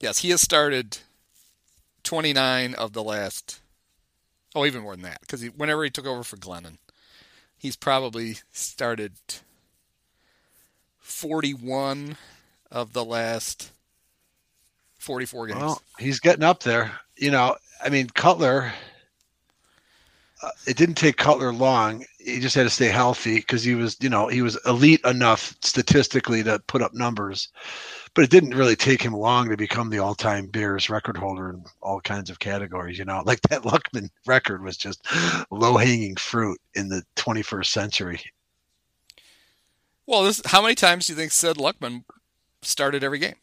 Yes, 0.00 0.18
he 0.18 0.30
has 0.30 0.40
started 0.40 0.98
29 2.02 2.74
of 2.74 2.92
the 2.94 3.02
last. 3.04 3.60
Oh, 4.56 4.66
even 4.66 4.82
more 4.82 4.94
than 4.96 5.02
that, 5.04 5.20
because 5.20 5.40
he, 5.40 5.48
whenever 5.50 5.84
he 5.84 5.90
took 5.90 6.06
over 6.06 6.24
for 6.24 6.36
Glennon, 6.36 6.78
he's 7.56 7.76
probably 7.76 8.38
started 8.52 9.12
41 11.00 12.16
of 12.70 12.92
the 12.92 13.04
last 13.04 13.70
44 14.98 15.48
games. 15.48 15.60
Well, 15.60 15.82
he's 15.98 16.20
getting 16.20 16.44
up 16.44 16.62
there. 16.62 16.92
You 17.16 17.30
know, 17.30 17.56
I 17.82 17.88
mean, 17.88 18.08
Cutler. 18.10 18.72
Uh, 20.40 20.50
it 20.68 20.76
didn't 20.76 20.94
take 20.94 21.16
Cutler 21.16 21.52
long. 21.52 22.04
He 22.18 22.38
just 22.38 22.54
had 22.54 22.62
to 22.62 22.70
stay 22.70 22.88
healthy 22.88 23.36
because 23.36 23.64
he 23.64 23.74
was, 23.74 23.96
you 24.00 24.08
know, 24.08 24.28
he 24.28 24.40
was 24.40 24.56
elite 24.66 25.00
enough 25.04 25.56
statistically 25.62 26.44
to 26.44 26.60
put 26.68 26.80
up 26.80 26.94
numbers, 26.94 27.48
but 28.14 28.22
it 28.22 28.30
didn't 28.30 28.54
really 28.54 28.76
take 28.76 29.02
him 29.02 29.14
long 29.14 29.48
to 29.48 29.56
become 29.56 29.90
the 29.90 29.98
all-time 29.98 30.46
Bears 30.46 30.88
record 30.88 31.16
holder 31.16 31.50
in 31.50 31.64
all 31.82 32.00
kinds 32.00 32.30
of 32.30 32.38
categories. 32.38 32.98
You 32.98 33.04
know, 33.04 33.20
like 33.26 33.40
that 33.42 33.62
Luckman 33.62 34.10
record 34.26 34.62
was 34.62 34.76
just 34.76 35.04
low-hanging 35.50 36.14
fruit 36.16 36.60
in 36.74 36.88
the 36.88 37.02
21st 37.16 37.66
century. 37.66 38.20
Well, 40.06 40.22
this, 40.22 40.40
how 40.46 40.62
many 40.62 40.76
times 40.76 41.06
do 41.06 41.12
you 41.12 41.18
think 41.18 41.32
Sid 41.32 41.56
Luckman 41.56 42.04
started 42.62 43.02
every 43.02 43.18
game? 43.18 43.34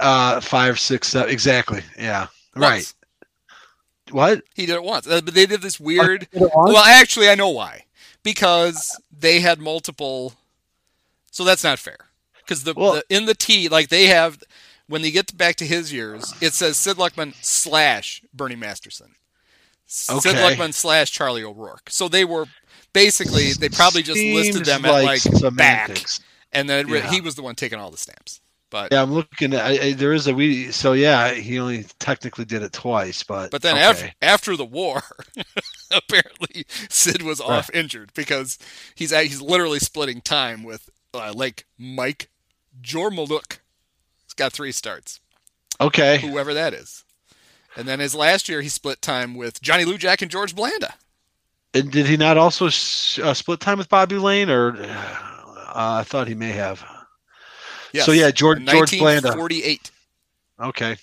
Uh, 0.00 0.40
five, 0.40 0.78
six, 0.80 1.08
seven, 1.08 1.30
exactly. 1.30 1.82
Yeah, 1.98 2.26
right. 2.56 2.92
What? 4.10 4.42
He 4.54 4.66
did 4.66 4.74
it 4.74 4.82
once. 4.82 5.06
Uh, 5.06 5.20
But 5.20 5.34
they 5.34 5.46
did 5.46 5.62
this 5.62 5.78
weird. 5.78 6.26
Well, 6.32 6.50
Well, 6.54 6.84
actually, 6.84 7.28
I 7.28 7.34
know 7.36 7.50
why. 7.50 7.84
Because 8.22 9.00
they 9.16 9.40
had 9.40 9.60
multiple. 9.60 10.34
So 11.30 11.44
that's 11.44 11.62
not 11.62 11.78
fair. 11.78 12.08
Because 12.38 12.64
the, 12.64 12.74
Well- 12.74 12.94
the 12.94 13.04
in 13.08 13.26
the 13.26 13.34
T, 13.34 13.68
like 13.68 13.88
they 13.88 14.06
have, 14.06 14.42
when 14.88 15.02
they 15.02 15.10
get 15.12 15.36
back 15.36 15.54
to 15.56 15.66
his 15.66 15.92
years, 15.92 16.34
it 16.40 16.52
says 16.54 16.76
Sid 16.76 16.96
Luckman 16.96 17.34
slash 17.40 18.22
Bernie 18.34 18.56
Masterson. 18.56 19.14
Okay. 20.10 20.20
Sid 20.20 20.36
Luckman 20.36 20.74
slash 20.74 21.10
Charlie 21.12 21.44
O'Rourke. 21.44 21.88
So 21.90 22.08
they 22.08 22.24
were 22.24 22.46
basically 22.92 23.52
they 23.52 23.68
probably 23.68 24.02
just 24.02 24.18
listed 24.18 24.54
Seems 24.56 24.66
them 24.66 24.84
at 24.84 25.04
like 25.04 25.22
back, 25.24 25.32
semantics. 25.36 26.20
and 26.52 26.68
then 26.68 26.88
Yeah. 26.88 27.08
he 27.10 27.20
was 27.20 27.36
the 27.36 27.42
one 27.42 27.54
taking 27.54 27.78
all 27.78 27.90
the 27.92 27.96
stamps. 27.96 28.40
But 28.70 28.92
Yeah, 28.92 29.02
I'm 29.02 29.12
looking. 29.12 29.52
At, 29.52 29.64
I, 29.64 29.70
I, 29.86 29.92
there 29.92 30.12
is 30.12 30.26
a 30.26 30.34
we. 30.34 30.70
So 30.70 30.92
yeah, 30.92 31.32
he 31.32 31.58
only 31.58 31.84
technically 31.98 32.44
did 32.44 32.62
it 32.62 32.72
twice, 32.72 33.22
but 33.24 33.50
but 33.50 33.62
then 33.62 33.74
okay. 33.76 33.84
after 33.84 34.12
after 34.22 34.56
the 34.56 34.64
war, 34.64 35.02
apparently 35.90 36.64
Sid 36.88 37.22
was 37.22 37.40
off 37.40 37.68
injured 37.74 38.12
because 38.14 38.58
he's 38.94 39.12
at, 39.12 39.24
he's 39.26 39.42
literally 39.42 39.80
splitting 39.80 40.20
time 40.20 40.62
with 40.62 40.88
uh, 41.12 41.32
like 41.34 41.66
Mike 41.76 42.30
Jormaluk. 42.80 43.58
He's 44.24 44.34
got 44.34 44.52
three 44.52 44.72
starts. 44.72 45.18
okay, 45.80 46.18
whoever 46.18 46.54
that 46.54 46.72
is. 46.72 47.04
And 47.76 47.86
then 47.86 48.00
his 48.00 48.14
last 48.14 48.48
year, 48.48 48.60
he 48.62 48.68
split 48.68 49.00
time 49.02 49.34
with 49.34 49.60
Johnny 49.62 49.84
Lujack 49.84 50.22
and 50.22 50.30
George 50.30 50.54
Blanda. 50.56 50.94
and 51.72 51.90
did 51.90 52.06
he 52.06 52.16
not 52.16 52.36
also 52.36 52.66
s- 52.66 53.18
uh, 53.22 53.32
split 53.34 53.60
time 53.60 53.78
with 53.78 53.88
Bobby 53.88 54.16
Layne, 54.16 54.50
or 54.50 54.76
uh, 54.76 55.72
I 55.74 56.02
thought 56.04 56.26
he 56.28 56.34
may 56.34 56.50
have? 56.50 56.84
Yes. 57.92 58.06
So 58.06 58.12
yeah, 58.12 58.30
George 58.30 58.64
George 58.64 58.98
Blanda. 58.98 59.28
1948. 59.28 59.90
Okay. 60.60 60.96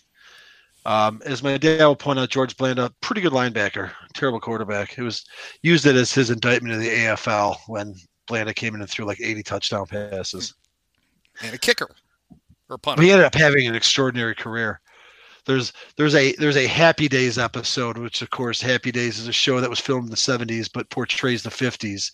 Um, 0.86 1.22
as 1.26 1.44
my 1.44 1.58
dad 1.58 1.86
will 1.86 1.98
point 1.98 2.18
out, 2.18 2.30
George 2.30 2.56
Blanda, 2.56 2.94
pretty 3.02 3.20
good 3.20 3.34
linebacker, 3.34 3.92
terrible 4.14 4.40
quarterback. 4.40 4.98
It 4.98 5.04
was 5.04 5.26
used 5.62 5.86
it 5.86 5.96
as 5.96 6.14
his 6.14 6.30
indictment 6.30 6.76
of 6.76 6.80
the 6.80 6.90
AFL 6.90 7.58
when 7.68 7.94
Blanda 8.26 8.54
came 8.54 8.74
in 8.74 8.80
and 8.80 8.90
threw 8.90 9.06
like 9.06 9.20
80 9.20 9.44
touchdown 9.44 9.86
passes. 9.86 10.54
And 11.44 11.54
a 11.54 11.58
kicker. 11.58 11.90
Or 12.70 12.78
punter. 12.78 12.98
But 12.98 13.06
he 13.06 13.12
ended 13.12 13.26
up 13.26 13.36
having 13.36 13.68
an 13.68 13.76
extraordinary 13.76 14.34
career. 14.34 14.80
There's 15.48 15.74
there's 15.96 16.14
a 16.14 16.34
there's 16.34 16.58
a 16.58 16.68
Happy 16.68 17.08
Days 17.08 17.38
episode, 17.40 17.98
which 17.98 18.22
of 18.22 18.30
course 18.30 18.62
Happy 18.62 18.92
Days 18.92 19.18
is 19.18 19.28
a 19.28 19.34
show 19.34 19.60
that 19.62 19.70
was 19.70 19.80
filmed 19.80 20.04
in 20.06 20.12
the 20.12 20.16
70s 20.16 20.70
but 20.72 20.90
portrays 20.92 21.42
the 21.42 21.50
50s. 21.50 22.12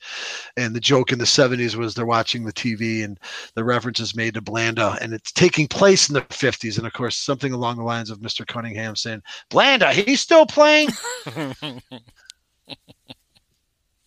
And 0.56 0.76
the 0.76 0.80
joke 0.80 1.12
in 1.12 1.20
the 1.20 1.26
70s 1.26 1.76
was 1.76 1.96
they're 1.96 2.06
watching 2.06 2.46
the 2.46 2.54
TV 2.54 3.04
and 3.04 3.20
the 3.56 3.64
reference 3.64 4.00
is 4.00 4.16
made 4.16 4.36
to 4.36 4.42
Blanda, 4.42 4.98
and 5.02 5.14
it's 5.14 5.32
taking 5.32 5.68
place 5.68 6.08
in 6.10 6.14
the 6.14 6.22
50s. 6.22 6.78
And 6.78 6.88
of 6.88 6.94
course, 6.94 7.18
something 7.18 7.52
along 7.52 7.78
the 7.78 7.84
lines 7.84 8.10
of 8.12 8.20
Mr. 8.20 8.46
Cunningham 8.46 8.96
saying, 8.96 9.22
"Blanda, 9.50 9.92
he's 9.92 10.22
still 10.22 10.46
playing." 10.46 10.90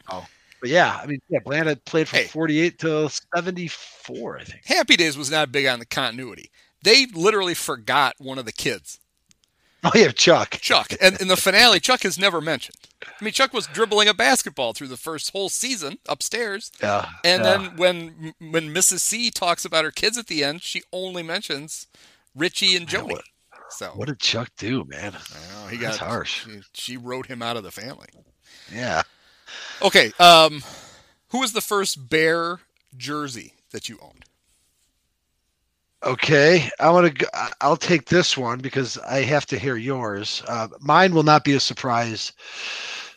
Oh. 0.08 0.24
But 0.60 0.70
yeah, 0.70 0.98
I 1.02 1.06
mean, 1.06 1.20
yeah, 1.28 1.40
Blanda 1.44 1.76
played 1.84 2.08
from 2.08 2.20
Hey. 2.20 2.26
48 2.26 2.78
to 2.80 3.10
74, 3.34 4.38
I 4.38 4.44
think. 4.44 4.64
Happy 4.64 4.96
Days 4.96 5.16
was 5.18 5.30
not 5.30 5.52
big 5.52 5.66
on 5.66 5.78
the 5.78 5.86
continuity. 5.86 6.50
They 6.82 7.06
literally 7.14 7.54
forgot 7.54 8.14
one 8.18 8.38
of 8.38 8.44
the 8.44 8.52
kids, 8.52 9.00
Oh 9.86 9.92
yeah, 9.94 10.10
Chuck. 10.10 10.52
Chuck. 10.60 10.92
And 11.00 11.20
in 11.20 11.28
the 11.28 11.36
finale, 11.36 11.78
Chuck 11.78 12.04
is 12.04 12.18
never 12.18 12.40
mentioned. 12.40 12.76
I 13.04 13.24
mean, 13.24 13.32
Chuck 13.32 13.52
was 13.52 13.68
dribbling 13.68 14.08
a 14.08 14.14
basketball 14.14 14.72
through 14.72 14.88
the 14.88 14.96
first 14.96 15.30
whole 15.30 15.48
season 15.48 15.98
upstairs. 16.08 16.72
Yeah. 16.82 17.06
And 17.24 17.44
yeah. 17.44 17.56
then 17.56 17.76
when 17.76 18.34
when 18.38 18.74
Mrs. 18.74 19.00
C 19.00 19.30
talks 19.30 19.64
about 19.64 19.84
her 19.84 19.92
kids 19.92 20.18
at 20.18 20.26
the 20.26 20.42
end, 20.42 20.62
she 20.62 20.82
only 20.92 21.22
mentions 21.22 21.86
Richie 22.34 22.76
and 22.76 22.90
what- 22.90 23.24
So 23.70 23.90
what 23.94 24.08
did 24.08 24.18
Chuck 24.18 24.50
do, 24.56 24.84
man? 24.84 25.14
I 25.14 25.62
know, 25.62 25.68
he 25.68 25.76
That's 25.76 25.98
got 25.98 26.08
harsh. 26.08 26.44
She, 26.44 26.60
she 26.72 26.96
wrote 26.96 27.26
him 27.26 27.40
out 27.42 27.56
of 27.56 27.62
the 27.62 27.70
family. 27.70 28.08
Yeah. 28.72 29.02
Okay, 29.80 30.12
um, 30.18 30.62
who 31.28 31.40
was 31.40 31.52
the 31.52 31.60
first 31.60 32.08
Bear 32.08 32.60
jersey 32.96 33.54
that 33.70 33.88
you 33.88 33.98
owned? 34.02 34.24
Okay, 36.06 36.70
I 36.78 36.88
want 36.90 37.18
to. 37.18 37.54
I'll 37.60 37.76
take 37.76 38.04
this 38.04 38.36
one 38.36 38.60
because 38.60 38.96
I 38.98 39.22
have 39.22 39.44
to 39.46 39.58
hear 39.58 39.76
yours. 39.76 40.40
Uh, 40.46 40.68
mine 40.80 41.12
will 41.12 41.24
not 41.24 41.42
be 41.42 41.54
a 41.54 41.60
surprise 41.60 42.32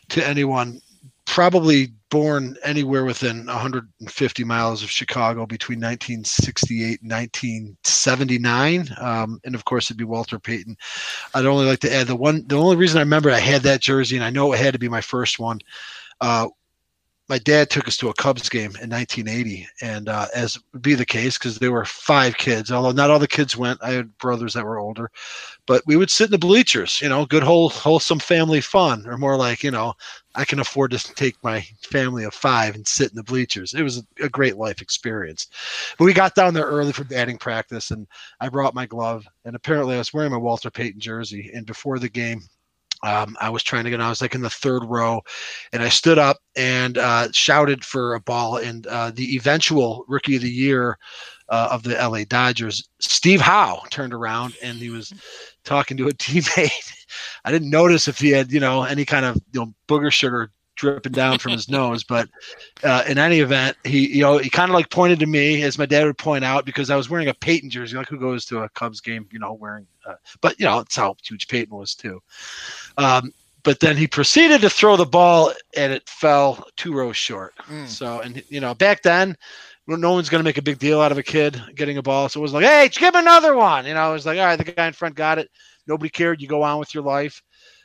to 0.08 0.26
anyone. 0.26 0.82
Probably 1.24 1.92
born 2.10 2.56
anywhere 2.64 3.04
within 3.04 3.46
150 3.46 4.42
miles 4.42 4.82
of 4.82 4.90
Chicago 4.90 5.46
between 5.46 5.78
1968 5.78 7.00
and 7.02 7.12
1979, 7.12 8.88
um, 9.00 9.40
and 9.44 9.54
of 9.54 9.64
course 9.64 9.86
it'd 9.86 9.96
be 9.96 10.02
Walter 10.02 10.40
Payton. 10.40 10.76
I'd 11.32 11.46
only 11.46 11.66
like 11.66 11.78
to 11.80 11.94
add 11.94 12.08
the 12.08 12.16
one. 12.16 12.44
The 12.48 12.58
only 12.58 12.74
reason 12.74 12.98
I 12.98 13.02
remember 13.02 13.30
I 13.30 13.38
had 13.38 13.62
that 13.62 13.82
jersey, 13.82 14.16
and 14.16 14.24
I 14.24 14.30
know 14.30 14.52
it 14.52 14.58
had 14.58 14.72
to 14.72 14.80
be 14.80 14.88
my 14.88 15.00
first 15.00 15.38
one. 15.38 15.60
Uh, 16.20 16.48
my 17.30 17.38
dad 17.38 17.70
took 17.70 17.86
us 17.86 17.96
to 17.96 18.08
a 18.08 18.14
Cubs 18.14 18.48
game 18.48 18.72
in 18.82 18.90
1980, 18.90 19.68
and 19.80 20.08
uh, 20.08 20.26
as 20.34 20.58
would 20.72 20.82
be 20.82 20.94
the 20.94 21.06
case, 21.06 21.38
because 21.38 21.60
there 21.60 21.70
were 21.70 21.84
five 21.84 22.36
kids, 22.36 22.72
although 22.72 22.90
not 22.90 23.08
all 23.08 23.20
the 23.20 23.28
kids 23.28 23.56
went. 23.56 23.78
I 23.84 23.92
had 23.92 24.18
brothers 24.18 24.52
that 24.54 24.64
were 24.64 24.80
older, 24.80 25.12
but 25.64 25.84
we 25.86 25.94
would 25.94 26.10
sit 26.10 26.24
in 26.24 26.30
the 26.32 26.38
bleachers. 26.38 27.00
You 27.00 27.08
know, 27.08 27.24
good 27.24 27.44
whole 27.44 27.68
wholesome 27.68 28.18
family 28.18 28.60
fun, 28.60 29.06
or 29.06 29.16
more 29.16 29.36
like 29.36 29.62
you 29.62 29.70
know, 29.70 29.94
I 30.34 30.44
can 30.44 30.58
afford 30.58 30.90
to 30.90 31.14
take 31.14 31.36
my 31.44 31.60
family 31.82 32.24
of 32.24 32.34
five 32.34 32.74
and 32.74 32.84
sit 32.84 33.10
in 33.10 33.16
the 33.16 33.22
bleachers. 33.22 33.74
It 33.74 33.84
was 33.84 34.02
a, 34.20 34.28
great 34.28 34.56
life 34.56 34.82
experience. 34.82 35.46
But 35.98 36.06
we 36.06 36.12
got 36.12 36.34
down 36.34 36.52
there 36.52 36.66
early 36.66 36.92
for 36.92 37.04
batting 37.04 37.38
practice, 37.38 37.92
and 37.92 38.08
I 38.40 38.48
brought 38.48 38.74
my 38.74 38.86
glove, 38.86 39.24
and 39.44 39.54
apparently 39.54 39.94
I 39.94 39.98
was 39.98 40.12
wearing 40.12 40.32
my 40.32 40.36
Walter 40.36 40.70
Payton 40.70 41.00
jersey. 41.00 41.52
And 41.54 41.64
before 41.64 42.00
the 42.00 42.08
game, 42.08 42.42
um, 43.02 43.36
I 43.40 43.50
was 43.50 43.62
trying 43.62 43.84
to 43.84 43.90
get. 43.90 44.00
I 44.00 44.08
was 44.08 44.20
like 44.20 44.34
in 44.34 44.42
the 44.42 44.50
third 44.50 44.84
row, 44.84 45.22
and 45.72 45.82
I 45.82 45.88
stood 45.88 46.18
up 46.18 46.38
and 46.56 46.98
uh, 46.98 47.28
shouted 47.32 47.84
for 47.84 48.14
a 48.14 48.20
ball. 48.20 48.58
And 48.58 48.86
uh, 48.86 49.10
the 49.14 49.36
eventual 49.36 50.04
Rookie 50.08 50.36
of 50.36 50.42
the 50.42 50.50
Year 50.50 50.98
uh, 51.48 51.68
of 51.70 51.82
the 51.82 51.94
LA 51.94 52.24
Dodgers, 52.24 52.88
Steve 53.00 53.40
Howe, 53.40 53.82
turned 53.90 54.14
around 54.14 54.54
and 54.62 54.78
he 54.78 54.90
was 54.90 55.12
talking 55.64 55.96
to 55.96 56.08
a 56.08 56.12
teammate. 56.12 56.92
I 57.44 57.50
didn't 57.50 57.70
notice 57.70 58.08
if 58.08 58.18
he 58.18 58.30
had, 58.30 58.52
you 58.52 58.60
know, 58.60 58.84
any 58.84 59.04
kind 59.04 59.24
of 59.24 59.36
you 59.52 59.60
know 59.60 59.74
booger 59.88 60.12
sugar 60.12 60.50
dripping 60.76 61.12
down 61.12 61.38
from 61.38 61.52
his 61.52 61.68
nose, 61.68 62.02
but 62.04 62.26
uh, 62.84 63.04
in 63.06 63.18
any 63.18 63.40
event, 63.40 63.76
he 63.84 64.08
you 64.16 64.22
know 64.22 64.38
he 64.38 64.48
kind 64.48 64.70
of 64.70 64.74
like 64.74 64.88
pointed 64.88 65.18
to 65.18 65.26
me 65.26 65.62
as 65.62 65.76
my 65.76 65.84
dad 65.84 66.04
would 66.04 66.16
point 66.16 66.44
out 66.44 66.64
because 66.64 66.88
I 66.88 66.96
was 66.96 67.10
wearing 67.10 67.28
a 67.28 67.34
Payton 67.34 67.68
jersey. 67.68 67.96
Like 67.96 68.08
who 68.08 68.18
goes 68.18 68.46
to 68.46 68.60
a 68.60 68.68
Cubs 68.70 69.00
game, 69.00 69.28
you 69.30 69.38
know, 69.38 69.52
wearing, 69.52 69.86
uh, 70.06 70.14
but 70.40 70.58
you 70.58 70.64
know, 70.64 70.78
it's 70.78 70.96
how 70.96 71.16
huge 71.22 71.48
Payton 71.48 71.76
was 71.76 71.94
too. 71.94 72.20
Um, 72.96 73.32
but 73.62 73.80
then 73.80 73.96
he 73.96 74.06
proceeded 74.06 74.62
to 74.62 74.70
throw 74.70 74.96
the 74.96 75.04
ball 75.04 75.52
and 75.76 75.92
it 75.92 76.08
fell 76.08 76.66
two 76.76 76.94
rows 76.94 77.16
short. 77.16 77.54
Mm. 77.68 77.86
So, 77.86 78.20
and 78.20 78.42
you 78.48 78.60
know, 78.60 78.74
back 78.74 79.02
then, 79.02 79.36
no 79.86 80.12
one's 80.12 80.28
going 80.28 80.40
to 80.40 80.48
make 80.48 80.58
a 80.58 80.62
big 80.62 80.78
deal 80.78 81.00
out 81.00 81.12
of 81.12 81.18
a 81.18 81.22
kid 81.22 81.60
getting 81.74 81.98
a 81.98 82.02
ball. 82.02 82.28
So 82.28 82.40
it 82.40 82.42
was 82.42 82.52
like, 82.52 82.64
hey, 82.64 82.88
give 82.92 83.14
him 83.14 83.20
another 83.20 83.56
one. 83.56 83.86
You 83.86 83.94
know, 83.94 84.10
it 84.10 84.14
was 84.14 84.26
like, 84.26 84.38
all 84.38 84.44
right, 84.44 84.56
the 84.56 84.64
guy 84.64 84.86
in 84.86 84.92
front 84.92 85.14
got 85.14 85.38
it. 85.38 85.50
Nobody 85.86 86.08
cared. 86.08 86.40
You 86.40 86.48
go 86.48 86.62
on 86.62 86.78
with 86.78 86.94
your 86.94 87.02
life. 87.02 87.42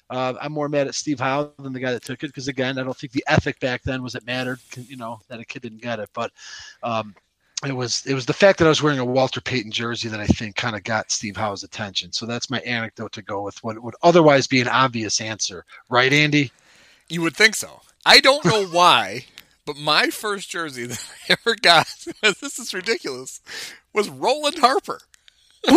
Uh, 0.09 0.33
I'm 0.39 0.51
more 0.51 0.69
mad 0.69 0.87
at 0.87 0.93
Steve 0.93 1.19
Howe 1.19 1.51
than 1.57 1.73
the 1.73 1.79
guy 1.79 1.91
that 1.91 2.03
took 2.03 2.23
it 2.23 2.27
because, 2.27 2.47
again, 2.47 2.77
I 2.77 2.83
don't 2.83 2.95
think 2.95 3.11
the 3.11 3.23
ethic 3.27 3.59
back 3.59 3.81
then 3.81 4.03
was 4.03 4.13
it 4.13 4.25
mattered, 4.25 4.59
you 4.87 4.97
know, 4.97 5.19
that 5.29 5.39
a 5.39 5.45
kid 5.45 5.63
didn't 5.63 5.81
get 5.81 5.99
it. 5.99 6.09
But 6.13 6.31
um, 6.83 7.15
it 7.63 7.75
was 7.75 8.05
it 8.05 8.13
was 8.13 8.25
the 8.25 8.33
fact 8.33 8.59
that 8.59 8.65
I 8.65 8.69
was 8.69 8.83
wearing 8.83 8.99
a 8.99 9.05
Walter 9.05 9.39
Payton 9.39 9.71
jersey 9.71 10.09
that 10.09 10.19
I 10.19 10.27
think 10.27 10.55
kind 10.55 10.75
of 10.75 10.83
got 10.83 11.11
Steve 11.11 11.37
Howe's 11.37 11.63
attention. 11.63 12.11
So 12.11 12.25
that's 12.25 12.49
my 12.49 12.59
anecdote 12.59 13.13
to 13.13 13.21
go 13.21 13.41
with 13.41 13.63
what 13.63 13.81
would 13.81 13.95
otherwise 14.03 14.47
be 14.47 14.61
an 14.61 14.67
obvious 14.67 15.21
answer, 15.21 15.65
right, 15.89 16.11
Andy? 16.11 16.51
You 17.07 17.21
would 17.21 17.35
think 17.35 17.55
so. 17.55 17.81
I 18.05 18.19
don't 18.19 18.45
know 18.45 18.65
why, 18.71 19.25
but 19.65 19.77
my 19.77 20.07
first 20.07 20.49
jersey 20.49 20.85
that 20.85 21.05
I 21.29 21.33
ever 21.33 21.55
got, 21.55 21.87
this 22.21 22.59
is 22.59 22.73
ridiculous, 22.73 23.41
was 23.93 24.09
Roland 24.09 24.59
Harper. 24.59 24.99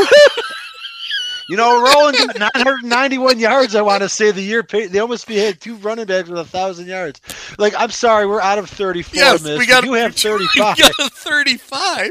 You 1.49 1.57
know, 1.57 1.83
Roland 1.83 2.19
got 2.19 2.39
991 2.57 3.39
yards. 3.39 3.75
I 3.75 3.81
want 3.83 4.03
to 4.03 4.09
say 4.09 4.31
the 4.31 4.43
year 4.43 4.63
they 4.71 4.99
almost 4.99 5.27
be 5.27 5.37
had 5.37 5.61
two 5.61 5.77
running 5.77 6.05
backs 6.07 6.29
with 6.29 6.39
a 6.39 6.45
thousand 6.45 6.89
yards. 6.89 7.21
Like, 7.59 7.75
I'm 7.77 7.91
sorry, 7.91 8.27
we're 8.27 8.41
out 8.41 8.59
of 8.59 8.69
34. 8.69 9.15
Yes, 9.15 9.43
miss. 9.43 9.59
we 9.59 9.67
got 9.67 9.85
You 9.85 9.95
have 9.95 10.13
we 10.15 10.21
35. 10.21 10.77
got 10.77 10.91
a 10.99 11.09
35. 11.11 12.11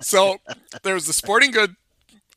so 0.00 0.38
there 0.82 0.94
was 0.94 1.06
a 1.08 1.12
sporting 1.12 1.50
good 1.50 1.76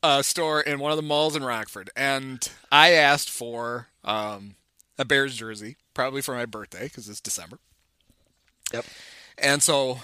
uh, 0.04 0.22
store 0.22 0.62
in 0.62 0.80
one 0.80 0.92
of 0.92 0.98
the 0.98 1.04
malls 1.04 1.36
in 1.36 1.44
Rockford, 1.44 1.90
and 1.96 2.48
I 2.72 2.92
asked 2.92 3.30
for 3.30 3.88
um, 4.04 4.56
a 4.98 5.06
Bears 5.06 5.36
jersey, 5.36 5.78
probably 5.94 6.22
for 6.22 6.36
my 6.36 6.46
birthday 6.46 6.84
because 6.84 7.08
it's 7.08 7.22
December. 7.22 7.60
Yep. 8.74 8.86
And 9.38 9.64
so, 9.64 10.00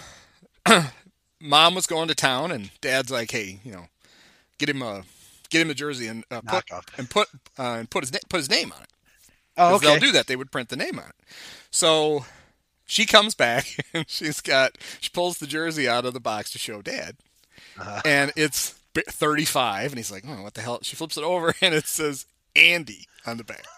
mom 1.42 1.76
was 1.76 1.86
going 1.88 2.08
to 2.08 2.16
town, 2.16 2.52
and 2.52 2.72
dad's 2.82 3.12
like, 3.12 3.32
"Hey, 3.32 3.60
you 3.64 3.72
know, 3.72 3.88
get 4.58 4.70
him 4.70 4.82
a 4.82 5.04
get 5.58 5.66
him 5.66 5.72
a 5.72 5.74
jersey 5.74 6.08
and 6.08 6.24
uh, 6.30 6.42
put 6.42 6.66
Knockoff. 6.66 6.84
and 6.98 7.10
put 7.10 7.28
uh, 7.58 7.78
and 7.80 7.90
put 7.90 8.04
his 8.04 8.14
na- 8.14 8.20
put 8.30 8.38
his 8.38 8.50
name 8.50 8.72
on 8.76 8.82
it." 8.84 8.90
Oh, 9.58 9.76
okay. 9.76 9.88
They'll 9.88 10.00
do 10.00 10.12
that. 10.12 10.28
They 10.28 10.36
would 10.36 10.52
print 10.52 10.70
the 10.70 10.76
name 10.76 11.00
on 11.00 11.06
it. 11.10 11.16
So 11.72 12.26
she 12.86 13.06
comes 13.06 13.36
back 13.36 13.66
and 13.94 14.06
she's 14.10 14.42
got 14.42 14.78
she 15.00 15.10
pulls 15.10 15.38
the 15.38 15.48
jersey 15.48 15.88
out 15.88 16.06
of 16.06 16.14
the 16.14 16.20
box 16.20 16.52
to 16.52 16.60
show 16.60 16.82
dad, 16.82 17.18
Uh-huh. 17.80 18.02
and 18.06 18.32
it's 18.36 18.76
35, 18.96 19.92
and 19.92 19.98
he's 19.98 20.12
like, 20.12 20.24
"Oh, 20.28 20.44
what 20.44 20.54
the 20.56 20.62
hell?" 20.62 20.80
She 20.82 20.96
flips 20.96 21.18
it 21.18 21.24
over 21.24 21.54
and 21.62 21.74
it 21.74 21.88
says 21.88 22.26
Andy 22.56 23.06
on 23.26 23.38
the 23.38 23.44
back. 23.44 23.66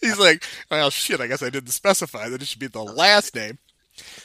he's 0.00 0.18
like, 0.18 0.44
"Well, 0.70 0.90
shit. 0.90 1.20
I 1.20 1.26
guess 1.26 1.42
I 1.42 1.50
didn't 1.50 1.70
specify 1.70 2.28
that 2.28 2.42
it 2.42 2.48
should 2.48 2.60
be 2.60 2.66
the 2.66 2.82
last 2.84 3.34
name." 3.34 3.58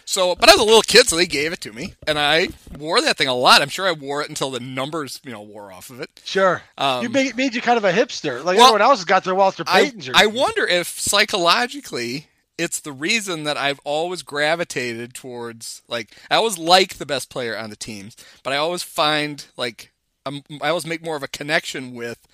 So, 0.06 0.36
but 0.36 0.50
I 0.50 0.54
was 0.54 0.62
a 0.62 0.66
little 0.66 0.82
kid, 0.82 1.08
so 1.08 1.16
they 1.16 1.26
gave 1.26 1.54
it 1.54 1.62
to 1.62 1.74
me, 1.74 1.94
and 2.08 2.20
I 2.20 2.50
wore 2.78 3.02
that 3.02 3.18
thing 3.18 3.28
a 3.28 3.34
lot. 3.34 3.62
I'm 3.62 3.70
sure 3.70 3.88
I 3.88 3.92
wore 3.92 4.22
it 4.22 4.30
until 4.30 4.52
the 4.52 4.60
numbers, 4.60 5.22
you 5.24 5.32
know, 5.32 5.42
wore 5.42 5.72
off 5.72 5.90
of 5.90 6.02
it. 6.02 6.10
Sure. 6.24 6.62
Um, 6.78 7.04
you 7.04 7.10
made, 7.10 7.36
made 7.36 7.56
you 7.56 7.62
kind 7.62 7.78
of 7.78 7.84
a 7.86 7.92
hipster. 7.92 8.44
Like 8.44 8.58
well, 8.58 8.68
everyone 8.68 8.82
else 8.82 9.00
has 9.00 9.06
got 9.06 9.24
their 9.24 9.36
Walter 9.36 9.64
Payton 9.64 10.00
jersey. 10.00 10.20
I 10.20 10.26
wonder 10.28 10.66
if 10.68 10.88
psychologically 10.88 12.28
it's 12.58 12.80
the 12.80 12.92
reason 12.92 13.44
that 13.46 13.58
I've 13.58 13.80
always 13.84 14.22
gravitated 14.22 15.14
towards 15.14 15.82
like 15.88 16.16
I 16.30 16.36
always 16.36 16.58
like 16.58 16.96
the 16.96 17.06
best 17.06 17.30
player 17.30 17.58
on 17.58 17.70
the 17.70 17.76
teams, 17.76 18.16
but 18.44 18.54
I 18.54 18.58
always 18.58 18.84
find 18.84 19.46
like 19.58 19.92
I'm, 20.26 20.44
I 20.62 20.70
always 20.70 20.86
make 20.86 21.04
more 21.04 21.16
of 21.16 21.24
a 21.24 21.28
connection 21.28 21.94
with 21.94 22.28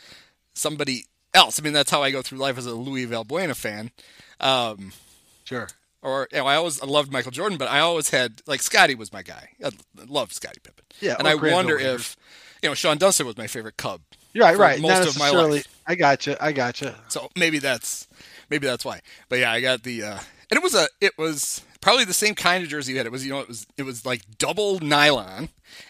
somebody 0.54 1.06
else. 1.34 1.60
I 1.60 1.64
mean, 1.64 1.74
that's 1.74 1.92
how 1.92 2.04
I 2.04 2.12
go 2.12 2.22
through 2.22 2.40
life 2.40 2.58
as 2.58 2.66
a 2.66 2.74
Luis 2.74 3.08
Valbuena 3.08 3.56
fan. 3.56 3.92
Um, 4.40 4.92
Sure. 5.50 5.68
Or 6.02 6.28
you 6.32 6.38
know, 6.38 6.48
I 6.48 6.56
always 6.56 6.82
I 6.82 6.86
loved 6.86 7.12
Michael 7.12 7.32
Jordan, 7.32 7.58
but 7.58 7.68
I 7.68 7.80
always 7.80 8.10
had 8.10 8.42
like 8.48 8.62
Scotty 8.62 8.96
was 8.96 9.12
my 9.12 9.22
guy. 9.22 9.50
I 9.64 9.72
loved 10.08 10.34
Scottie 10.34 10.62
Pippen. 10.64 10.86
Yeah, 11.02 11.16
and 11.20 11.28
I 11.28 11.36
wonder 11.36 11.78
if 11.78 12.16
you 12.64 12.70
know 12.70 12.74
Shawon 12.74 13.00
Dunston 13.00 13.26
was 13.26 13.38
my 13.38 13.48
favorite 13.48 13.78
Cub. 13.78 14.02
You're 14.34 14.46
right, 14.46 14.58
right. 14.58 14.80
most 14.80 15.08
of 15.08 15.20
my 15.20 15.30
life. 15.32 15.68
I 15.88 15.96
got 15.96 16.28
you. 16.28 16.36
I 16.40 16.52
got 16.52 16.82
you. 16.82 16.94
So 17.08 17.30
maybe 17.36 17.60
that's 17.60 18.08
maybe 18.50 18.68
that's 18.68 18.86
why. 18.86 19.02
But 19.28 19.40
yeah, 19.40 19.52
I 19.52 19.60
got 19.60 19.84
the 19.84 20.04
uh, 20.04 20.20
and 20.50 20.58
it 20.58 20.64
was 20.64 20.76
a 20.76 20.88
it 21.02 21.18
was 21.18 21.62
probably 21.82 22.04
the 22.06 22.14
same 22.14 22.36
kind 22.36 22.64
of 22.64 22.70
jersey 22.70 22.92
you 22.94 22.98
had. 22.98 23.06
It 23.06 23.12
was 23.12 23.26
you 23.26 23.32
know 23.32 23.40
it 23.40 23.48
was 23.48 23.66
it 23.78 23.84
was 23.84 24.06
like 24.06 24.22
double 24.38 24.80
nylon, 24.80 25.50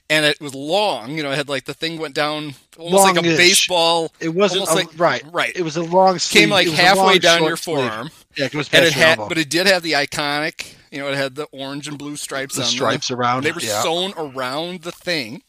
and 0.09 0.25
it 0.25 0.39
was 0.41 0.53
long. 0.55 1.11
You 1.17 1.23
know, 1.23 1.31
it 1.31 1.35
had 1.35 1.49
like 1.49 1.65
the 1.65 1.73
thing 1.73 1.97
went 1.99 2.15
down 2.15 2.53
almost 2.77 3.03
like 3.03 3.17
a 3.17 3.21
baseball. 3.21 4.11
It 4.19 4.29
wasn't 4.29 4.67
a, 4.69 4.73
like- 4.73 4.97
right. 4.99 5.23
right. 5.31 5.51
It 5.55 5.61
was 5.63 5.77
a 5.77 5.83
long 5.83 6.19
sleeve. 6.19 6.41
Came 6.41 6.49
like 6.49 6.67
was 6.67 6.77
halfway 6.77 7.19
down 7.19 7.43
your 7.43 7.57
sleeve. 7.57 7.77
forearm, 7.77 8.09
Yeah, 8.35 8.45
it 8.45 8.51
goes 8.51 8.69
and 8.73 8.85
it 8.85 8.93
had, 8.93 9.17
but 9.17 9.37
it 9.37 9.49
did 9.49 9.67
have 9.67 9.81
the 9.83 9.93
iconic. 9.93 10.75
You 10.91 10.99
know, 10.99 11.07
it 11.09 11.15
had 11.15 11.35
the 11.35 11.45
orange 11.51 11.87
and 11.87 11.97
blue 11.99 12.15
stripes 12.15 12.55
the 12.55 12.63
on 12.63 12.67
stripes 12.67 13.07
them. 13.09 13.19
around. 13.19 13.43
They 13.43 13.51
were 13.51 13.61
yeah. 13.61 13.81
sewn 13.83 14.13
around 14.17 14.81
the 14.81 14.91
thing. 14.91 15.43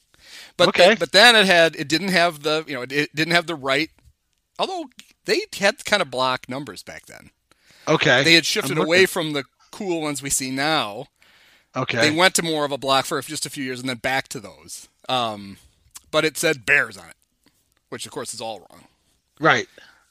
But 0.59 0.69
Okay. 0.69 0.89
then, 0.89 0.97
but 0.99 1.13
then 1.13 1.35
it 1.37 1.47
had 1.47 1.75
it 1.77 1.89
didn't 1.89 2.09
have 2.09 2.43
the 2.43 2.65
you 2.67 2.75
know 2.75 2.83
it, 2.83 2.93
it 2.93 3.15
didn't 3.17 3.33
have 3.35 3.47
the 3.47 3.55
right. 3.55 3.89
Although 4.59 4.85
they 5.25 5.41
had 5.59 5.83
kind 5.87 6.03
of 6.03 6.11
block 6.11 6.49
numbers 6.49 6.83
back 6.83 7.07
then. 7.07 7.31
Okay. 7.89 8.23
They 8.23 8.35
had 8.35 8.47
shifted 8.47 8.79
away 8.79 9.07
from 9.07 9.33
the 9.33 9.45
cool 9.71 10.01
ones 10.03 10.23
we 10.23 10.31
see 10.31 10.51
now. 10.51 11.07
Okay. 11.77 12.01
They 12.01 12.11
went 12.11 12.35
to 12.35 12.43
more 12.43 12.65
of 12.65 12.73
a 12.73 12.79
block 12.79 13.05
for 13.07 13.21
just 13.23 13.47
a 13.47 13.51
few 13.51 13.65
years 13.65 13.81
and 13.81 13.89
then 13.89 13.97
back 13.99 14.29
to 14.29 14.41
those. 14.41 14.89
Um, 15.09 15.57
but 16.11 16.25
it 16.25 16.37
said 16.37 16.67
Bears 16.67 16.97
on 16.97 17.09
it, 17.09 17.17
which 17.89 18.07
of 18.07 18.13
course 18.13 18.35
is 18.35 18.41
all 18.41 18.59
wrong. 18.61 18.85
right. 19.41 19.67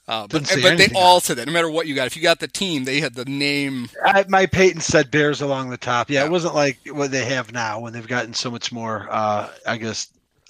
Uh, 0.08 0.26
but 0.26 0.50
but 0.64 0.78
they 0.80 0.88
all 0.96 1.20
said 1.20 1.38
that. 1.38 1.46
No 1.46 1.54
matter 1.54 1.70
what 1.70 1.86
you 1.86 1.94
got, 1.94 2.08
if 2.08 2.16
you 2.18 2.24
got 2.24 2.40
the 2.40 2.48
team, 2.48 2.84
they 2.84 3.00
had 3.00 3.14
the 3.14 3.26
name. 3.26 3.90
I, 4.04 4.26
my 4.28 4.48
Payton 4.48 4.82
said 4.82 5.12
Bears 5.12 5.40
along 5.42 5.70
the 5.70 5.78
top. 5.78 6.10
Yeah, 6.10 6.22
Yeah. 6.22 6.26
it 6.26 6.32
wasn't 6.32 6.56
like 6.56 6.80
what 6.90 7.12
they 7.12 7.24
have 7.26 7.52
now 7.54 7.80
when 7.80 7.94
they've 7.94 8.08
gotten 8.08 8.34
so 8.34 8.50
much 8.50 8.72
more. 8.72 9.06
Uh, 9.12 9.50
I 9.68 9.78
guess 9.78 10.08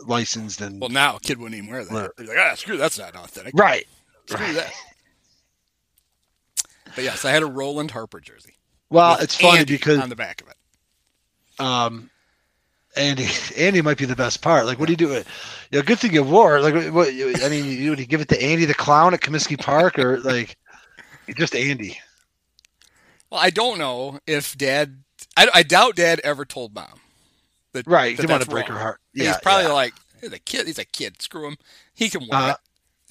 licensed 0.08 0.62
and 0.62 0.80
Well, 0.80 0.90
now 0.90 1.18
a 1.18 1.20
kid 1.20 1.40
wouldn't 1.40 1.58
even 1.58 1.70
wear 1.70 1.84
that. 1.84 2.12
They're 2.16 2.28
like, 2.28 2.38
ah, 2.40 2.56
screw 2.56 2.78
that's 2.78 2.98
not 2.98 3.14
authentic. 3.18 3.54
right. 3.54 3.86
Screw 4.28 4.46
right. 4.46 4.56
that. 4.56 4.72
But 6.96 7.04
yes, 7.04 7.26
I 7.26 7.32
had 7.32 7.44
a 7.44 7.48
Roland 7.48 7.92
Harper 7.92 8.20
jersey. 8.20 8.56
Well, 8.90 9.18
it's 9.20 9.36
funny 9.36 9.60
Andy 9.60 9.74
because 9.76 10.00
on 10.00 10.10
the 10.10 10.16
back 10.16 10.42
of 10.42 10.48
it. 10.50 10.58
um, 11.64 12.10
Andy 12.96 13.28
Andy 13.58 13.82
might 13.82 13.98
be 13.98 14.06
the 14.06 14.16
best 14.16 14.42
part. 14.42 14.66
Like, 14.66 14.80
what 14.80 14.88
do 14.88 14.94
you 14.94 14.98
do? 14.98 15.10
You 15.10 15.24
know, 15.74 15.82
good 15.84 16.00
thing 16.00 16.14
you 16.14 16.24
wore. 16.24 16.60
Like, 16.62 16.74
what? 16.94 17.08
I 17.10 17.50
mean, 17.50 17.66
you 17.66 17.92
would 17.92 18.00
you 18.00 18.06
give 18.08 18.22
it 18.22 18.30
to 18.30 18.42
Andy 18.42 18.66
the 18.66 18.74
clown 18.74 19.14
at 19.14 19.22
Comiskey 19.22 19.60
Park 19.60 20.00
or 20.00 20.20
like 20.20 20.58
just 21.38 21.56
Andy? 21.56 22.00
Well, 23.30 23.40
I 23.40 23.50
don't 23.52 23.78
know 23.78 24.20
if 24.26 24.58
Dad. 24.58 25.04
I, 25.38 25.48
I 25.54 25.64
doubt 25.64 25.96
Dad 25.96 26.20
ever 26.24 26.46
told 26.46 26.74
Mom. 26.74 27.00
That, 27.74 27.86
Right. 27.86 28.18
that 28.18 28.24
You 28.24 28.30
want 28.30 28.42
to 28.44 28.50
break 28.50 28.68
wrong. 28.68 28.78
her 28.78 28.84
heart. 28.84 29.00
he's 29.14 29.38
probably 29.44 29.66
yeah. 29.66 29.74
like, 29.74 29.94
he's 30.22 30.34
a 30.34 30.40
kid. 30.40 30.66
He's 30.66 30.80
a 30.80 30.86
kid. 30.86 31.22
Screw 31.22 31.48
him. 31.48 31.58
He 31.94 32.10
can 32.10 32.22
wear 32.28 32.40
Uh, 32.42 32.50
it. 32.52 32.58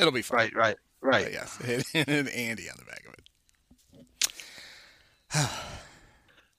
It'll 0.00 0.12
be 0.12 0.22
fine. 0.22 0.38
right. 0.38 0.54
Right. 0.56 0.76
But 1.00 1.08
Right. 1.08 1.32
yes, 1.32 1.58
and 1.94 2.28
Andy 2.30 2.68
on 2.68 2.74
the 2.76 2.84
back 2.84 3.04
of 3.06 3.07
it. 3.07 3.07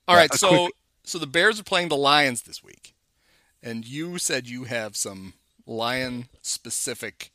All 0.07 0.15
Yeah, 0.15 0.27
so 0.31 0.49
quick- 0.49 0.73
so 1.03 1.17
the 1.17 1.27
Bears 1.27 1.59
are 1.59 1.63
playing 1.63 1.89
the 1.89 1.97
Lions 1.97 2.43
this 2.43 2.63
week, 2.63 2.93
and 3.63 3.85
you 3.85 4.17
said 4.17 4.47
you 4.47 4.65
have 4.65 4.95
some 4.95 5.33
lion 5.65 6.27
specific 6.41 7.31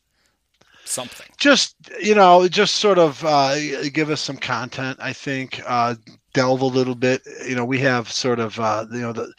something. 0.85 1.27
just 1.39 1.77
you 2.01 2.15
know 2.15 2.47
just 2.49 2.77
sort 2.77 2.99
of 2.99 3.25
uh, 3.25 3.57
give 3.93 4.11
us 4.11 4.21
some 4.21 4.37
content 4.37 4.99
i 5.01 5.13
think 5.13 5.63
uh, 5.67 5.95
delve 6.35 6.61
a 6.61 6.67
little 6.67 6.95
bit. 6.95 7.23
You 7.47 7.55
know 7.55 7.65
we 7.65 7.79
have 7.79 8.11
sort 8.11 8.39
of 8.41 8.59
uh, 8.61 8.85
you 8.93 9.01
know 9.01 9.13
the 9.13 9.33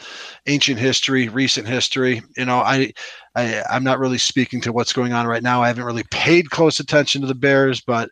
ancient 0.47 0.79
history 0.79 1.27
recent 1.27 1.67
history. 1.67 2.23
You 2.35 2.45
know 2.45 2.57
I, 2.57 2.91
I 3.35 3.63
i'm 3.69 3.83
not 3.83 3.99
really 3.99 4.17
speaking 4.17 4.61
to 4.61 4.71
what's 4.71 4.93
going 4.93 5.13
on 5.13 5.27
right 5.27 5.43
now. 5.43 5.61
I 5.61 5.67
haven't 5.67 5.83
really 5.83 6.05
paid 6.09 6.49
close 6.49 6.79
attention 6.79 7.21
to 7.21 7.27
the 7.27 7.35
bears 7.35 7.81
but 7.81 8.09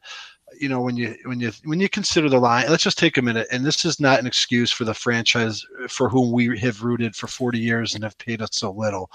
you 0.59 0.69
know 0.69 0.81
when 0.81 0.95
you 0.95 1.15
when 1.25 1.39
you 1.39 1.51
when 1.65 1.79
you 1.79 1.89
consider 1.89 2.29
the 2.29 2.39
line 2.39 2.65
let's 2.69 2.83
just 2.83 2.97
take 2.97 3.17
a 3.17 3.21
minute 3.21 3.47
and 3.51 3.65
this 3.65 3.85
is 3.85 3.99
not 3.99 4.19
an 4.19 4.27
excuse 4.27 4.71
for 4.71 4.83
the 4.83 4.93
franchise 4.93 5.65
for 5.89 6.09
whom 6.09 6.31
we 6.31 6.57
have 6.59 6.83
rooted 6.83 7.15
for 7.15 7.27
40 7.27 7.59
years 7.59 7.95
and 7.95 8.03
have 8.03 8.17
paid 8.17 8.41
us 8.41 8.49
so 8.53 8.71
little. 8.71 9.09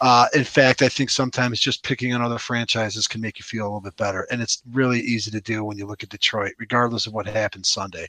Uh, 0.00 0.26
in 0.34 0.44
fact 0.44 0.82
i 0.82 0.88
think 0.88 1.10
sometimes 1.10 1.60
just 1.60 1.82
picking 1.82 2.12
on 2.14 2.22
other 2.22 2.38
franchises 2.38 3.06
can 3.06 3.20
make 3.20 3.38
you 3.38 3.44
feel 3.44 3.64
a 3.64 3.68
little 3.68 3.80
bit 3.80 3.96
better 3.96 4.26
and 4.30 4.40
it's 4.40 4.62
really 4.72 5.00
easy 5.00 5.30
to 5.30 5.40
do 5.40 5.64
when 5.64 5.78
you 5.78 5.86
look 5.86 6.02
at 6.02 6.08
detroit 6.08 6.52
regardless 6.58 7.06
of 7.06 7.12
what 7.12 7.26
happened 7.26 7.66
sunday. 7.66 8.06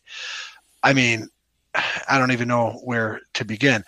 I 0.83 0.93
mean 0.93 1.29
i 2.09 2.17
don't 2.17 2.31
even 2.31 2.47
know 2.47 2.79
where 2.83 3.21
to 3.33 3.45
begin. 3.45 3.83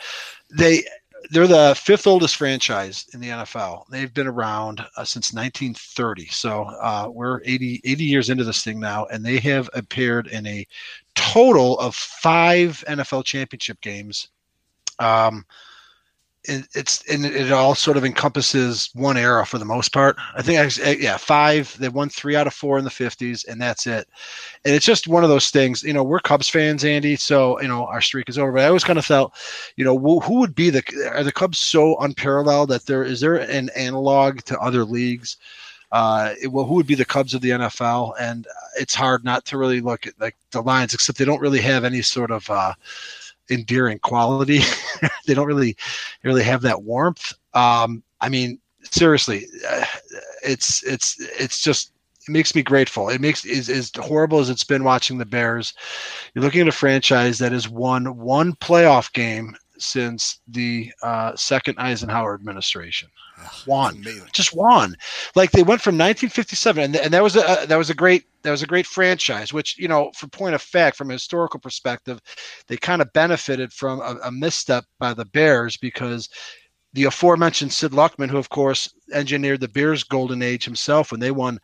They 0.52 0.84
they're 1.32 1.48
the 1.48 1.76
fifth 1.80 2.08
oldest 2.08 2.36
franchise 2.36 3.06
in 3.14 3.20
the 3.20 3.30
NFL. 3.30 3.84
They've 3.90 4.14
been 4.14 4.28
around 4.28 4.80
uh, 4.98 5.04
since 5.04 5.34
1930. 5.34 6.28
So 6.28 6.64
uh, 6.64 7.10
we're 7.12 7.42
80, 7.44 7.82
80 7.84 8.04
years 8.04 8.30
into 8.30 8.44
this 8.44 8.64
thing 8.64 8.80
now, 8.80 9.06
and 9.06 9.26
they 9.26 9.40
have 9.40 9.70
appeared 9.74 10.28
in 10.28 10.46
a 10.48 10.66
total 11.16 11.78
of 11.80 11.96
five 11.96 12.84
NFL 12.88 13.26
championship 13.26 13.80
games. 13.82 14.30
Um, 15.00 15.46
it, 16.50 16.68
it's 16.74 17.04
and 17.10 17.26
it, 17.26 17.52
all 17.52 17.76
sort 17.76 17.98
of 17.98 18.06
encompasses 18.06 18.90
one 18.94 19.18
era 19.18 19.46
for 19.46 19.58
the 19.58 19.66
most 19.66 19.94
part. 19.94 20.18
I 20.36 20.42
think, 20.42 20.60
I, 20.60 20.92
yeah, 20.92 21.18
five. 21.18 21.78
They 21.80 21.90
won 21.90 22.10
three 22.10 22.36
out 22.36 22.48
of 22.48 22.54
four 22.54 22.78
in 22.78 22.84
the 22.84 22.90
50s, 22.90 23.48
and 23.48 23.62
that's 23.62 23.88
it. 23.88 24.08
And 24.66 24.74
it's 24.76 24.86
just 24.86 25.08
one 25.08 25.24
of 25.24 25.30
those 25.30 25.50
things. 25.50 25.84
You 25.84 25.94
know, 25.94 26.04
we're 26.04 26.20
Cubs 26.20 26.50
fans, 26.50 26.84
Andy, 26.84 27.16
so 27.16 27.60
you 27.62 27.68
know 27.68 27.86
our 27.86 28.02
streak 28.02 28.30
is 28.30 28.38
over. 28.38 28.52
But 28.52 28.64
I 28.64 28.68
always 28.68 28.84
kind 28.84 29.00
of 29.00 29.06
felt 29.06 29.34
you 29.76 29.86
know, 29.86 29.98
who, 29.98 30.20
who 30.20 30.40
would 30.40 30.56
be 30.56 30.70
the 30.70 30.84
are 31.14 31.24
the 31.24 31.32
Cubs 31.32 31.60
so 31.60 31.98
unparalleled 32.00 32.70
that 32.70 32.86
there 32.86 33.04
is 33.04 33.22
there 33.22 33.36
an 33.36 33.70
analog 33.76 34.42
to 34.42 34.60
other 34.60 34.84
leagues? 34.84 35.38
Uh, 35.92 36.34
it- 36.42 36.48
well, 36.48 36.66
who 36.66 36.76
would 36.76 36.88
be 36.88 36.96
the 36.96 37.06
Cubs 37.06 37.34
of 37.34 37.42
the 37.42 37.52
NFL? 37.52 38.14
And 38.20 38.48
it's 38.80 38.96
hard 38.96 39.24
not 39.24 39.46
to 39.46 39.58
really 39.58 39.82
look 39.82 40.08
at 40.08 40.20
like 40.20 40.36
the 40.52 40.62
Lions, 40.62 40.94
except 40.94 41.18
they 41.18 41.26
don't 41.26 41.42
really 41.42 41.62
have 41.62 41.84
any 41.84 42.02
sort 42.02 42.32
of 42.32 42.50
uh, 42.50 42.74
endearing 43.50 44.00
quality. 44.00 44.60
they 45.26 45.34
don't 45.34 45.48
really 45.48 45.76
really 46.24 46.44
have 46.44 46.62
that 46.62 46.84
warmth. 46.84 47.34
Um, 47.54 48.04
I 48.22 48.30
mean, 48.30 48.60
seriously, 48.84 49.46
uh, 49.68 49.86
it's 50.44 50.84
it's 50.84 51.18
it's 51.20 51.62
just 51.62 51.92
it 52.28 52.32
makes 52.32 52.56
me 52.56 52.62
grateful. 52.64 53.10
It 53.10 53.22
makes 53.22 53.46
is 53.46 53.70
as 53.70 53.92
horrible 53.96 54.40
as 54.40 54.50
it's 54.50 54.64
been 54.64 54.84
watching 54.84 55.18
the 55.18 55.26
Bears. 55.26 55.74
You're 56.34 56.44
looking 56.44 56.62
at 56.62 56.68
a 56.68 56.74
franchise 56.74 57.38
that 57.40 57.52
has 57.52 57.70
won 57.70 58.18
one 58.18 58.54
playoff 58.56 59.12
game 59.14 59.56
since 59.78 60.40
the 60.48 60.92
uh, 61.02 61.36
second 61.36 61.80
Eisenhower 61.80 62.34
administration. 62.36 63.10
Amazing. 63.98 64.30
just 64.34 64.54
one. 64.54 64.96
Like 65.36 65.52
they 65.52 65.64
went 65.64 65.82
from 65.82 65.96
1957, 65.96 66.84
and, 66.84 66.96
and 66.96 67.14
that 67.14 67.24
was 67.24 67.36
a 67.36 67.66
that 67.68 67.78
was 67.78 67.90
a 67.90 67.96
great 67.96 68.26
that 68.44 68.52
was 68.52 68.64
a 68.64 68.68
great 68.68 68.86
franchise. 68.86 69.54
Which 69.54 69.78
you 69.78 69.88
know, 69.88 70.12
for 70.16 70.28
point 70.28 70.56
of 70.56 70.62
fact, 70.62 70.98
from 70.98 71.10
a 71.10 71.14
historical 71.14 71.60
perspective, 71.60 72.20
they 72.68 72.78
kind 72.78 73.02
of 73.02 73.14
benefited 73.14 73.74
from 73.74 74.00
a, 74.02 74.18
a 74.24 74.32
misstep 74.32 74.86
by 75.00 75.14
the 75.14 75.26
Bears 75.26 75.78
because 75.78 76.30
the 76.94 77.04
aforementioned 77.06 77.72
Sid 77.72 77.92
Luckman, 77.92 78.30
who 78.30 78.38
of 78.38 78.50
course 78.50 78.94
engineered 79.14 79.62
the 79.62 79.68
Bears' 79.68 80.04
golden 80.04 80.42
age 80.42 80.66
himself 80.66 81.12
when 81.12 81.20
they 81.20 81.32
won, 81.32 81.60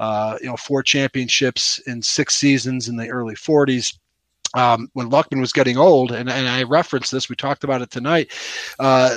uh, 0.00 0.36
you 0.40 0.48
know, 0.48 0.56
four 0.56 0.82
championships 0.82 1.78
in 1.86 2.02
six 2.02 2.34
seasons 2.34 2.88
in 2.88 2.96
the 2.96 3.08
early 3.08 3.34
40s. 3.34 3.96
Um, 4.54 4.88
when 4.92 5.10
Luckman 5.10 5.40
was 5.40 5.52
getting 5.52 5.76
old, 5.76 6.12
and, 6.12 6.30
and 6.30 6.48
I 6.48 6.62
referenced 6.62 7.10
this, 7.10 7.28
we 7.28 7.36
talked 7.36 7.64
about 7.64 7.82
it 7.82 7.90
tonight. 7.90 8.32
Uh, 8.78 9.10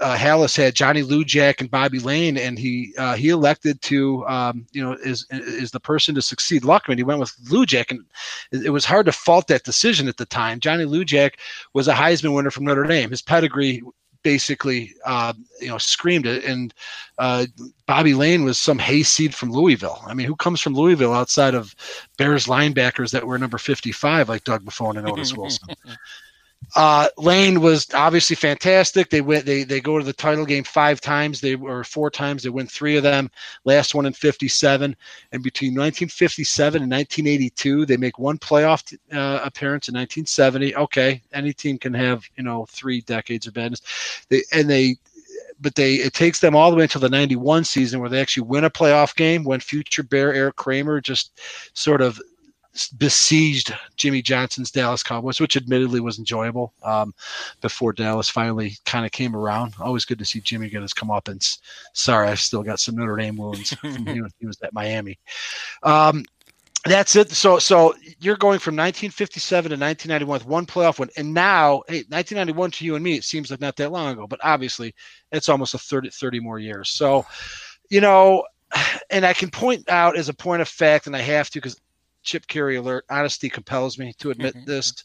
uh, 0.00 0.16
Halas 0.16 0.56
had 0.56 0.74
Johnny 0.74 1.02
Lujack 1.02 1.60
and 1.60 1.70
Bobby 1.70 1.98
Layne, 1.98 2.36
and 2.36 2.58
he 2.58 2.92
uh, 2.98 3.14
he 3.14 3.28
elected 3.28 3.80
to, 3.82 4.26
um, 4.26 4.66
you 4.72 4.82
know, 4.82 4.92
is 5.04 5.26
is 5.30 5.70
the 5.70 5.80
person 5.80 6.14
to 6.14 6.22
succeed 6.22 6.62
Luckman. 6.62 6.96
He 6.96 7.04
went 7.04 7.20
with 7.20 7.34
Lujack, 7.44 7.90
and 7.90 8.04
it, 8.50 8.70
was 8.70 8.84
hard 8.84 9.06
to 9.06 9.12
fault 9.12 9.46
that 9.48 9.64
decision 9.64 10.08
at 10.08 10.16
the 10.16 10.26
time. 10.26 10.60
Johnny 10.60 10.84
Lujack 10.84 11.34
was 11.72 11.88
a 11.88 11.94
Heisman 11.94 12.34
winner 12.34 12.50
from 12.50 12.64
Notre 12.64 12.84
Dame. 12.84 13.10
His 13.10 13.22
pedigree 13.22 13.82
basically 14.22 14.94
uh, 15.04 15.32
you 15.60 15.68
know 15.68 15.78
screamed 15.78 16.26
it. 16.26 16.44
And 16.44 16.74
uh, 17.18 17.46
Bobby 17.86 18.14
Layne 18.14 18.44
was 18.44 18.58
some 18.58 18.78
hayseed 18.78 19.34
from 19.34 19.52
louisville. 19.52 20.02
I 20.06 20.14
mean 20.14 20.26
who 20.26 20.36
comes 20.36 20.60
from 20.60 20.74
louisville 20.74 21.14
outside 21.14 21.54
of 21.54 21.74
bears 22.18 22.46
linebackers 22.46 23.10
that 23.12 23.26
were 23.26 23.38
number 23.38 23.58
55 23.58 24.28
like 24.28 24.44
doug 24.44 24.64
buffone 24.64 24.98
and 24.98 25.08
otis 25.08 25.34
wilson 25.36 25.68
Uh, 26.76 27.08
Layne 27.16 27.60
was 27.60 27.88
obviously 27.94 28.36
fantastic. 28.36 29.10
They 29.10 29.20
went. 29.20 29.44
They 29.44 29.64
they 29.64 29.80
go 29.80 29.98
to 29.98 30.04
the 30.04 30.12
title 30.12 30.46
game 30.46 30.62
five 30.62 31.00
times. 31.00 31.40
They 31.40 31.56
were 31.56 31.82
four 31.82 32.10
times. 32.10 32.42
They 32.42 32.48
win 32.48 32.68
three 32.68 32.96
of 32.96 33.02
them. 33.02 33.30
Last 33.64 33.94
one 33.94 34.06
in 34.06 34.12
'57. 34.12 34.94
And 35.32 35.42
between 35.42 35.70
1957 35.70 36.82
and 36.82 36.90
1982, 36.90 37.86
they 37.86 37.96
make 37.96 38.18
one 38.18 38.38
playoff 38.38 38.96
uh, 39.12 39.40
appearance 39.44 39.88
in 39.88 39.94
1970. 39.94 40.76
Okay, 40.76 41.22
any 41.32 41.52
team 41.52 41.76
can 41.76 41.92
have 41.94 42.24
you 42.36 42.44
know 42.44 42.66
three 42.66 43.00
decades 43.00 43.48
of 43.48 43.54
badness. 43.54 43.82
They 44.28 44.42
and 44.52 44.70
they 44.70 44.96
but 45.60 45.74
they 45.74 45.94
it 45.94 46.12
takes 46.12 46.40
them 46.40 46.54
all 46.54 46.70
the 46.70 46.76
way 46.76 46.84
until 46.84 47.00
the 47.00 47.08
91 47.08 47.64
season 47.64 48.00
where 48.00 48.08
they 48.08 48.20
actually 48.20 48.46
win 48.46 48.64
a 48.64 48.70
playoff 48.70 49.14
game 49.16 49.44
when 49.44 49.60
future 49.60 50.02
bear 50.02 50.32
Erik 50.32 50.56
Kramer 50.56 51.00
just 51.00 51.40
sort 51.74 52.00
of 52.00 52.20
besieged 52.98 53.74
Jimmy 53.96 54.22
Johnson's 54.22 54.70
Dallas 54.70 55.02
Cowboys, 55.02 55.40
which 55.40 55.56
admittedly 55.56 56.00
was 56.00 56.18
enjoyable 56.18 56.72
um, 56.82 57.14
before 57.60 57.92
Dallas 57.92 58.28
finally 58.28 58.76
kind 58.84 59.04
of 59.04 59.12
came 59.12 59.34
around. 59.34 59.74
Always 59.80 60.04
good 60.04 60.18
to 60.18 60.24
see 60.24 60.40
Jimmy 60.40 60.68
get 60.68 60.82
his 60.82 60.94
comeuppance. 60.94 61.58
Sorry, 61.94 62.28
I 62.28 62.34
still 62.34 62.62
got 62.62 62.80
some 62.80 62.96
Notre 62.96 63.16
Dame 63.16 63.36
wounds 63.36 63.74
from 63.74 64.06
he, 64.06 64.22
was, 64.22 64.32
he 64.38 64.46
was 64.46 64.60
at 64.62 64.72
Miami. 64.72 65.18
Um, 65.82 66.24
that's 66.84 67.14
it. 67.16 67.30
So, 67.32 67.58
so 67.58 67.94
you're 68.20 68.36
going 68.36 68.58
from 68.58 68.74
1957 68.74 69.70
to 69.70 69.76
1991 69.76 70.32
with 70.32 70.46
one 70.46 70.64
playoff 70.64 70.98
win, 70.98 71.10
and 71.16 71.34
now, 71.34 71.82
hey, 71.88 72.04
1991 72.08 72.70
to 72.72 72.84
you 72.84 72.94
and 72.94 73.04
me, 73.04 73.16
it 73.16 73.24
seems 73.24 73.50
like 73.50 73.60
not 73.60 73.76
that 73.76 73.92
long 73.92 74.12
ago, 74.12 74.26
but 74.26 74.40
obviously, 74.42 74.94
it's 75.32 75.48
almost 75.48 75.74
a 75.74 75.78
30, 75.78 76.10
30 76.10 76.40
more 76.40 76.58
years. 76.58 76.90
So, 76.90 77.26
you 77.90 78.00
know, 78.00 78.44
and 79.10 79.26
I 79.26 79.34
can 79.34 79.50
point 79.50 79.90
out 79.90 80.16
as 80.16 80.28
a 80.28 80.34
point 80.34 80.62
of 80.62 80.68
fact, 80.68 81.06
and 81.06 81.14
I 81.14 81.20
have 81.20 81.50
to 81.50 81.58
because 81.58 81.76
Chip 82.30 82.46
Caray 82.46 82.76
alert. 82.76 83.04
Honesty 83.10 83.50
compels 83.50 83.98
me 83.98 84.12
to 84.18 84.30
admit 84.30 84.54
mm-hmm. 84.54 84.70
this 84.70 85.04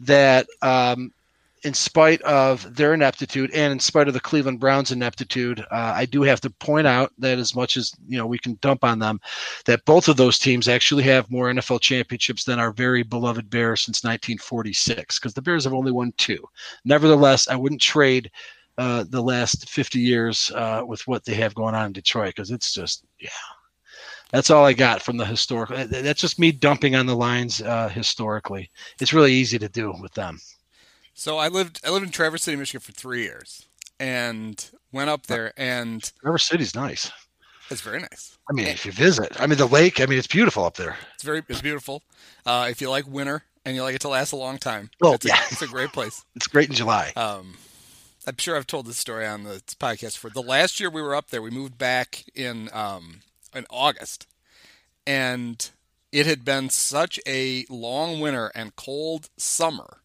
that 0.00 0.48
um, 0.62 1.12
in 1.62 1.72
spite 1.74 2.20
of 2.22 2.74
their 2.74 2.92
ineptitude 2.92 3.52
and 3.54 3.72
in 3.72 3.78
spite 3.78 4.08
of 4.08 4.14
the 4.14 4.20
Cleveland 4.20 4.58
Browns 4.58 4.90
ineptitude, 4.90 5.60
uh, 5.60 5.92
I 5.94 6.06
do 6.06 6.22
have 6.22 6.40
to 6.40 6.50
point 6.50 6.88
out 6.88 7.12
that 7.18 7.38
as 7.38 7.54
much 7.54 7.76
as 7.76 7.92
you 8.08 8.18
know 8.18 8.26
we 8.26 8.38
can 8.38 8.58
dump 8.62 8.82
on 8.82 8.98
them, 8.98 9.20
that 9.66 9.84
both 9.84 10.08
of 10.08 10.16
those 10.16 10.40
teams 10.40 10.66
actually 10.66 11.04
have 11.04 11.30
more 11.30 11.46
NFL 11.46 11.82
championships 11.82 12.42
than 12.42 12.58
our 12.58 12.72
very 12.72 13.04
beloved 13.04 13.48
Bears 13.48 13.82
since 13.82 14.02
1946, 14.02 15.20
because 15.20 15.34
the 15.34 15.42
Bears 15.42 15.62
have 15.62 15.72
only 15.72 15.92
won 15.92 16.12
two. 16.16 16.42
Nevertheless, 16.84 17.46
I 17.46 17.54
wouldn't 17.54 17.80
trade 17.80 18.28
uh, 18.76 19.04
the 19.08 19.22
last 19.22 19.70
50 19.70 20.00
years 20.00 20.50
uh, 20.56 20.82
with 20.84 21.06
what 21.06 21.24
they 21.24 21.34
have 21.34 21.54
going 21.54 21.76
on 21.76 21.86
in 21.86 21.92
Detroit 21.92 22.34
because 22.34 22.50
it's 22.50 22.74
just 22.74 23.04
yeah 23.20 23.30
that's 24.32 24.50
all 24.50 24.64
I 24.64 24.72
got 24.72 25.02
from 25.02 25.16
the 25.16 25.24
historical. 25.24 25.76
That's 25.86 26.20
just 26.20 26.38
me 26.38 26.52
dumping 26.52 26.94
on 26.94 27.06
the 27.06 27.16
Lions 27.16 27.62
uh, 27.62 27.88
historically. 27.88 28.70
It's 29.00 29.12
really 29.12 29.32
easy 29.32 29.58
to 29.58 29.68
do 29.68 29.92
with 30.00 30.14
them. 30.14 30.38
So 31.14 31.38
I 31.38 31.48
lived 31.48 31.80
I 31.84 31.90
lived 31.90 32.06
in 32.06 32.12
Traverse 32.12 32.42
City, 32.42 32.56
Michigan 32.56 32.80
for 32.80 32.92
three 32.92 33.22
years, 33.22 33.66
and 33.98 34.64
went 34.92 35.10
up 35.10 35.26
there. 35.26 35.52
And 35.56 36.10
Traverse 36.22 36.44
City's 36.44 36.74
nice. 36.74 37.10
It's 37.70 37.82
very 37.82 38.00
nice. 38.00 38.36
I 38.48 38.52
mean, 38.52 38.66
if 38.66 38.84
you 38.84 38.90
visit, 38.90 39.40
I 39.40 39.46
mean 39.46 39.58
the 39.58 39.66
lake. 39.66 40.00
I 40.00 40.06
mean, 40.06 40.18
it's 40.18 40.26
beautiful 40.26 40.64
up 40.64 40.76
there. 40.76 40.96
It's 41.14 41.22
very 41.22 41.42
it's 41.48 41.60
beautiful. 41.60 42.02
Uh, 42.46 42.68
if 42.70 42.80
you 42.80 42.90
like 42.90 43.06
winter 43.06 43.44
and 43.64 43.76
you 43.76 43.82
like 43.82 43.94
it 43.94 44.00
to 44.00 44.08
last 44.08 44.32
a 44.32 44.36
long 44.36 44.58
time, 44.58 44.90
well, 45.00 45.14
it's, 45.14 45.26
yeah. 45.26 45.38
a, 45.38 45.52
it's 45.52 45.62
a 45.62 45.66
great 45.66 45.92
place. 45.92 46.24
it's 46.34 46.46
great 46.46 46.68
in 46.68 46.74
July. 46.74 47.12
Um, 47.16 47.54
I'm 48.26 48.36
sure 48.38 48.56
I've 48.56 48.66
told 48.66 48.86
this 48.86 48.98
story 48.98 49.26
on 49.26 49.44
the 49.44 49.62
podcast 49.78 50.18
for 50.18 50.30
the 50.30 50.42
last 50.42 50.80
year 50.80 50.90
we 50.90 51.02
were 51.02 51.14
up 51.14 51.30
there. 51.30 51.42
We 51.42 51.50
moved 51.50 51.78
back 51.78 52.24
in 52.34 52.70
um, 52.72 53.20
in 53.54 53.66
August, 53.70 54.26
and 55.06 55.70
it 56.12 56.26
had 56.26 56.44
been 56.44 56.70
such 56.70 57.20
a 57.26 57.64
long 57.68 58.20
winter 58.20 58.50
and 58.54 58.76
cold 58.76 59.30
summer 59.36 59.98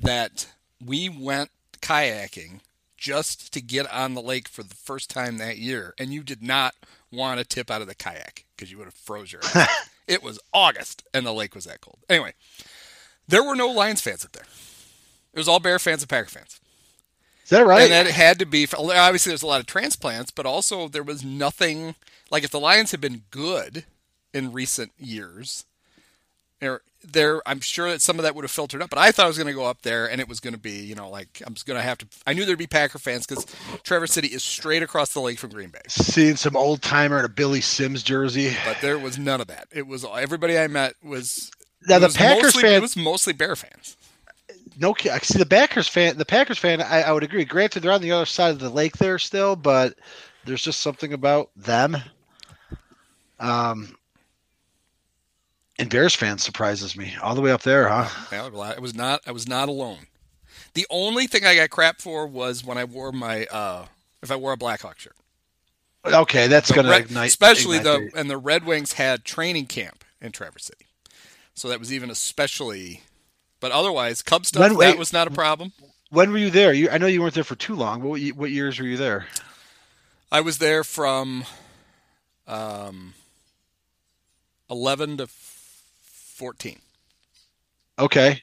that 0.00 0.48
we 0.84 1.08
went 1.08 1.50
kayaking 1.80 2.60
just 2.96 3.52
to 3.52 3.60
get 3.60 3.90
on 3.92 4.14
the 4.14 4.22
lake 4.22 4.48
for 4.48 4.62
the 4.62 4.74
first 4.74 5.10
time 5.10 5.38
that 5.38 5.58
year, 5.58 5.94
and 5.98 6.12
you 6.12 6.22
did 6.22 6.42
not 6.42 6.74
want 7.12 7.38
to 7.38 7.44
tip 7.44 7.70
out 7.70 7.80
of 7.80 7.86
the 7.86 7.94
kayak 7.94 8.44
because 8.56 8.70
you 8.70 8.78
would 8.78 8.86
have 8.86 8.94
froze 8.94 9.32
your 9.32 9.40
ass. 9.54 9.90
it 10.06 10.22
was 10.22 10.38
August, 10.52 11.04
and 11.14 11.24
the 11.24 11.32
lake 11.32 11.54
was 11.54 11.64
that 11.64 11.80
cold. 11.80 11.98
Anyway, 12.08 12.34
there 13.26 13.44
were 13.44 13.56
no 13.56 13.68
Lions 13.68 14.00
fans 14.00 14.24
up 14.24 14.32
there. 14.32 14.46
It 15.32 15.38
was 15.38 15.48
all 15.48 15.60
Bear 15.60 15.78
fans 15.78 16.02
and 16.02 16.08
Packer 16.08 16.28
fans. 16.28 16.60
Is 17.44 17.50
that 17.50 17.66
right? 17.66 17.90
And 17.90 17.92
that 17.92 18.06
had 18.12 18.38
to 18.40 18.46
be 18.46 18.66
obviously 18.76 19.30
there's 19.30 19.42
a 19.42 19.46
lot 19.46 19.60
of 19.60 19.66
transplants, 19.66 20.30
but 20.30 20.44
also 20.44 20.88
there 20.88 21.02
was 21.02 21.24
nothing 21.24 21.94
like 22.30 22.44
if 22.44 22.50
the 22.50 22.60
Lions 22.60 22.90
had 22.90 23.00
been 23.00 23.22
good 23.30 23.84
in 24.32 24.52
recent 24.52 24.92
years, 24.98 25.64
there, 26.60 26.80
there, 27.02 27.40
I'm 27.46 27.60
sure 27.60 27.90
that 27.90 28.02
some 28.02 28.18
of 28.18 28.24
that 28.24 28.34
would 28.34 28.42
have 28.44 28.50
filtered 28.50 28.82
up. 28.82 28.90
But 28.90 28.98
I 28.98 29.12
thought 29.12 29.24
I 29.24 29.28
was 29.28 29.38
going 29.38 29.46
to 29.46 29.54
go 29.54 29.64
up 29.64 29.82
there 29.82 30.10
and 30.10 30.20
it 30.20 30.28
was 30.28 30.40
going 30.40 30.54
to 30.54 30.60
be, 30.60 30.84
you 30.84 30.94
know, 30.94 31.08
like 31.08 31.42
I'm 31.46 31.54
just 31.54 31.66
going 31.66 31.78
to 31.78 31.82
have 31.82 31.98
to. 31.98 32.06
I 32.26 32.32
knew 32.32 32.44
there'd 32.44 32.58
be 32.58 32.66
Packer 32.66 32.98
fans 32.98 33.26
because 33.26 33.46
Traverse 33.82 34.12
City 34.12 34.28
is 34.28 34.42
straight 34.42 34.82
across 34.82 35.12
the 35.12 35.20
lake 35.20 35.38
from 35.38 35.50
Green 35.50 35.70
Bay. 35.70 35.80
Seeing 35.88 36.36
some 36.36 36.56
old 36.56 36.82
timer 36.82 37.18
in 37.18 37.24
a 37.24 37.28
Billy 37.28 37.60
Sims 37.60 38.02
jersey, 38.02 38.52
but 38.64 38.78
there 38.80 38.98
was 38.98 39.18
none 39.18 39.40
of 39.40 39.46
that. 39.46 39.68
It 39.72 39.86
was 39.86 40.04
everybody 40.04 40.58
I 40.58 40.66
met 40.66 40.94
was 41.02 41.50
now 41.88 41.98
the 41.98 42.08
Packers 42.08 42.54
mostly, 42.54 42.62
fan. 42.62 42.74
It 42.74 42.82
was 42.82 42.96
mostly 42.96 43.32
Bear 43.32 43.56
fans 43.56 43.96
no, 44.78 44.94
I 45.10 45.18
see 45.18 45.38
the 45.38 45.46
Packers 45.46 45.88
fan. 45.88 46.16
The 46.16 46.24
Packers 46.24 46.58
fan, 46.58 46.80
I, 46.80 47.02
I, 47.02 47.12
would 47.12 47.24
agree. 47.24 47.44
Granted, 47.44 47.80
they're 47.80 47.92
on 47.92 48.00
the 48.00 48.12
other 48.12 48.26
side 48.26 48.50
of 48.50 48.60
the 48.60 48.70
lake 48.70 48.96
there 48.96 49.18
still, 49.18 49.56
but 49.56 49.94
there's 50.44 50.62
just 50.62 50.80
something 50.80 51.12
about 51.12 51.50
them. 51.56 51.96
Um, 53.38 53.96
and 55.78 55.88
Bears 55.88 56.14
fans 56.14 56.42
surprises 56.42 56.96
me 56.96 57.14
all 57.22 57.34
the 57.34 57.40
way 57.40 57.52
up 57.52 57.62
there, 57.62 57.88
huh? 57.88 58.08
I 58.32 58.78
was 58.80 58.94
not. 58.94 59.20
I 59.26 59.32
was 59.32 59.48
not 59.48 59.68
alone. 59.68 60.06
The 60.74 60.86
only 60.90 61.26
thing 61.26 61.44
I 61.44 61.54
got 61.54 61.70
crap 61.70 62.00
for 62.00 62.26
was 62.26 62.64
when 62.64 62.78
I 62.78 62.84
wore 62.84 63.12
my 63.12 63.46
uh, 63.46 63.86
if 64.22 64.30
I 64.30 64.36
wore 64.36 64.52
a 64.52 64.56
Blackhawk 64.56 64.98
shirt. 64.98 65.16
Okay, 66.04 66.46
that's 66.46 66.72
going 66.72 66.86
to 66.86 66.96
ignite. 66.96 67.28
Especially 67.28 67.78
ignite 67.78 68.12
the 68.12 68.18
and 68.18 68.30
the 68.30 68.38
Red 68.38 68.64
Wings 68.64 68.94
had 68.94 69.24
training 69.24 69.66
camp 69.66 70.04
in 70.20 70.32
Traverse 70.32 70.64
City, 70.64 70.86
so 71.54 71.68
that 71.68 71.78
was 71.78 71.92
even 71.92 72.10
especially 72.10 73.02
but 73.60 73.72
otherwise, 73.72 74.22
Cub 74.22 74.46
stuff 74.46 74.60
when, 74.60 74.78
that 74.78 74.98
was 74.98 75.12
not 75.12 75.26
a 75.26 75.30
problem. 75.30 75.72
When 76.10 76.30
were 76.30 76.38
you 76.38 76.50
there? 76.50 76.72
You, 76.72 76.90
I 76.90 76.98
know 76.98 77.06
you 77.06 77.20
weren't 77.20 77.34
there 77.34 77.44
for 77.44 77.56
too 77.56 77.74
long. 77.74 78.02
What 78.02 78.20
what 78.30 78.50
years 78.50 78.78
were 78.78 78.86
you 78.86 78.96
there? 78.96 79.26
I 80.30 80.40
was 80.40 80.58
there 80.58 80.84
from 80.84 81.44
um, 82.46 83.14
eleven 84.70 85.16
to 85.18 85.28
fourteen. 85.28 86.78
Okay, 87.98 88.42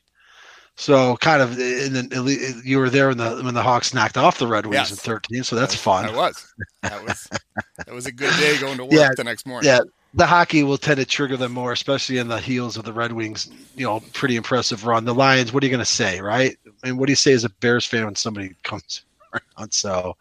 so 0.77 1.15
kind 1.17 1.41
of, 1.41 1.51
and 1.57 1.95
then 1.95 2.27
you 2.63 2.77
were 2.77 2.89
there 2.89 3.07
when 3.07 3.17
the 3.17 3.41
when 3.43 3.53
the 3.53 3.63
Hawks 3.63 3.93
knocked 3.93 4.17
off 4.17 4.37
the 4.39 4.47
Red 4.47 4.65
Wings 4.65 4.89
yes. 4.89 4.91
in 4.91 4.97
thirteen. 4.97 5.43
So 5.43 5.55
that's 5.55 5.73
fun. 5.73 6.05
I 6.05 6.15
was. 6.15 6.53
That 6.83 7.03
was 7.05 7.29
that 7.77 7.93
was 7.93 8.05
a 8.05 8.11
good 8.11 8.33
day 8.39 8.59
going 8.59 8.77
to 8.77 8.83
work 8.83 8.93
yeah, 8.93 9.09
the 9.15 9.23
next 9.23 9.47
morning. 9.47 9.69
Yeah, 9.69 9.79
the 10.13 10.25
hockey 10.25 10.63
will 10.63 10.77
tend 10.77 10.97
to 10.97 11.05
trigger 11.05 11.37
them 11.37 11.53
more, 11.53 11.71
especially 11.71 12.17
in 12.17 12.27
the 12.27 12.39
heels 12.39 12.75
of 12.75 12.83
the 12.83 12.91
Red 12.91 13.13
Wings. 13.13 13.49
You 13.75 13.85
know, 13.85 14.01
pretty 14.11 14.35
impressive 14.35 14.85
run. 14.85 15.05
The 15.05 15.13
Lions. 15.13 15.53
What 15.53 15.63
are 15.63 15.65
you 15.65 15.71
going 15.71 15.79
to 15.79 15.85
say, 15.85 16.19
right? 16.19 16.57
And 16.83 16.99
what 16.99 17.05
do 17.07 17.11
you 17.13 17.17
say 17.17 17.31
as 17.31 17.45
a 17.45 17.49
Bears 17.49 17.85
fan 17.85 18.03
when 18.03 18.15
somebody 18.15 18.53
comes 18.63 19.03
around? 19.33 19.71
So 19.73 20.17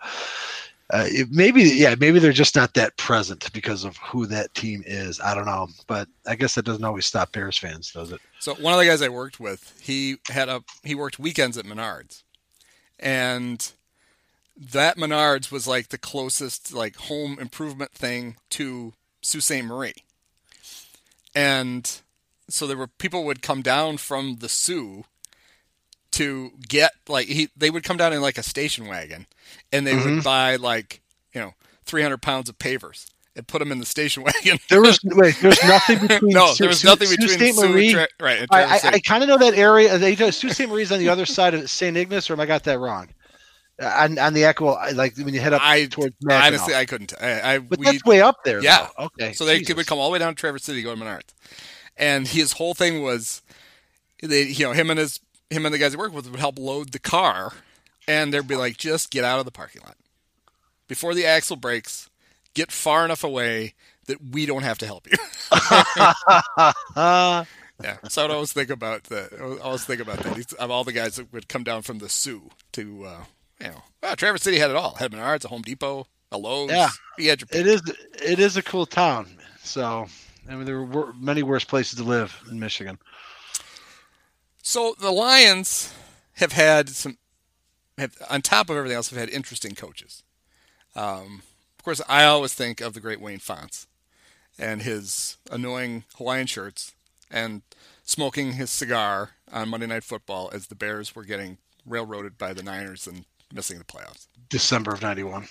uh, 0.91 1.09
maybe, 1.31 1.63
yeah, 1.63 1.95
maybe 1.99 2.19
they're 2.19 2.33
just 2.33 2.57
not 2.57 2.75
that 2.75 2.97
present 2.99 3.51
because 3.53 3.85
of 3.85 3.97
who 3.97 4.27
that 4.27 4.53
team 4.55 4.83
is. 4.87 5.19
I 5.21 5.35
don't 5.35 5.47
know, 5.47 5.69
but 5.87 6.09
I 6.27 6.35
guess 6.35 6.55
that 6.55 6.67
doesn't 6.67 6.85
always 6.85 7.07
stop 7.07 7.33
Bears 7.33 7.57
fans, 7.57 7.91
does 7.93 8.13
it? 8.13 8.21
So 8.39 8.55
one 8.55 8.75
of 8.75 8.79
the 8.79 8.87
guys 8.87 9.01
I 9.01 9.09
worked 9.09 9.41
with, 9.41 9.79
he 9.81 10.17
had 10.29 10.49
a 10.49 10.63
he 10.83 10.95
worked 10.95 11.19
weekends 11.19 11.57
at 11.57 11.65
Menards, 11.65 12.23
and 12.99 13.73
that 14.57 14.99
Menards 14.99 15.51
was 15.51 15.67
like 15.67 15.89
the 15.89 15.99
closest 15.99 16.75
like 16.75 16.97
home 16.97 17.39
improvement 17.39 17.93
thing 17.93 18.37
to 18.51 18.93
Sault 19.23 19.43
Ste. 19.43 19.65
Marie. 19.65 19.95
And 21.35 21.91
so 22.49 22.67
there 22.67 22.77
were 22.77 22.87
people 22.87 23.25
would 23.25 23.43
come 23.43 23.63
down 23.63 23.97
from 23.97 24.37
the 24.37 24.49
Soo 24.49 25.05
to 26.15 26.51
get 26.69 26.93
like 27.09 27.27
he 27.27 27.49
they 27.57 27.71
would 27.71 27.85
come 27.85 27.97
down 27.97 28.13
in 28.13 28.21
like 28.21 28.39
a 28.39 28.43
station 28.43 28.87
wagon 28.87 29.27
and 29.73 29.87
they 29.87 29.93
mm-hmm. 29.93 30.17
would 30.17 30.25
buy 30.25 30.57
like 30.57 31.01
you 31.33 31.41
know 31.41 31.55
300 31.85 32.21
pounds 32.23 32.49
of 32.49 32.59
pavers 32.59 33.07
and 33.37 33.47
put 33.47 33.59
them 33.59 33.73
in 33.73 33.81
the 33.81 33.87
station 33.87 34.23
wagon. 34.45 34.59
there 34.71 34.81
was 34.81 34.99
wait, 35.05 35.37
there's 35.41 35.63
nothing 35.65 35.99
between. 36.07 36.35
no, 36.35 36.55
there 36.55 36.69
was 36.69 36.85
nothing 36.85 37.09
between 37.11 37.39
Sault 37.39 37.55
Ste. 37.57 37.71
Marie. 37.71 37.93
Tra- 37.93 38.09
right, 38.21 38.47
I, 38.51 38.65
I, 38.65 38.81
I 38.85 39.01
kind 39.01 39.23
of 39.23 39.29
know 39.29 39.39
that 39.39 39.55
area. 39.55 39.99
They 39.99 40.15
Sault 40.17 40.55
Ste. 40.55 40.69
Marie's 40.69 40.93
on 40.93 40.99
the 40.99 41.09
other 41.09 41.27
side 41.27 41.55
of 41.55 41.69
St. 41.69 41.97
Ignace, 41.97 42.31
or 42.31 42.35
am 42.35 42.41
I 42.41 42.47
got 42.47 42.65
that 42.65 42.79
wrong? 42.79 43.09
on, 43.83 44.19
on 44.19 44.35
the 44.35 44.45
Echo, 44.45 44.77
like 44.95 45.17
when 45.17 45.35
you 45.35 45.41
head 45.41 45.53
up 45.53 45.63
I, 45.63 45.87
towards 45.87 46.15
Mackinac. 46.23 46.47
Honestly, 46.47 46.75
I 46.75 46.85
couldn't. 46.85 47.13
I, 47.21 47.55
I 47.55 47.59
but 47.59 47.79
we, 47.79 47.87
that's 47.87 48.05
way 48.05 48.21
up 48.21 48.45
there. 48.45 48.63
Yeah. 48.63 48.89
Though. 48.97 49.07
Okay. 49.07 49.33
So 49.33 49.45
they 49.45 49.59
Jesus. 49.59 49.75
would 49.75 49.87
come 49.87 49.99
all 49.99 50.09
the 50.09 50.13
way 50.13 50.19
down 50.19 50.35
to 50.35 50.41
Traverse 50.41 50.65
City, 50.65 50.83
go 50.83 50.95
to 50.95 51.01
Menards, 51.01 51.35
and 51.97 52.27
his 52.27 52.53
whole 52.53 52.75
thing 52.75 53.03
was, 53.03 53.43
they, 54.23 54.45
you 54.45 54.65
know, 54.65 54.73
him 54.73 54.91
and 54.91 54.99
his 54.99 55.21
him 55.55 55.65
and 55.65 55.75
the 55.75 55.79
guys 55.79 55.93
he 55.93 55.97
worked 55.97 56.15
with 56.15 56.31
would 56.31 56.41
help 56.41 56.59
load 56.59 56.93
the 56.93 56.99
car, 56.99 57.53
and 58.07 58.33
they'd 58.33 58.47
be 58.47 58.57
like, 58.57 58.77
just 58.77 59.11
get 59.11 59.25
out 59.25 59.39
of 59.39 59.45
the 59.45 59.51
parking 59.51 59.83
lot 59.83 59.97
before 60.89 61.15
the 61.15 61.27
axle 61.27 61.57
breaks. 61.57 62.11
Get 62.55 62.71
far 62.71 63.05
enough 63.05 63.25
away 63.25 63.75
that 64.07 64.19
we 64.33 64.47
don't 64.47 64.63
have 64.63 64.79
to 64.79 64.87
help 64.87 65.09
you. 65.11 65.17
yeah. 67.83 67.97
So 68.09 68.25
I'd 68.25 68.31
always 68.31 68.53
think 68.53 68.71
about 68.71 69.05
that. 69.05 69.33
I 69.33 69.59
always 69.61 69.85
think 69.85 70.01
about 70.01 70.19
that. 70.19 70.37
He's, 70.37 70.53
of 70.53 70.71
all 70.71 70.85
the 70.85 70.93
guys 70.93 71.17
that 71.17 71.33
would 71.33 71.49
come 71.49 71.65
down 71.65 71.83
from 71.83 71.99
the 71.99 72.09
Soo 72.09 72.51
to, 72.73 73.05
uh, 73.07 73.25
you 73.61 73.69
know, 73.69 73.83
well, 74.03 74.15
Traverse 74.15 74.43
City 74.43 74.59
had 74.59 74.71
it 74.71 74.77
all. 74.77 74.95
Had 74.95 75.11
Menards, 75.11 75.45
a 75.45 75.49
Home 75.49 75.63
Depot, 75.63 76.07
a 76.31 76.39
Lowe's. 76.39 76.71
Yeah. 76.71 76.91
He 77.17 77.27
had 77.27 77.41
your 77.41 77.49
It 77.51 77.67
is 77.67 77.83
it 78.23 78.39
is 78.39 78.57
a 78.57 78.63
cool 78.63 78.87
town. 78.87 79.27
So 79.63 80.07
I 80.49 80.55
mean, 80.55 80.67
there 80.67 80.83
were 80.83 81.13
many 81.15 81.43
worse 81.43 81.65
places 81.65 81.99
to 81.99 82.05
live 82.05 82.39
in 82.51 82.61
Michigan. 82.61 82.99
So 84.67 84.95
the 84.99 85.11
Lions 85.13 85.93
have 86.37 86.53
had 86.53 86.89
some, 86.89 87.19
have, 87.99 88.17
on 88.31 88.41
top 88.41 88.71
of 88.71 88.77
everything 88.79 88.97
else, 88.97 89.11
have 89.11 89.19
had 89.19 89.29
interesting 89.29 89.75
coaches. 89.75 90.23
Um, 90.97 91.43
of 91.79 91.85
course, 91.85 92.01
I 92.09 92.25
always 92.25 92.55
think 92.55 92.81
of 92.81 92.95
the 92.95 93.01
great 93.01 93.21
Wayne 93.21 93.41
Fontes 93.41 93.87
and 94.59 94.81
his 94.81 95.37
annoying 95.51 96.05
Hawaiian 96.17 96.47
shirts 96.47 96.95
and 97.31 97.61
smoking 98.05 98.55
his 98.55 98.71
cigar 98.71 99.33
on 99.53 99.69
Monday 99.69 99.87
Night 99.87 100.03
Football 100.03 100.49
as 100.53 100.69
the 100.69 100.75
Bears 100.75 101.15
were 101.15 101.25
getting 101.25 101.59
railroaded 101.85 102.39
by 102.39 102.55
the 102.55 102.63
Niners 102.63 103.07
and 103.07 103.27
missing 103.53 103.77
the 103.77 103.85
playoffs. 103.85 104.29
December 104.49 104.95
of 104.95 105.03
'91. 105.03 105.47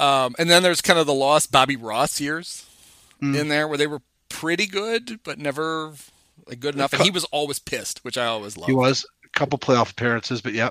Um, 0.00 0.34
and 0.38 0.48
then 0.48 0.62
there's 0.62 0.80
kind 0.80 0.98
of 0.98 1.06
the 1.06 1.12
lost 1.14 1.52
Bobby 1.52 1.76
Ross 1.76 2.20
years 2.20 2.66
Mm. 3.20 3.38
in 3.38 3.48
there 3.48 3.68
where 3.68 3.78
they 3.78 3.86
were 3.86 4.00
pretty 4.28 4.66
good, 4.66 5.20
but 5.22 5.38
never 5.38 5.92
like 6.46 6.60
good 6.60 6.74
enough. 6.74 6.92
And 6.92 7.02
he 7.02 7.10
was 7.10 7.24
always 7.26 7.58
pissed, 7.58 8.04
which 8.04 8.18
I 8.18 8.26
always 8.26 8.56
loved. 8.56 8.68
He 8.68 8.74
was 8.74 9.06
a 9.24 9.28
couple 9.30 9.58
playoff 9.58 9.90
appearances, 9.92 10.40
but 10.40 10.52
yeah. 10.52 10.70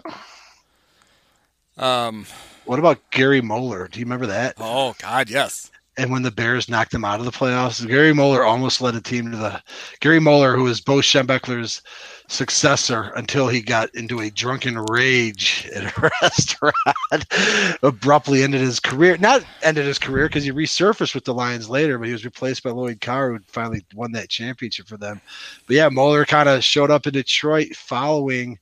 Um, 1.78 2.26
What 2.66 2.80
about 2.80 3.00
Gary 3.12 3.42
Moeller? 3.42 3.88
Do 3.88 4.00
you 4.00 4.06
remember 4.06 4.28
that? 4.28 4.56
oh 4.60 4.96
God, 5.00 5.30
yes. 5.30 5.72
And 5.98 6.10
when 6.10 6.24
the 6.24 6.32
Bears 6.32 6.70
knocked 6.70 6.94
him 6.94 7.04
out 7.04 7.20
of 7.20 7.26
the 7.26 7.32
playoffs, 7.32 7.86
Gary 7.86 8.14
Moeller 8.14 8.46
almost 8.46 8.80
led 8.82 8.96
a 8.96 9.02
team 9.02 9.30
to 9.32 9.38
the 9.38 9.62
Gary 10.00 10.20
Moeller, 10.20 10.56
who 10.56 10.64
was 10.64 10.80
Bo 10.80 11.02
Schembechler's 11.02 11.82
successor 12.30 13.12
until 13.18 13.50
he 13.50 13.62
got 13.62 13.94
into 13.94 14.22
a 14.22 14.30
drunken 14.30 14.78
rage 14.90 15.70
at 15.76 15.84
a 15.84 16.12
restaurant, 16.22 17.78
abruptly 17.84 18.42
ended 18.42 18.62
his 18.62 18.80
career. 18.80 19.18
Not 19.18 19.44
ended 19.64 19.86
his 19.86 20.00
career 20.00 20.28
because 20.28 20.46
he 20.46 20.52
resurfaced 20.52 21.14
with 21.14 21.26
the 21.26 21.34
Lions 21.34 21.70
later, 21.70 21.98
but 21.98 22.08
he 22.08 22.14
was 22.14 22.24
replaced 22.24 22.64
by 22.64 22.72
Lloyd 22.72 23.02
Carr, 23.02 23.34
who 23.34 23.40
finally 23.48 23.86
won 23.94 24.14
that 24.14 24.30
championship 24.30 24.88
for 24.88 24.98
them. 24.98 25.20
But 25.68 25.76
yeah, 25.76 25.90
Moeller 25.90 26.24
kind 26.26 26.48
of 26.48 26.64
showed 26.64 26.90
up 26.90 27.06
in 27.06 27.14
Detroit 27.14 27.76
following 27.76 28.58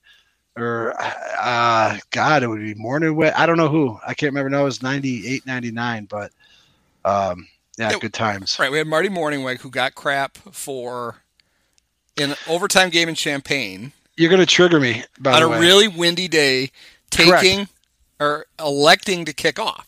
or 0.56 0.92
uh 1.40 1.96
god 2.10 2.42
it 2.42 2.48
would 2.48 2.60
be 2.60 2.74
Mornhinweg. 2.74 3.32
i 3.36 3.46
don't 3.46 3.56
know 3.56 3.68
who 3.68 3.96
i 4.04 4.12
can't 4.12 4.32
remember 4.32 4.50
no 4.50 4.62
it 4.62 4.64
was 4.64 4.82
98 4.82 5.46
99 5.46 6.06
but 6.06 6.32
um 7.04 7.46
yeah 7.78 7.90
Yeah, 7.90 7.98
good 7.98 8.12
times 8.12 8.58
Right, 8.58 8.70
we 8.70 8.78
had 8.78 8.86
Marty 8.86 9.08
Mornhinweg 9.08 9.58
who 9.60 9.70
got 9.70 9.94
crap 9.94 10.36
for 10.52 11.16
an 12.18 12.34
overtime 12.48 12.90
game 12.90 13.08
in 13.08 13.14
Champaign. 13.14 13.92
you're 14.16 14.30
gonna 14.30 14.46
trigger 14.46 14.80
me 14.80 15.04
by 15.18 15.32
on 15.34 15.42
a 15.42 15.48
way 15.48 15.58
really 15.60 15.88
windy 15.88 16.28
day, 16.28 16.70
Correct. 17.10 17.42
taking 17.42 17.68
or 18.18 18.44
electing 18.58 19.24
to 19.24 19.32
kick 19.32 19.58
off. 19.58 19.86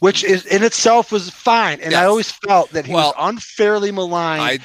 which 0.00 0.22
is 0.24 0.44
in 0.46 0.62
itself 0.62 1.10
was 1.10 1.30
fine 1.30 1.80
and 1.80 1.94
i 1.94 2.04
always 2.04 2.30
felt 2.30 2.70
that 2.72 2.84
he 2.86 2.92
Well, 2.92 3.14
was 3.16 3.28
unfairly 3.34 3.90
maligned 3.92 4.42
I 4.42 4.58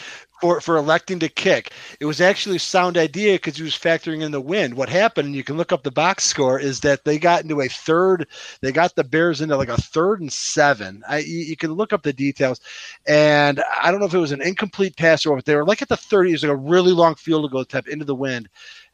for, 0.46 0.62
for 0.62 0.78
electing 0.78 1.18
to 1.20 1.28
kick. 1.28 1.72
It 2.00 2.06
was 2.06 2.22
actually 2.22 2.58
a 2.58 2.60
sound 2.60 2.98
idea 2.98 3.34
because 3.34 3.58
he 3.58 3.64
was 3.64 3.74
factoring 3.74 4.22
in 4.22 4.32
the 4.32 4.40
wind. 4.40 4.76
What 4.76 4.90
happened, 4.90 5.26
and 5.26 5.36
you 5.36 5.44
can 5.44 5.58
look 5.58 5.72
up 5.72 5.82
the 5.82 5.90
box 5.90 6.24
score, 6.24 6.60
is 6.60 6.82
that 6.82 7.04
they 7.04 7.18
got 7.18 7.42
into 7.42 7.62
a 7.62 7.68
third. 7.68 8.28
They 8.62 8.72
got 8.72 8.96
the 8.96 9.04
Bears 9.04 9.42
into 9.42 9.58
like 9.58 9.70
a 9.70 9.82
third 9.82 10.22
and 10.22 10.32
seven. 10.32 11.02
I, 11.10 11.20
you, 11.20 11.40
you 11.40 11.58
can 11.58 11.74
look 11.74 11.94
up 11.94 12.04
the 12.04 12.14
details, 12.14 12.62
and 13.08 13.64
I 13.82 13.90
don't 13.90 14.00
know 14.00 14.06
if 14.06 14.14
it 14.14 14.20
was 14.20 14.34
an 14.34 14.42
incomplete 14.42 14.98
pass 14.98 15.26
or 15.26 15.34
what. 15.34 15.46
They 15.46 15.56
were 15.56 15.66
like 15.66 15.82
at 15.82 15.90
the 15.90 15.98
thirty. 15.98 16.30
It 16.30 16.34
was 16.34 16.44
like 16.44 16.52
a 16.52 16.56
really 16.56 16.92
long 16.92 17.16
field 17.16 17.50
goal 17.52 17.62
attempt 17.62 17.90
into 17.90 18.06
the 18.06 18.14
wind, 18.14 18.48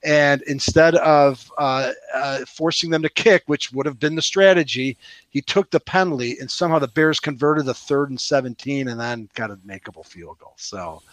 and 0.04 0.42
instead 0.44 0.96
of 0.96 1.52
uh, 1.58 1.92
uh, 2.14 2.40
forcing 2.48 2.90
them 2.90 3.04
to 3.04 3.10
kick, 3.10 3.44
which 3.46 3.72
would 3.72 3.86
have 3.86 4.00
been 4.00 4.16
the 4.16 4.22
strategy, 4.22 4.98
he 5.30 5.42
took 5.42 5.70
the 5.70 5.80
penalty, 5.80 6.38
and 6.40 6.50
somehow 6.50 6.80
the 6.80 6.88
Bears 6.88 7.20
converted 7.20 7.66
the 7.66 7.74
third 7.74 8.10
and 8.10 8.20
seventeen, 8.20 8.88
and 8.88 9.00
then 9.00 9.30
got 9.36 9.52
a 9.52 9.58
makeable 9.58 10.06
field 10.06 10.40
goal. 10.40 10.54
So 10.58 11.04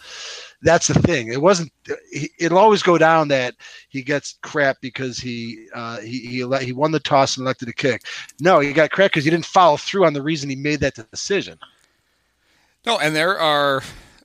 that's 0.61 0.87
the 0.87 0.95
thing. 0.95 1.31
It 1.31 1.41
wasn't. 1.41 1.71
It'll 2.39 2.57
always 2.57 2.81
go 2.81 2.97
down 2.97 3.27
that 3.27 3.55
he 3.89 4.01
gets 4.01 4.37
crap 4.41 4.77
because 4.81 5.19
he 5.19 5.67
uh, 5.73 5.99
he 5.99 6.19
he, 6.19 6.57
he 6.61 6.73
won 6.73 6.91
the 6.91 6.99
toss 6.99 7.37
and 7.37 7.45
elected 7.45 7.67
to 7.67 7.73
kick. 7.73 8.05
No, 8.39 8.59
he 8.59 8.73
got 8.73 8.91
crap 8.91 9.11
because 9.11 9.23
he 9.23 9.29
didn't 9.29 9.45
follow 9.45 9.77
through 9.77 10.05
on 10.05 10.13
the 10.13 10.21
reason 10.21 10.49
he 10.49 10.55
made 10.55 10.79
that 10.79 10.95
decision. 11.11 11.59
no, 12.85 12.97
and 12.97 13.15
there 13.15 13.37
are 13.39 13.83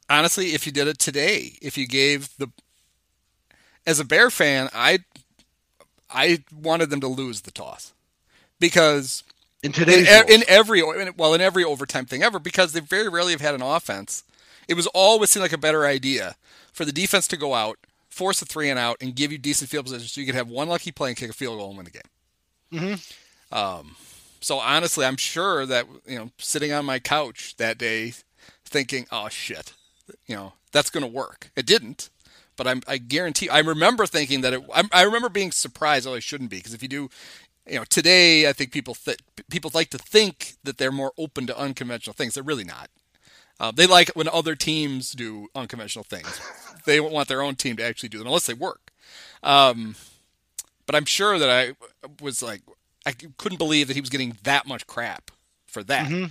honestly, 0.08 0.54
if 0.54 0.66
you 0.66 0.72
did 0.72 0.88
it 0.88 0.98
today, 0.98 1.58
if 1.60 1.76
you 1.76 1.86
gave 1.86 2.30
the 2.38 2.48
as 3.86 4.00
a 4.00 4.04
Bear 4.04 4.30
fan, 4.30 4.68
I 4.74 5.00
I 6.10 6.44
wanted 6.54 6.90
them 6.90 7.00
to 7.00 7.08
lose 7.08 7.42
the 7.42 7.50
toss 7.50 7.92
because 8.60 9.22
In 9.62 9.68
in, 9.68 9.72
today's 9.72 10.08
e- 10.08 10.34
in 10.34 10.44
every 10.48 10.82
well 11.12 11.34
in 11.34 11.40
every 11.40 11.64
overtime 11.64 12.06
thing 12.06 12.22
ever 12.22 12.38
because 12.38 12.72
they 12.72 12.80
very 12.80 13.08
rarely 13.08 13.32
have 13.32 13.40
had 13.40 13.54
an 13.54 13.62
offense. 13.62 14.24
It 14.68 14.74
was 14.74 14.86
always 14.88 15.30
seemed 15.30 15.42
like 15.42 15.52
a 15.52 15.58
better 15.58 15.86
idea 15.86 16.36
for 16.72 16.84
the 16.84 16.92
defense 16.92 17.26
to 17.28 17.36
go 17.36 17.54
out, 17.54 17.78
force 18.08 18.40
a 18.42 18.46
three 18.46 18.70
and 18.70 18.78
out, 18.78 18.96
and 19.00 19.14
give 19.14 19.32
you 19.32 19.38
decent 19.38 19.70
field 19.70 19.86
position 19.86 20.08
so 20.08 20.20
you 20.20 20.26
could 20.26 20.34
have 20.36 20.48
one 20.48 20.68
lucky 20.68 20.92
play 20.92 21.10
and 21.10 21.16
kick 21.16 21.30
a 21.30 21.34
field 21.34 21.58
goal 21.58 21.68
and 21.68 21.76
win 21.78 21.84
the 21.84 21.90
game. 21.90 22.02
Mhm. 22.72 23.12
Um, 23.52 23.96
so 24.40 24.58
honestly, 24.58 25.04
I'm 25.06 25.16
sure 25.16 25.66
that 25.66 25.86
you 26.06 26.18
know 26.18 26.30
sitting 26.38 26.72
on 26.72 26.84
my 26.84 26.98
couch 26.98 27.54
that 27.58 27.78
day, 27.78 28.14
thinking, 28.64 29.06
"Oh 29.10 29.28
shit," 29.28 29.72
you 30.26 30.36
know 30.36 30.54
that's 30.72 30.90
going 30.90 31.02
to 31.02 31.08
work. 31.10 31.50
It 31.56 31.66
didn't. 31.66 32.10
But 32.56 32.66
I'm, 32.66 32.82
I 32.86 32.98
guarantee. 32.98 33.48
I 33.48 33.58
remember 33.60 34.06
thinking 34.06 34.40
that 34.42 34.52
it. 34.52 34.62
I, 34.74 34.84
I 34.92 35.02
remember 35.02 35.28
being 35.28 35.50
surprised. 35.50 36.06
Oh, 36.06 36.14
I 36.14 36.20
shouldn't 36.20 36.50
be 36.50 36.58
because 36.58 36.74
if 36.74 36.82
you 36.82 36.88
do, 36.88 37.08
you 37.68 37.76
know, 37.76 37.84
today 37.84 38.48
I 38.48 38.52
think 38.52 38.70
people 38.72 38.94
th- 38.94 39.18
people 39.50 39.70
like 39.74 39.90
to 39.90 39.98
think 39.98 40.54
that 40.64 40.78
they're 40.78 40.92
more 40.92 41.12
open 41.18 41.46
to 41.48 41.58
unconventional 41.58 42.14
things. 42.14 42.34
They're 42.34 42.42
really 42.44 42.64
not. 42.64 42.90
Uh, 43.58 43.70
they 43.70 43.86
like 43.86 44.10
when 44.10 44.28
other 44.28 44.54
teams 44.54 45.12
do 45.12 45.48
unconventional 45.54 46.04
things. 46.04 46.40
they 46.86 47.00
want 47.00 47.28
their 47.28 47.42
own 47.42 47.54
team 47.56 47.76
to 47.76 47.84
actually 47.84 48.08
do 48.08 48.18
them 48.18 48.26
unless 48.26 48.46
they 48.46 48.54
work. 48.54 48.92
Um, 49.42 49.94
but 50.86 50.94
I'm 50.94 51.04
sure 51.04 51.38
that 51.38 51.48
I 51.50 51.74
was 52.20 52.42
like, 52.42 52.62
I 53.06 53.14
couldn't 53.38 53.58
believe 53.58 53.88
that 53.88 53.94
he 53.94 54.00
was 54.00 54.10
getting 54.10 54.36
that 54.42 54.66
much 54.66 54.86
crap 54.86 55.30
for 55.66 55.82
that. 55.84 56.06
Mhm. 56.08 56.30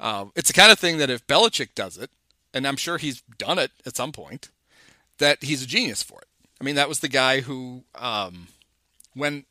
Uh, 0.00 0.26
it's 0.36 0.48
the 0.48 0.52
kind 0.54 0.70
of 0.70 0.78
thing 0.78 0.98
that 0.98 1.10
if 1.10 1.26
Belichick 1.26 1.74
does 1.74 1.96
it, 1.96 2.10
and 2.54 2.66
I'm 2.66 2.76
sure 2.76 2.98
he's 2.98 3.22
done 3.38 3.58
it 3.58 3.72
at 3.84 3.96
some 3.96 4.12
point, 4.12 4.50
that 5.18 5.42
he's 5.42 5.62
a 5.62 5.66
genius 5.66 6.02
for 6.02 6.18
it. 6.20 6.28
I 6.60 6.64
mean, 6.64 6.74
that 6.74 6.88
was 6.88 7.00
the 7.00 7.08
guy 7.08 7.40
who, 7.40 7.84
um, 7.94 8.48
when 9.14 9.44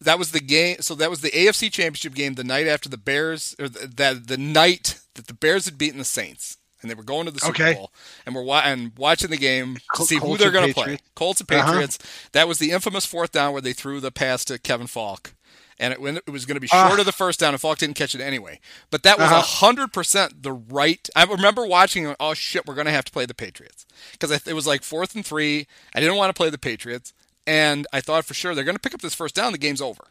that 0.00 0.18
was 0.18 0.30
the 0.30 0.40
game, 0.40 0.76
so 0.80 0.94
that 0.94 1.10
was 1.10 1.20
the 1.20 1.30
AFC 1.30 1.70
Championship 1.72 2.14
game 2.14 2.34
the 2.34 2.44
night 2.44 2.66
after 2.68 2.88
the 2.88 2.96
Bears, 2.98 3.56
or 3.58 3.68
the, 3.68 3.86
that 3.96 4.28
the 4.28 4.38
night 4.38 5.00
that 5.14 5.26
the 5.26 5.34
Bears 5.34 5.64
had 5.64 5.76
beaten 5.78 5.98
the 5.98 6.04
Saints, 6.04 6.56
and 6.80 6.88
they 6.90 6.94
were 6.94 7.02
going 7.02 7.26
to 7.26 7.32
the 7.32 7.40
Super 7.40 7.50
Okay. 7.62 7.74
Bowl, 7.74 7.90
and 8.24 8.34
we're 8.34 8.42
wa- 8.44 8.62
and 8.64 8.92
watching 8.96 9.30
the 9.30 9.36
game 9.36 9.78
to 9.96 10.04
see 10.04 10.16
who 10.16 10.36
they're 10.36 10.52
going 10.52 10.68
to 10.68 10.74
play. 10.74 10.98
Colts 11.16 11.40
and 11.40 11.50
Uh-huh. 11.50 11.66
Patriots. 11.72 11.98
That 12.32 12.46
was 12.46 12.58
the 12.58 12.70
infamous 12.70 13.04
fourth 13.06 13.32
down 13.32 13.52
where 13.52 13.62
they 13.62 13.72
threw 13.72 13.98
the 13.98 14.12
pass 14.12 14.44
to 14.44 14.58
Kevin 14.58 14.86
Faulk. 14.86 15.34
And 15.80 15.94
it, 15.94 16.22
it 16.26 16.30
was 16.30 16.44
going 16.44 16.56
to 16.56 16.60
be 16.60 16.68
Ah. 16.72 16.88
short 16.88 16.98
of 16.98 17.06
the 17.06 17.12
first 17.12 17.38
down, 17.38 17.54
and 17.54 17.60
Faulk 17.60 17.78
didn't 17.78 17.94
catch 17.96 18.14
it 18.14 18.20
anyway. 18.20 18.58
But 18.90 19.04
that 19.04 19.16
was 19.18 19.26
Uh-huh. 19.30 19.36
a 19.38 19.42
hundred 19.42 19.92
percent 19.92 20.42
the 20.42 20.52
right. 20.52 21.08
I 21.14 21.22
remember 21.24 21.64
watching. 21.66 22.04
and, 22.06 22.16
Oh 22.18 22.34
shit, 22.34 22.66
we're 22.66 22.74
going 22.74 22.86
to 22.86 22.92
have 22.92 23.04
to 23.04 23.12
play 23.12 23.26
the 23.26 23.34
Patriots 23.34 23.86
because 24.12 24.30
it 24.46 24.54
was 24.54 24.66
like 24.66 24.82
fourth 24.82 25.14
and 25.14 25.24
three. 25.24 25.66
I 25.94 26.00
didn't 26.00 26.16
want 26.16 26.30
to 26.30 26.34
play 26.34 26.50
the 26.50 26.58
Patriots, 26.58 27.12
and 27.46 27.86
I 27.92 28.00
thought 28.00 28.24
for 28.24 28.34
sure 28.34 28.54
they're 28.54 28.64
going 28.64 28.74
to 28.76 28.80
pick 28.80 28.94
up 28.94 29.02
this 29.02 29.14
first 29.14 29.34
down. 29.36 29.52
The 29.52 29.58
game's 29.58 29.80
over. 29.80 30.08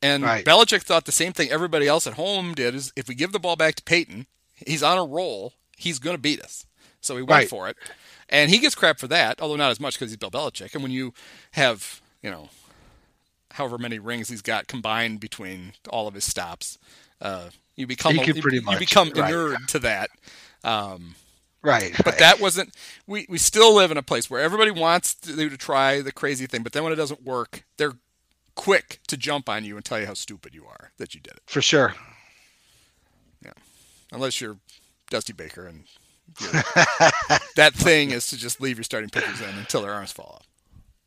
And 0.00 0.24
Right. 0.24 0.44
Belichick 0.44 0.82
thought 0.82 1.04
the 1.04 1.12
same 1.12 1.32
thing 1.32 1.50
everybody 1.50 1.86
else 1.86 2.06
at 2.06 2.14
home 2.14 2.54
did: 2.54 2.74
is 2.74 2.92
if 2.96 3.06
we 3.06 3.14
give 3.14 3.32
the 3.32 3.38
ball 3.38 3.54
back 3.56 3.74
to 3.76 3.82
Peyton, 3.82 4.26
he's 4.66 4.82
on 4.82 4.96
a 4.98 5.04
roll. 5.04 5.52
He's 5.76 5.98
going 5.98 6.16
to 6.16 6.20
beat 6.22 6.40
us. 6.40 6.64
So 7.02 7.16
he 7.16 7.22
went 7.22 7.30
Right. 7.30 7.48
for 7.50 7.68
it, 7.68 7.76
and 8.28 8.50
he 8.50 8.58
gets 8.60 8.74
crap 8.74 8.98
for 8.98 9.08
that, 9.08 9.40
although 9.42 9.56
not 9.56 9.70
as 9.72 9.78
much 9.80 9.94
because 9.94 10.10
he's 10.10 10.16
Bill 10.16 10.30
Belichick. 10.30 10.72
And 10.74 10.82
when 10.82 10.92
you 10.92 11.12
have, 11.52 12.00
you 12.22 12.30
know, 12.30 12.48
however 13.54 13.78
many 13.78 13.98
rings 13.98 14.28
he's 14.28 14.42
got 14.42 14.66
combined 14.66 15.20
between 15.20 15.72
all 15.88 16.06
of 16.08 16.14
his 16.14 16.24
stops, 16.24 16.78
uh, 17.20 17.50
you 17.76 17.86
become 17.86 18.18
a- 18.18 18.24
you 18.24 18.62
much, 18.62 18.78
become 18.78 19.08
right. 19.10 19.24
inured 19.30 19.68
to 19.68 19.78
that. 19.80 20.10
Um, 20.64 21.14
Right. 21.62 21.94
but 22.04 22.18
that 22.18 22.40
wasn't. 22.40 22.74
We 23.06 23.24
we 23.28 23.38
still 23.38 23.72
live 23.74 23.90
in 23.92 23.96
a 23.96 24.02
place 24.02 24.28
where 24.28 24.40
everybody 24.40 24.70
wants 24.72 25.14
to, 25.14 25.48
to 25.48 25.56
try 25.56 26.00
the 26.00 26.10
crazy 26.12 26.46
thing, 26.46 26.62
but 26.64 26.72
then 26.72 26.82
when 26.82 26.92
it 26.92 26.96
doesn't 26.96 27.22
work, 27.22 27.64
they're 27.76 27.92
quick 28.56 28.98
to 29.06 29.16
jump 29.16 29.48
on 29.48 29.64
you 29.64 29.76
and 29.76 29.84
tell 29.84 30.00
you 30.00 30.06
how 30.06 30.14
stupid 30.14 30.54
you 30.54 30.66
are 30.66 30.90
that 30.98 31.14
you 31.14 31.20
did 31.20 31.34
it. 31.34 31.42
for 31.46 31.62
sure. 31.62 31.94
Yeah. 33.44 33.52
Unless 34.12 34.40
you're 34.40 34.56
Dusty 35.08 35.32
Baker 35.32 35.66
and 35.66 35.84
that 37.56 37.72
thing 37.74 38.10
is 38.10 38.26
to 38.28 38.36
just 38.36 38.60
leave 38.60 38.76
your 38.76 38.84
starting 38.84 39.10
pitchers 39.10 39.40
in 39.40 39.48
until 39.58 39.82
their 39.82 39.92
arms 39.92 40.12
fall 40.12 40.38
off. 40.40 40.46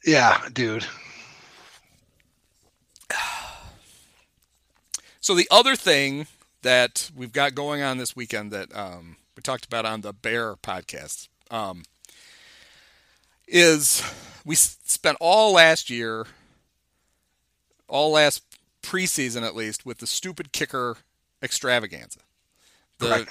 Yeah, 0.08 0.40
dude. 0.54 0.86
So 5.26 5.34
the 5.34 5.48
other 5.50 5.76
thing 5.76 6.28
that 6.62 7.10
we've 7.16 7.34
got 7.34 7.56
going 7.56 7.82
on 7.82 7.98
this 7.98 8.16
weekend 8.16 8.52
that 8.52 8.70
um, 8.78 9.16
we 9.36 9.42
talked 9.42 9.66
about 9.66 9.84
on 9.84 10.02
the 10.02 10.14
Bear 10.14 10.56
podcast, 10.56 11.30
um, 11.50 11.82
is 13.48 14.04
we 14.46 14.54
spent 14.54 15.18
all 15.20 15.52
last 15.52 15.90
year, 15.90 16.28
all 17.88 18.12
last 18.12 18.44
preseason 18.84 19.42
at 19.42 19.56
least, 19.56 19.84
with 19.84 19.98
the 19.98 20.06
stupid 20.06 20.52
kicker 20.52 20.98
extravaganza. 21.42 22.20
The, 23.00 23.28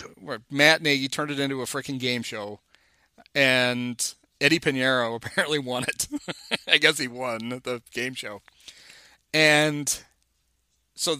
Matt 0.50 0.82
Nagy 0.82 1.06
turned 1.06 1.30
it 1.30 1.38
into 1.38 1.62
a 1.62 1.66
freaking 1.66 2.00
game 2.00 2.24
show, 2.24 2.58
and 3.36 4.14
Eddie 4.40 4.58
Piñeiro 4.58 5.14
apparently 5.24 5.60
won 5.60 5.84
it. 5.84 6.08
I 6.66 6.78
guess 6.78 6.98
he 6.98 7.06
won 7.06 7.60
the 7.62 7.82
game 7.92 8.14
show. 8.14 8.42
And 9.32 9.96
so 10.96 11.18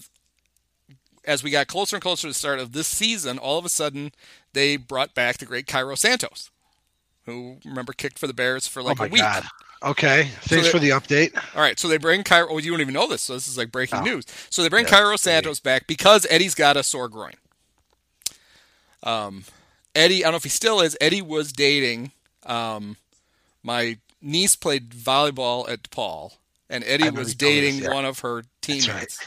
as 1.27 1.43
we 1.43 1.51
got 1.51 1.66
closer 1.66 1.97
and 1.97 2.03
closer 2.03 2.22
to 2.22 2.29
the 2.29 2.35
start 2.35 2.59
of 2.59 2.72
this 2.72 2.87
season, 2.87 3.39
all 3.39 3.59
of 3.59 3.64
a 3.64 3.68
sudden 3.68 4.12
they 4.53 4.77
brought 4.77 5.14
back 5.14 5.39
the 5.39 5.47
great 5.47 5.66
Cairo 5.66 5.95
Santos, 5.95 6.51
who 7.27 7.59
remember 7.64 7.93
kicked 7.93 8.18
for 8.18 8.27
the 8.27 8.35
Bears 8.35 8.66
for 8.66 8.83
like 8.83 9.01
oh 9.01 9.05
a 9.05 9.09
week. 9.09 9.22
God. 9.22 9.45
Okay, 9.83 10.31
thanks 10.43 10.66
so 10.66 10.72
for 10.72 10.79
the 10.79 10.91
update. 10.91 11.37
All 11.55 11.61
right, 11.61 11.79
so 11.79 11.89
they 11.89 11.99
bring 11.99 12.25
Cairo. 12.25 12.49
Oh, 12.51 12.59
you 12.59 12.70
don't 12.70 12.81
even 12.81 12.95
know 12.95 13.07
this, 13.07 13.22
so 13.22 13.35
this 13.35 13.47
is 13.47 13.59
like 13.59 13.70
breaking 13.70 13.99
oh. 13.99 14.05
news. 14.05 14.25
So 14.49 14.62
they 14.62 14.68
bring 14.70 14.87
yeah, 14.87 14.93
Cairo 14.93 15.16
Santos 15.16 15.61
back 15.61 15.87
because 15.87 16.27
Eddie's 16.31 16.55
got 16.55 16.77
a 16.77 16.83
sore 16.83 17.09
groin. 17.09 17.35
Um, 19.03 19.45
Eddie, 19.95 20.25
I 20.25 20.29
don't 20.29 20.33
know 20.33 20.37
if 20.39 20.45
he 20.45 20.49
still 20.49 20.81
is. 20.81 20.97
Eddie 21.01 21.20
was 21.20 21.53
dating. 21.53 22.12
Um, 22.47 22.97
my 23.62 23.99
niece 24.22 24.57
played 24.57 24.91
volleyball 24.91 25.68
at 25.68 25.83
DePaul, 25.83 26.33
and 26.70 26.83
Eddie 26.85 27.11
was 27.11 27.35
dating 27.35 27.81
this, 27.81 27.89
yeah. 27.89 27.95
one 27.95 28.07
of 28.07 28.20
her 28.20 28.45
teammates. 28.62 28.89
Right. 28.89 29.18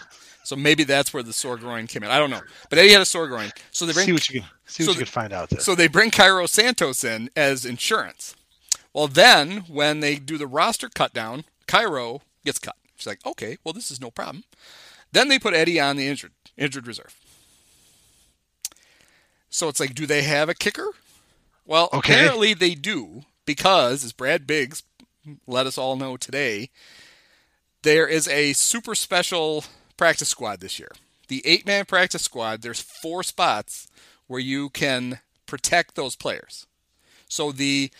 So 0.47 0.55
maybe 0.55 0.85
that's 0.85 1.13
where 1.13 1.23
the 1.23 1.33
sore 1.33 1.57
groin 1.57 1.87
came 1.87 2.03
in. 2.03 2.09
I 2.09 2.17
don't 2.19 2.29
know, 2.29 2.39
but 2.69 2.79
Eddie 2.79 2.93
had 2.93 3.01
a 3.01 3.05
sore 3.05 3.27
groin. 3.27 3.51
So 3.71 3.85
they 3.85 3.91
bring 3.91 4.05
see 4.05 4.13
what 4.13 4.29
you 4.29 4.39
can 4.39 4.49
see 4.65 4.83
what 4.83 4.85
so 4.85 4.91
you 4.93 4.97
can 4.99 5.11
find 5.11 5.33
out 5.33 5.49
there. 5.49 5.59
So 5.59 5.75
they 5.75 5.89
bring 5.89 6.09
Cairo 6.09 6.45
Santos 6.45 7.03
in 7.03 7.29
as 7.35 7.65
insurance. 7.65 8.33
Well, 8.93 9.09
then 9.09 9.65
when 9.67 9.99
they 9.99 10.15
do 10.15 10.37
the 10.37 10.47
roster 10.47 10.87
cut 10.87 11.13
down, 11.13 11.43
Cairo 11.67 12.21
gets 12.45 12.59
cut. 12.59 12.77
She's 12.95 13.05
like, 13.05 13.25
okay, 13.25 13.57
well, 13.65 13.73
this 13.73 13.91
is 13.91 13.99
no 13.99 14.09
problem. 14.09 14.45
Then 15.11 15.27
they 15.27 15.37
put 15.37 15.53
Eddie 15.53 15.81
on 15.81 15.97
the 15.97 16.07
injured 16.07 16.31
injured 16.55 16.87
reserve. 16.87 17.13
So 19.49 19.67
it's 19.67 19.81
like, 19.81 19.95
do 19.95 20.05
they 20.05 20.21
have 20.21 20.47
a 20.47 20.55
kicker? 20.55 20.91
Well, 21.65 21.89
okay. 21.91 22.13
apparently 22.13 22.53
they 22.53 22.73
do 22.73 23.23
because, 23.45 24.05
as 24.05 24.13
Brad 24.13 24.47
Biggs 24.47 24.83
let 25.45 25.67
us 25.67 25.77
all 25.77 25.97
know 25.97 26.15
today, 26.15 26.69
there 27.81 28.07
is 28.07 28.29
a 28.29 28.53
super 28.53 28.95
special 28.95 29.65
practice 29.97 30.29
squad 30.29 30.59
this 30.59 30.79
year. 30.79 30.91
The 31.27 31.41
eight 31.45 31.65
man 31.65 31.85
practice 31.85 32.23
squad, 32.23 32.61
there's 32.61 32.81
four 32.81 33.23
spots 33.23 33.87
where 34.27 34.39
you 34.39 34.69
can 34.69 35.19
protect 35.45 35.95
those 35.95 36.15
players. 36.15 36.67
So 37.27 37.51
the 37.51 37.91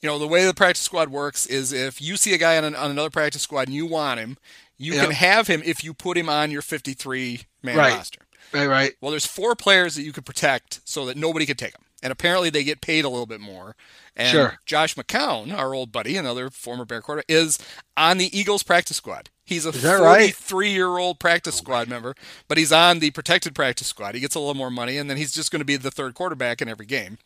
you 0.00 0.08
know, 0.08 0.18
the 0.18 0.26
way 0.26 0.46
the 0.46 0.54
practice 0.54 0.82
squad 0.82 1.10
works 1.10 1.46
is 1.46 1.72
if 1.72 2.00
you 2.00 2.16
see 2.16 2.32
a 2.32 2.38
guy 2.38 2.56
on, 2.56 2.64
an, 2.64 2.74
on 2.74 2.90
another 2.90 3.10
practice 3.10 3.42
squad 3.42 3.68
and 3.68 3.74
you 3.74 3.84
want 3.84 4.18
him, 4.18 4.38
you 4.78 4.94
yep. 4.94 5.04
can 5.04 5.14
have 5.14 5.46
him 5.46 5.60
if 5.64 5.84
you 5.84 5.92
put 5.92 6.16
him 6.16 6.28
on 6.28 6.50
your 6.50 6.62
53 6.62 7.42
man 7.62 7.76
right. 7.76 7.94
roster. 7.94 8.22
Right, 8.52 8.66
right. 8.66 8.92
Well, 9.00 9.10
there's 9.10 9.26
four 9.26 9.54
players 9.54 9.94
that 9.94 10.02
you 10.02 10.12
could 10.12 10.24
protect 10.24 10.80
so 10.84 11.04
that 11.06 11.16
nobody 11.16 11.44
could 11.44 11.58
take 11.58 11.72
them. 11.72 11.82
And 12.02 12.10
apparently 12.10 12.48
they 12.48 12.64
get 12.64 12.80
paid 12.80 13.04
a 13.04 13.10
little 13.10 13.26
bit 13.26 13.40
more. 13.40 13.76
And 14.16 14.28
sure. 14.28 14.58
Josh 14.64 14.94
McCown, 14.94 15.52
our 15.52 15.74
old 15.74 15.92
buddy, 15.92 16.16
another 16.16 16.48
former 16.48 16.86
Bear 16.86 17.02
quarter, 17.02 17.22
is 17.28 17.58
on 17.96 18.16
the 18.16 18.36
Eagles 18.36 18.62
practice 18.62 18.96
squad. 18.96 19.28
He's 19.50 19.66
a 19.66 19.72
43 19.72 19.98
right? 20.00 20.72
year 20.72 20.96
old 20.98 21.18
practice 21.18 21.56
squad 21.56 21.88
member, 21.88 22.14
but 22.48 22.56
he's 22.56 22.72
on 22.72 23.00
the 23.00 23.10
protected 23.10 23.54
practice 23.54 23.88
squad. 23.88 24.14
He 24.14 24.20
gets 24.20 24.34
a 24.34 24.38
little 24.38 24.54
more 24.54 24.70
money, 24.70 24.96
and 24.96 25.10
then 25.10 25.16
he's 25.16 25.32
just 25.32 25.50
going 25.50 25.60
to 25.60 25.66
be 25.66 25.76
the 25.76 25.90
third 25.90 26.14
quarterback 26.14 26.62
in 26.62 26.68
every 26.68 26.86
game 26.86 27.18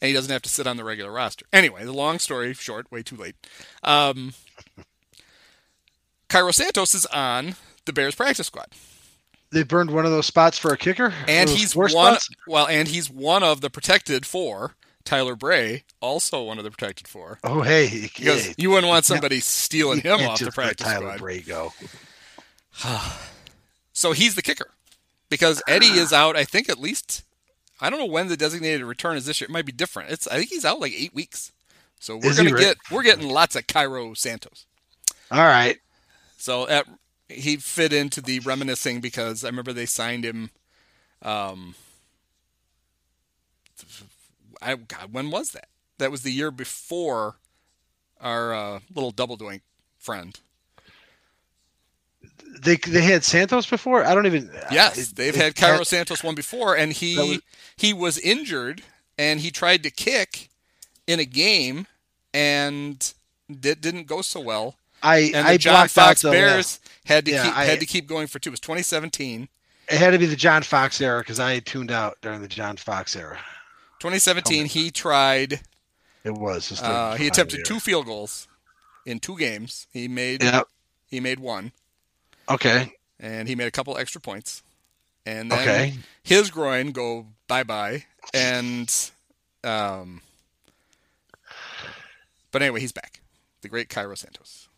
and 0.00 0.08
he 0.08 0.14
doesn't 0.14 0.32
have 0.32 0.42
to 0.42 0.48
sit 0.48 0.66
on 0.66 0.76
the 0.76 0.84
regular 0.84 1.10
roster. 1.10 1.46
Anyway, 1.52 1.84
the 1.84 1.92
long 1.92 2.18
story 2.18 2.54
short, 2.54 2.90
way 2.92 3.02
too 3.02 3.16
late. 3.16 3.34
Um, 3.82 4.34
Cairo 6.28 6.52
Santos 6.52 6.94
is 6.94 7.06
on 7.06 7.56
the 7.84 7.92
Bears 7.92 8.14
practice 8.14 8.46
squad. 8.46 8.68
They 9.50 9.62
burned 9.62 9.90
one 9.90 10.04
of 10.04 10.10
those 10.10 10.26
spots 10.26 10.58
for 10.58 10.72
a 10.72 10.76
kicker, 10.76 11.12
and 11.26 11.48
he's 11.48 11.74
one. 11.74 11.88
Spots? 11.88 12.28
Well, 12.46 12.66
and 12.66 12.86
he's 12.86 13.10
one 13.10 13.42
of 13.42 13.62
the 13.62 13.70
protected 13.70 14.26
four. 14.26 14.74
Tyler 15.08 15.36
Bray, 15.36 15.84
also 16.02 16.42
one 16.42 16.58
of 16.58 16.64
the 16.64 16.70
protected 16.70 17.08
four. 17.08 17.38
Oh, 17.42 17.62
hey, 17.62 17.88
because 18.02 18.48
hey, 18.48 18.54
you 18.58 18.68
wouldn't 18.68 18.88
want 18.88 19.06
somebody 19.06 19.40
stealing 19.40 20.02
him 20.02 20.20
off 20.20 20.38
the 20.38 20.52
practice 20.52 20.86
Tyler 20.86 21.06
squad. 21.06 21.18
Bray 21.18 21.40
go. 21.40 21.72
so 23.94 24.12
he's 24.12 24.34
the 24.34 24.42
kicker 24.42 24.70
because 25.30 25.62
Eddie 25.66 25.86
is 25.86 26.12
out. 26.12 26.36
I 26.36 26.44
think 26.44 26.68
at 26.68 26.78
least 26.78 27.22
I 27.80 27.88
don't 27.88 27.98
know 27.98 28.04
when 28.04 28.28
the 28.28 28.36
designated 28.36 28.84
return 28.84 29.16
is 29.16 29.24
this 29.24 29.40
year. 29.40 29.48
It 29.48 29.52
might 29.52 29.64
be 29.64 29.72
different. 29.72 30.10
It's 30.10 30.28
I 30.28 30.36
think 30.36 30.50
he's 30.50 30.66
out 30.66 30.78
like 30.78 30.92
eight 30.92 31.14
weeks. 31.14 31.52
So 31.98 32.18
we're 32.18 32.30
is 32.30 32.36
gonna 32.36 32.52
get 32.52 32.76
we're 32.90 33.02
getting 33.02 33.30
lots 33.30 33.56
of 33.56 33.66
Cairo 33.66 34.12
Santos. 34.12 34.66
All 35.30 35.38
right. 35.38 35.78
So 36.36 36.68
at, 36.68 36.86
he 37.30 37.56
fit 37.56 37.94
into 37.94 38.20
the 38.20 38.40
reminiscing 38.40 39.00
because 39.00 39.42
I 39.42 39.48
remember 39.48 39.72
they 39.72 39.86
signed 39.86 40.26
him. 40.26 40.50
Um, 41.22 41.76
I 44.60 44.74
God, 44.76 45.12
when 45.12 45.30
was 45.30 45.52
that? 45.52 45.68
That 45.98 46.10
was 46.10 46.22
the 46.22 46.32
year 46.32 46.50
before 46.50 47.36
our 48.20 48.54
uh, 48.54 48.80
little 48.94 49.10
double 49.10 49.36
doink 49.36 49.62
friend 49.98 50.38
they 52.60 52.76
they 52.76 53.02
had 53.02 53.24
Santos 53.24 53.68
before. 53.68 54.04
I 54.04 54.14
don't 54.14 54.26
even. 54.26 54.50
Yes, 54.70 55.12
they've 55.12 55.34
had 55.34 55.56
Cairo 55.56 55.84
Santos 55.84 56.22
one 56.22 56.34
before, 56.34 56.76
and 56.76 56.92
he 56.92 57.16
was, 57.16 57.40
he 57.76 57.92
was 57.92 58.18
injured, 58.18 58.82
and 59.16 59.40
he 59.40 59.50
tried 59.50 59.82
to 59.84 59.90
kick 59.90 60.48
in 61.06 61.20
a 61.20 61.24
game, 61.24 61.86
and 62.32 63.12
it 63.48 63.80
didn't 63.80 64.06
go 64.06 64.22
so 64.22 64.40
well. 64.40 64.76
I 65.02 65.30
and 65.34 65.46
the 65.46 65.50
I 65.50 65.56
John 65.56 65.88
Fox 65.88 66.24
out, 66.24 66.32
Bears 66.32 66.80
yeah. 66.82 67.14
had 67.14 67.24
to 67.26 67.30
yeah, 67.32 67.44
keep 67.44 67.56
I, 67.56 67.64
had 67.64 67.80
to 67.80 67.86
keep 67.86 68.06
going 68.06 68.26
for 68.26 68.38
two. 68.38 68.50
It 68.50 68.52
was 68.52 68.60
2017. 68.60 69.48
It 69.90 69.98
had 69.98 70.10
to 70.10 70.18
be 70.18 70.26
the 70.26 70.36
John 70.36 70.62
Fox 70.62 71.00
era 71.00 71.20
because 71.20 71.40
I 71.40 71.60
tuned 71.60 71.90
out 71.90 72.18
during 72.20 72.42
the 72.42 72.48
John 72.48 72.76
Fox 72.76 73.16
era. 73.16 73.38
2017, 74.00 74.66
he 74.66 74.90
tried. 74.90 75.60
It 76.24 76.34
was. 76.34 76.80
Uh, 76.80 77.14
he 77.14 77.26
attempted 77.26 77.64
two 77.64 77.80
field 77.80 78.06
goals 78.06 78.48
in 79.06 79.18
two 79.20 79.36
games. 79.36 79.86
He 79.92 80.08
made. 80.08 80.42
Yep. 80.42 80.68
He 81.06 81.20
made 81.20 81.38
one. 81.40 81.72
Okay. 82.48 82.92
And 83.18 83.48
he 83.48 83.54
made 83.54 83.66
a 83.66 83.70
couple 83.70 83.96
extra 83.96 84.20
points. 84.20 84.62
And 85.26 85.50
then 85.50 85.60
okay. 85.60 85.94
his 86.22 86.50
groin 86.50 86.92
go 86.92 87.26
bye 87.48 87.64
bye. 87.64 88.04
And 88.32 88.92
um 89.64 90.22
but 92.50 92.62
anyway, 92.62 92.80
he's 92.80 92.92
back. 92.92 93.20
The 93.60 93.68
great 93.68 93.88
Cairo 93.88 94.14
Santos. 94.14 94.68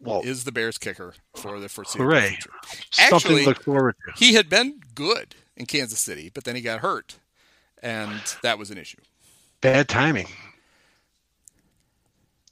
Well, 0.00 0.22
is 0.22 0.44
the 0.44 0.52
Bears 0.52 0.78
kicker 0.78 1.14
for 1.36 1.60
the 1.60 1.68
foreseeable 1.68 2.10
hooray. 2.10 2.30
future. 2.30 2.50
Actually, 2.98 3.46
look 3.46 3.62
forward 3.62 3.94
to. 4.04 4.12
he 4.16 4.34
had 4.34 4.48
been 4.48 4.80
good 4.94 5.36
in 5.56 5.66
Kansas 5.66 6.00
City, 6.00 6.28
but 6.32 6.42
then 6.42 6.56
he 6.56 6.60
got 6.60 6.80
hurt, 6.80 7.18
and 7.82 8.20
that 8.42 8.58
was 8.58 8.70
an 8.70 8.78
issue. 8.78 9.00
Bad 9.60 9.88
timing. 9.88 10.28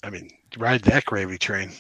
I 0.03 0.11
mean, 0.11 0.31
ride 0.57 0.83
that 0.83 1.05
gravy 1.05 1.39
train 1.39 1.73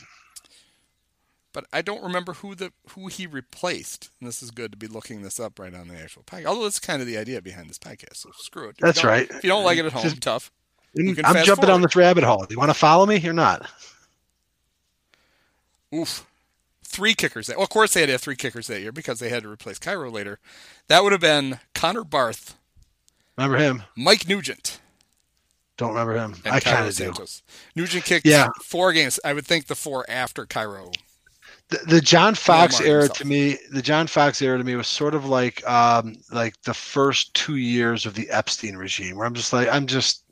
but 1.52 1.66
I 1.72 1.82
don't 1.82 2.02
remember 2.02 2.34
who 2.34 2.54
the 2.54 2.72
who 2.90 3.08
he 3.08 3.26
replaced. 3.26 4.10
And 4.20 4.28
this 4.28 4.42
is 4.42 4.50
good 4.50 4.72
to 4.72 4.78
be 4.78 4.86
looking 4.86 5.22
this 5.22 5.40
up 5.40 5.58
right 5.58 5.74
on 5.74 5.88
the 5.88 5.96
actual 5.96 6.22
podcast. 6.22 6.46
Although 6.46 6.64
that's 6.64 6.78
kind 6.78 7.00
of 7.00 7.06
the 7.06 7.18
idea 7.18 7.42
behind 7.42 7.68
this 7.68 7.78
podcast. 7.78 8.16
So 8.16 8.30
screw 8.36 8.68
it. 8.68 8.76
That's 8.78 9.04
right. 9.04 9.28
If 9.30 9.42
you 9.42 9.50
don't 9.50 9.64
like 9.64 9.78
it 9.78 9.84
at 9.84 9.92
home, 9.92 10.02
Just, 10.02 10.20
tough. 10.20 10.50
I'm 10.96 11.14
jumping 11.14 11.44
forward. 11.44 11.70
on 11.70 11.82
this 11.82 11.96
rabbit 11.96 12.24
hole. 12.24 12.44
Do 12.44 12.52
you 12.54 12.58
want 12.58 12.70
to 12.70 12.74
follow 12.74 13.06
me 13.06 13.26
or 13.28 13.32
not? 13.32 13.68
Oof. 15.94 16.26
Three 16.84 17.14
kickers. 17.14 17.46
That, 17.46 17.56
well, 17.56 17.64
of 17.64 17.70
course 17.70 17.94
they 17.94 18.00
had 18.00 18.06
to 18.06 18.12
have 18.12 18.20
three 18.20 18.36
kickers 18.36 18.66
that 18.66 18.80
year 18.80 18.90
because 18.90 19.20
they 19.20 19.28
had 19.28 19.44
to 19.44 19.48
replace 19.48 19.78
Cairo 19.78 20.10
later. 20.10 20.40
That 20.88 21.04
would 21.04 21.12
have 21.12 21.20
been 21.20 21.60
Connor 21.74 22.02
Barth. 22.02 22.56
Remember 23.36 23.56
him? 23.56 23.82
Mike 23.96 24.28
Nugent. 24.28 24.80
Don't 25.76 25.90
remember 25.90 26.14
him. 26.14 26.36
I 26.44 26.60
kind 26.60 26.86
of 26.86 26.94
do. 26.94 27.14
Nugent 27.74 28.04
kicked 28.04 28.26
yeah. 28.26 28.48
four 28.62 28.92
games. 28.92 29.18
I 29.24 29.32
would 29.32 29.46
think 29.46 29.66
the 29.66 29.74
four 29.74 30.04
after 30.10 30.44
Cairo 30.44 30.92
the, 31.70 31.78
the 31.86 32.00
John 32.00 32.34
Fox 32.34 32.80
era 32.80 33.02
himself. 33.02 33.18
to 33.18 33.26
me, 33.26 33.56
the 33.70 33.82
John 33.82 34.06
Fox 34.06 34.42
era 34.42 34.58
to 34.58 34.64
me 34.64 34.74
was 34.74 34.88
sort 34.88 35.14
of 35.14 35.26
like 35.26 35.66
um, 35.68 36.16
like 36.32 36.60
the 36.62 36.74
first 36.74 37.32
two 37.34 37.56
years 37.56 38.06
of 38.06 38.14
the 38.14 38.28
Epstein 38.28 38.76
regime, 38.76 39.16
where 39.16 39.26
I'm 39.26 39.34
just 39.34 39.52
like 39.52 39.68
I'm 39.68 39.86
just, 39.86 40.24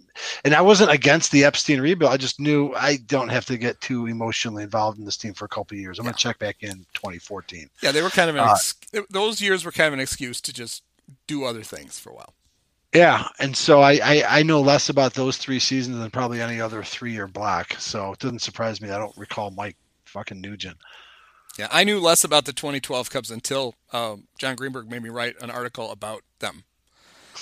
and 0.44 0.53
I 0.53 0.61
wasn't 0.61 0.90
against 0.90 1.30
the 1.30 1.44
Epstein 1.44 1.80
rebuild. 1.80 2.12
I 2.12 2.16
just 2.16 2.40
knew 2.40 2.74
I 2.74 2.96
don't 3.07 3.28
have 3.28 3.46
to 3.46 3.57
get 3.57 3.80
too 3.80 4.07
emotionally 4.07 4.64
involved 4.64 4.99
in 4.99 5.05
this 5.05 5.16
team 5.16 5.32
for 5.32 5.44
a 5.44 5.49
couple 5.49 5.76
years. 5.76 5.99
I'm 5.99 6.05
yeah. 6.05 6.11
gonna 6.11 6.18
check 6.18 6.38
back 6.40 6.57
in 6.61 6.84
2014. 6.94 7.70
Yeah, 7.82 7.92
they 7.92 8.03
were 8.03 8.11
kind 8.11 8.28
of 8.28 8.36
an 8.36 8.42
uh, 8.42 8.53
ex- 8.53 8.74
those 9.09 9.40
years 9.40 9.64
were 9.64 9.72
kind 9.72 9.86
of 9.86 9.94
an 9.94 10.01
excuse 10.01 10.40
to 10.40 10.53
just 10.53 10.82
do 11.28 11.44
other 11.44 11.62
things 11.62 12.01
for 12.01 12.11
a 12.11 12.14
while. 12.14 12.34
Yeah, 12.95 13.28
and 13.39 13.55
so 13.55 13.80
I, 13.80 14.01
I, 14.03 14.24
I 14.39 14.43
know 14.43 14.61
less 14.62 14.89
about 14.89 15.12
those 15.14 15.36
three 15.36 15.59
seasons 15.59 15.99
than 15.99 16.11
probably 16.11 16.41
any 16.41 16.61
other 16.61 16.82
three 16.82 17.12
year 17.12 17.26
block. 17.28 17.74
So 17.74 18.12
it 18.12 18.18
doesn't 18.18 18.41
surprise 18.41 18.80
me. 18.80 18.91
I 18.91 18.99
don't 18.99 19.16
recall 19.16 19.51
Mike 19.51 19.76
fucking 20.07 20.41
Nugent. 20.41 20.78
Yeah, 21.59 21.68
I 21.70 21.84
knew 21.84 22.01
less 22.01 22.24
about 22.24 22.45
the 22.45 22.53
2012 22.53 23.11
Cubs 23.11 23.30
until 23.30 23.74
um, 23.93 24.28
John 24.39 24.55
Greenberg 24.55 24.89
made 24.91 25.03
me 25.03 25.11
write 25.11 25.34
an 25.43 25.51
article 25.51 25.91
about 25.91 26.22
them. 26.39 26.64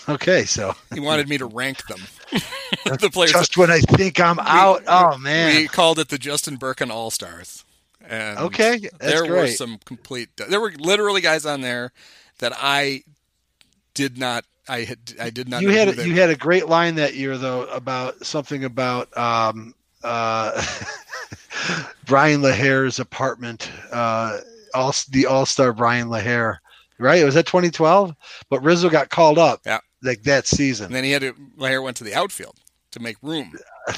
Okay, 0.08 0.44
so 0.44 0.74
He 0.92 1.00
wanted 1.00 1.28
me 1.28 1.38
to 1.38 1.46
rank 1.46 1.86
them. 1.86 2.00
the 2.84 3.10
players. 3.12 3.32
just 3.32 3.56
when 3.56 3.70
I 3.70 3.80
think 3.80 4.20
I'm 4.20 4.38
out. 4.40 4.82
Oh 4.86 5.16
man. 5.18 5.54
We 5.56 5.68
called 5.68 5.98
it 5.98 6.08
the 6.08 6.18
Justin 6.18 6.56
Birkin 6.56 6.90
All 6.90 7.10
Stars. 7.10 7.64
And 8.06 8.38
Okay, 8.38 8.78
that's 8.78 8.98
there 8.98 9.26
were 9.26 9.48
some 9.48 9.78
complete. 9.84 10.28
There 10.36 10.60
were 10.60 10.72
literally 10.72 11.20
guys 11.20 11.44
on 11.44 11.60
there 11.60 11.92
that 12.38 12.52
I 12.56 13.02
did 13.94 14.18
not. 14.18 14.44
I 14.68 14.80
had. 14.80 14.98
I 15.20 15.30
did 15.30 15.48
not. 15.48 15.62
you 15.62 15.68
know 15.68 15.74
had 15.74 15.96
you 15.98 16.14
were. 16.14 16.20
had 16.20 16.30
a 16.30 16.36
great 16.36 16.68
line 16.68 16.96
that 16.96 17.14
year 17.14 17.36
though 17.38 17.66
about 17.66 18.24
something 18.24 18.64
about 18.64 19.16
um, 19.16 19.74
uh, 20.02 20.52
Brian 22.06 22.40
LaHair's 22.40 22.98
apartment. 22.98 23.70
Uh, 23.92 24.38
all 24.74 24.94
the 25.10 25.26
All 25.26 25.46
Star 25.46 25.72
Brian 25.72 26.08
LaHair, 26.08 26.58
right? 26.98 27.20
It 27.20 27.24
Was 27.24 27.34
that 27.34 27.46
2012? 27.46 28.14
But 28.50 28.62
Rizzo 28.62 28.90
got 28.90 29.08
called 29.08 29.38
up. 29.38 29.60
Yeah. 29.64 29.80
Like 30.02 30.22
that 30.24 30.46
season. 30.46 30.86
And 30.86 30.94
then 30.94 31.04
he 31.04 31.10
had 31.12 31.22
to. 31.22 31.32
Lahair 31.58 31.82
went 31.82 31.96
to 31.98 32.04
the 32.04 32.14
outfield 32.14 32.58
to 32.92 33.00
make 33.00 33.16
room. 33.22 33.52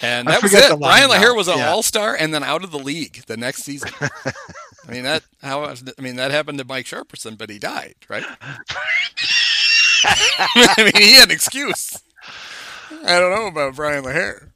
And 0.00 0.28
that 0.28 0.42
was 0.42 0.52
it. 0.52 0.78
Brian 0.78 1.08
Lahair 1.08 1.34
was 1.34 1.48
an 1.48 1.58
Yeah. 1.58 1.70
All 1.70 1.82
Star 1.82 2.14
and 2.14 2.32
then 2.32 2.44
out 2.44 2.62
of 2.62 2.70
the 2.70 2.78
league 2.78 3.24
the 3.26 3.36
next 3.36 3.62
season. 3.62 3.90
I 4.00 4.92
mean 4.92 5.04
that 5.04 5.22
how 5.42 5.64
I 5.64 5.74
mean 6.00 6.16
that 6.16 6.30
happened 6.30 6.58
to 6.58 6.64
Mike 6.64 6.84
Sharperson, 6.84 7.38
but 7.38 7.48
he 7.48 7.58
died, 7.58 7.94
right? 8.08 8.24
I 10.06 10.74
mean 10.78 11.02
he 11.02 11.12
had 11.14 11.28
an 11.28 11.34
excuse. 11.34 12.00
I 13.04 13.18
don't 13.18 13.34
know 13.34 13.46
about 13.46 13.76
Brian 13.76 14.04
Lahair. 14.04 14.50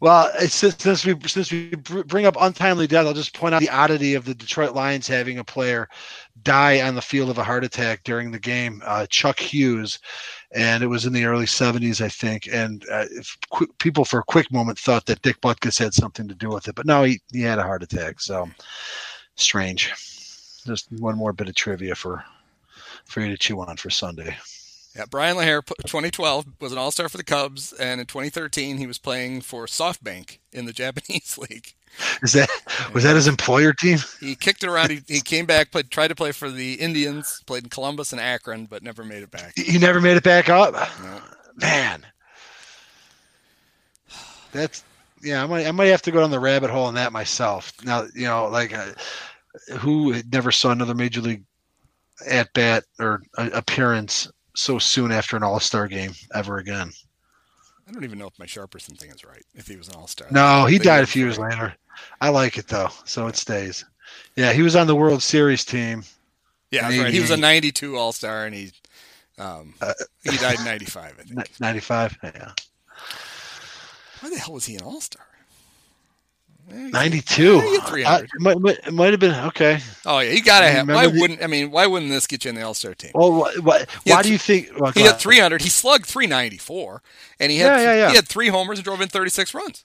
Well, 0.00 0.30
since, 0.48 0.76
since 0.78 1.06
we 1.06 1.16
since 1.26 1.50
we 1.50 1.70
bring 1.70 2.26
up 2.26 2.36
untimely 2.38 2.86
death, 2.86 3.06
I'll 3.06 3.14
just 3.14 3.32
point 3.32 3.54
out 3.54 3.60
the 3.60 3.70
oddity 3.70 4.14
of 4.14 4.24
the 4.24 4.34
Detroit 4.34 4.74
Lions 4.74 5.08
having 5.08 5.38
a 5.38 5.44
player 5.44 5.88
die 6.42 6.86
on 6.86 6.94
the 6.94 7.00
field 7.00 7.30
of 7.30 7.38
a 7.38 7.44
heart 7.44 7.64
attack 7.64 8.02
during 8.04 8.30
the 8.30 8.38
game. 8.38 8.82
Uh, 8.84 9.06
Chuck 9.08 9.38
Hughes, 9.38 9.98
and 10.52 10.82
it 10.82 10.88
was 10.88 11.06
in 11.06 11.12
the 11.12 11.24
early 11.24 11.46
'70s, 11.46 12.04
I 12.04 12.08
think. 12.10 12.48
And 12.52 12.84
uh, 12.90 13.06
qu- 13.50 13.72
people 13.78 14.04
for 14.04 14.18
a 14.18 14.24
quick 14.24 14.52
moment 14.52 14.78
thought 14.78 15.06
that 15.06 15.22
Dick 15.22 15.40
Butkus 15.40 15.78
had 15.78 15.94
something 15.94 16.28
to 16.28 16.34
do 16.34 16.48
with 16.50 16.68
it, 16.68 16.74
but 16.74 16.86
no, 16.86 17.04
he 17.04 17.20
he 17.32 17.40
had 17.40 17.58
a 17.58 17.62
heart 17.62 17.82
attack. 17.82 18.20
So 18.20 18.48
strange. 19.36 19.92
Just 20.66 20.90
one 20.92 21.16
more 21.16 21.32
bit 21.32 21.48
of 21.48 21.54
trivia 21.54 21.94
for 21.94 22.24
for 23.06 23.20
you 23.20 23.28
to 23.28 23.38
chew 23.38 23.60
on 23.60 23.76
for 23.76 23.90
Sunday. 23.90 24.36
Yeah, 24.96 25.06
Brian 25.10 25.36
Lahair, 25.36 25.64
2012, 25.66 26.46
was 26.60 26.70
an 26.70 26.78
All 26.78 26.92
Star 26.92 27.08
for 27.08 27.16
the 27.16 27.24
Cubs, 27.24 27.72
and 27.72 28.00
in 28.00 28.06
2013 28.06 28.78
he 28.78 28.86
was 28.86 28.98
playing 28.98 29.40
for 29.40 29.66
SoftBank 29.66 30.38
in 30.52 30.66
the 30.66 30.72
Japanese 30.84 31.36
League. 31.38 31.74
Is 32.22 32.32
that 32.32 32.50
was 32.92 33.04
that 33.04 33.14
his 33.14 33.28
employer 33.28 33.72
team? 33.72 33.98
He 34.20 34.34
kicked 34.34 34.64
it 34.64 34.68
around. 34.68 34.90
He, 34.90 35.02
he 35.06 35.20
came 35.20 35.46
back, 35.46 35.70
played, 35.70 35.90
tried 35.90 36.08
to 36.08 36.14
play 36.14 36.32
for 36.32 36.50
the 36.50 36.74
Indians, 36.74 37.40
played 37.46 37.64
in 37.64 37.70
Columbus 37.70 38.12
and 38.12 38.20
Akron, 38.20 38.66
but 38.66 38.82
never 38.82 39.04
made 39.04 39.22
it 39.22 39.30
back. 39.30 39.52
He 39.56 39.78
never 39.78 40.00
made 40.00 40.16
it 40.16 40.24
back 40.24 40.48
up. 40.48 40.74
No. 40.74 41.20
Man, 41.56 42.04
that's 44.50 44.82
yeah. 45.22 45.42
I 45.42 45.46
might 45.46 45.66
I 45.66 45.70
might 45.70 45.86
have 45.86 46.02
to 46.02 46.10
go 46.10 46.20
down 46.20 46.32
the 46.32 46.40
rabbit 46.40 46.70
hole 46.70 46.86
on 46.86 46.94
that 46.94 47.12
myself. 47.12 47.72
Now 47.84 48.06
you 48.12 48.24
know, 48.24 48.48
like 48.48 48.76
uh, 48.76 48.92
who 49.78 50.20
never 50.32 50.50
saw 50.50 50.72
another 50.72 50.94
major 50.94 51.20
league 51.20 51.44
at 52.26 52.52
bat 52.52 52.84
or 52.98 53.22
appearance 53.36 54.30
so 54.54 54.78
soon 54.78 55.10
after 55.12 55.36
an 55.36 55.42
All 55.42 55.60
Star 55.60 55.88
game 55.88 56.12
ever 56.34 56.58
again? 56.58 56.90
I 57.88 57.92
don't 57.92 58.04
even 58.04 58.18
know 58.18 58.26
if 58.26 58.38
my 58.38 58.46
Sharperson 58.46 58.98
thing 58.98 59.10
is 59.10 59.24
right. 59.24 59.44
If 59.54 59.66
he 59.68 59.76
was 59.76 59.88
an 59.88 59.96
All 59.96 60.06
Star. 60.06 60.28
No, 60.30 60.66
he 60.66 60.78
died 60.78 61.04
a 61.04 61.06
few 61.06 61.24
years 61.24 61.38
later. 61.38 61.74
I 62.20 62.30
like 62.30 62.58
it 62.58 62.68
though, 62.68 62.90
so 63.04 63.26
it 63.26 63.36
stays. 63.36 63.84
Yeah, 64.36 64.52
he 64.52 64.62
was 64.62 64.76
on 64.76 64.86
the 64.86 64.94
World 64.94 65.22
Series 65.22 65.64
team. 65.64 66.04
Yeah, 66.70 66.88
right. 66.88 67.12
He 67.12 67.20
was 67.20 67.30
a 67.30 67.36
92 67.36 67.96
All 67.96 68.12
Star, 68.12 68.46
and 68.46 68.54
he 68.54 68.72
um, 69.38 69.74
Uh, 69.80 69.92
he 70.22 70.36
died 70.36 70.58
in 70.58 70.64
95. 70.64 71.16
I 71.18 71.22
think. 71.22 71.50
95 71.60 72.18
yeah 72.22 72.52
Why 74.20 74.30
the 74.30 74.38
hell 74.38 74.54
was 74.54 74.66
he 74.66 74.76
an 74.76 74.82
All 74.82 75.00
Star? 75.00 75.26
92 76.70 77.42
Yeah, 77.56 77.60
he 77.60 77.74
had 77.74 77.86
300. 77.86 78.04
Uh, 78.04 78.22
it, 78.24 78.30
might, 78.40 78.58
might- 78.60 78.78
it 78.86 78.92
might 78.94 79.10
have 79.10 79.20
been 79.20 79.34
okay 79.46 79.78
Oh 80.06 80.18
yeah, 80.20 80.30
you 80.32 80.42
gotta 80.42 80.70
have. 80.70 80.88
Why 80.88 81.06
the- 81.06 81.20
wouldn't 81.20 81.42
I 81.42 81.46
mean? 81.46 81.70
Why 81.70 81.86
wouldn't 81.86 82.10
this 82.10 82.26
get 82.26 82.44
you 82.44 82.48
in 82.50 82.54
the 82.54 82.62
All 82.62 82.74
Star 82.74 82.94
team? 82.94 83.10
well 83.14 83.32
what, 83.32 83.58
what, 83.60 83.90
why 84.04 84.22
do 84.22 84.30
you 84.32 84.38
think 84.38 84.70
well, 84.78 84.92
He 84.92 85.00
go 85.00 85.06
had 85.08 85.18
300. 85.18 85.62
He 85.62 85.68
slugged 85.68 86.06
394, 86.06 87.02
and 87.40 87.52
he 87.52 87.58
had 87.58 87.66
Yeah, 87.66 87.82
yeah, 87.82 87.94
yeah. 87.96 88.08
he 88.10 88.16
had 88.16 88.26
three 88.28 88.48
homers 88.48 88.78
and 88.78 88.84
drove 88.84 89.00
in 89.00 89.08
36 89.08 89.54
runs. 89.54 89.84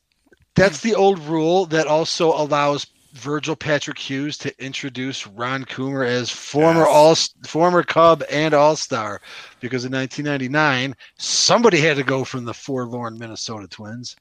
That's 0.55 0.81
the 0.81 0.95
old 0.95 1.19
rule 1.19 1.65
that 1.67 1.87
also 1.87 2.33
allows 2.33 2.87
Virgil 3.13 3.55
Patrick 3.55 3.97
Hughes 3.97 4.37
to 4.39 4.63
introduce 4.63 5.25
Ron 5.25 5.65
Coomer 5.65 6.05
as 6.07 6.29
former 6.29 6.81
Yes. 6.81 6.89
all 6.89 7.15
former 7.47 7.81
Cub 7.83 8.23
and 8.29 8.53
All 8.53 8.75
Star, 8.75 9.19
because 9.61 9.83
in 9.85 9.91
1999 9.91 10.95
somebody 11.17 11.79
had 11.79 11.97
to 11.97 12.03
go 12.03 12.23
from 12.23 12.45
the 12.45 12.53
forlorn 12.53 13.17
Minnesota 13.17 13.67
Twins. 13.67 14.15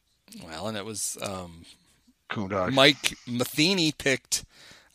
Well, 0.45 0.69
and 0.69 0.77
it 0.77 0.85
was 0.85 1.17
um, 1.23 1.65
Mike 2.73 3.17
Matheny 3.27 3.93
picked 3.93 4.45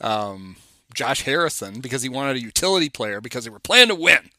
um, 0.02 0.56
Josh 0.94 1.22
Harrison 1.22 1.80
because 1.80 2.04
he 2.04 2.10
wanted 2.10 2.38
a 2.38 2.42
utility 2.42 2.90
player 2.90 3.22
because 3.22 3.44
they 3.44 3.50
were 3.50 3.60
playing 3.60 3.90
to 3.90 3.96
win. 3.96 4.30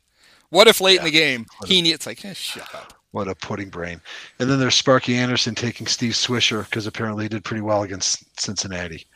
What 0.51 0.69
if 0.69 0.81
late 0.81 0.99
in 0.99 1.05
the 1.05 1.11
game 1.11 1.47
he 1.67 1.83
needs? 1.83 2.07
Like, 2.07 2.25
eh, 2.25 2.33
shut 2.33 2.73
up. 2.75 2.93
What 3.11 3.29
a 3.29 3.35
pudding 3.35 3.71
brain! 3.71 4.01
And 4.39 4.51
then 4.51 4.59
there's 4.59 4.75
Sparky 4.75 5.17
Anderson 5.17 5.55
taking 5.55 5.87
Steve 5.87 6.13
Swisher 6.13 6.65
because 6.65 6.87
apparently 6.87 7.25
he 7.25 7.29
did 7.29 7.45
pretty 7.45 7.61
well 7.63 7.83
against 7.83 8.41
Cincinnati. 8.41 9.07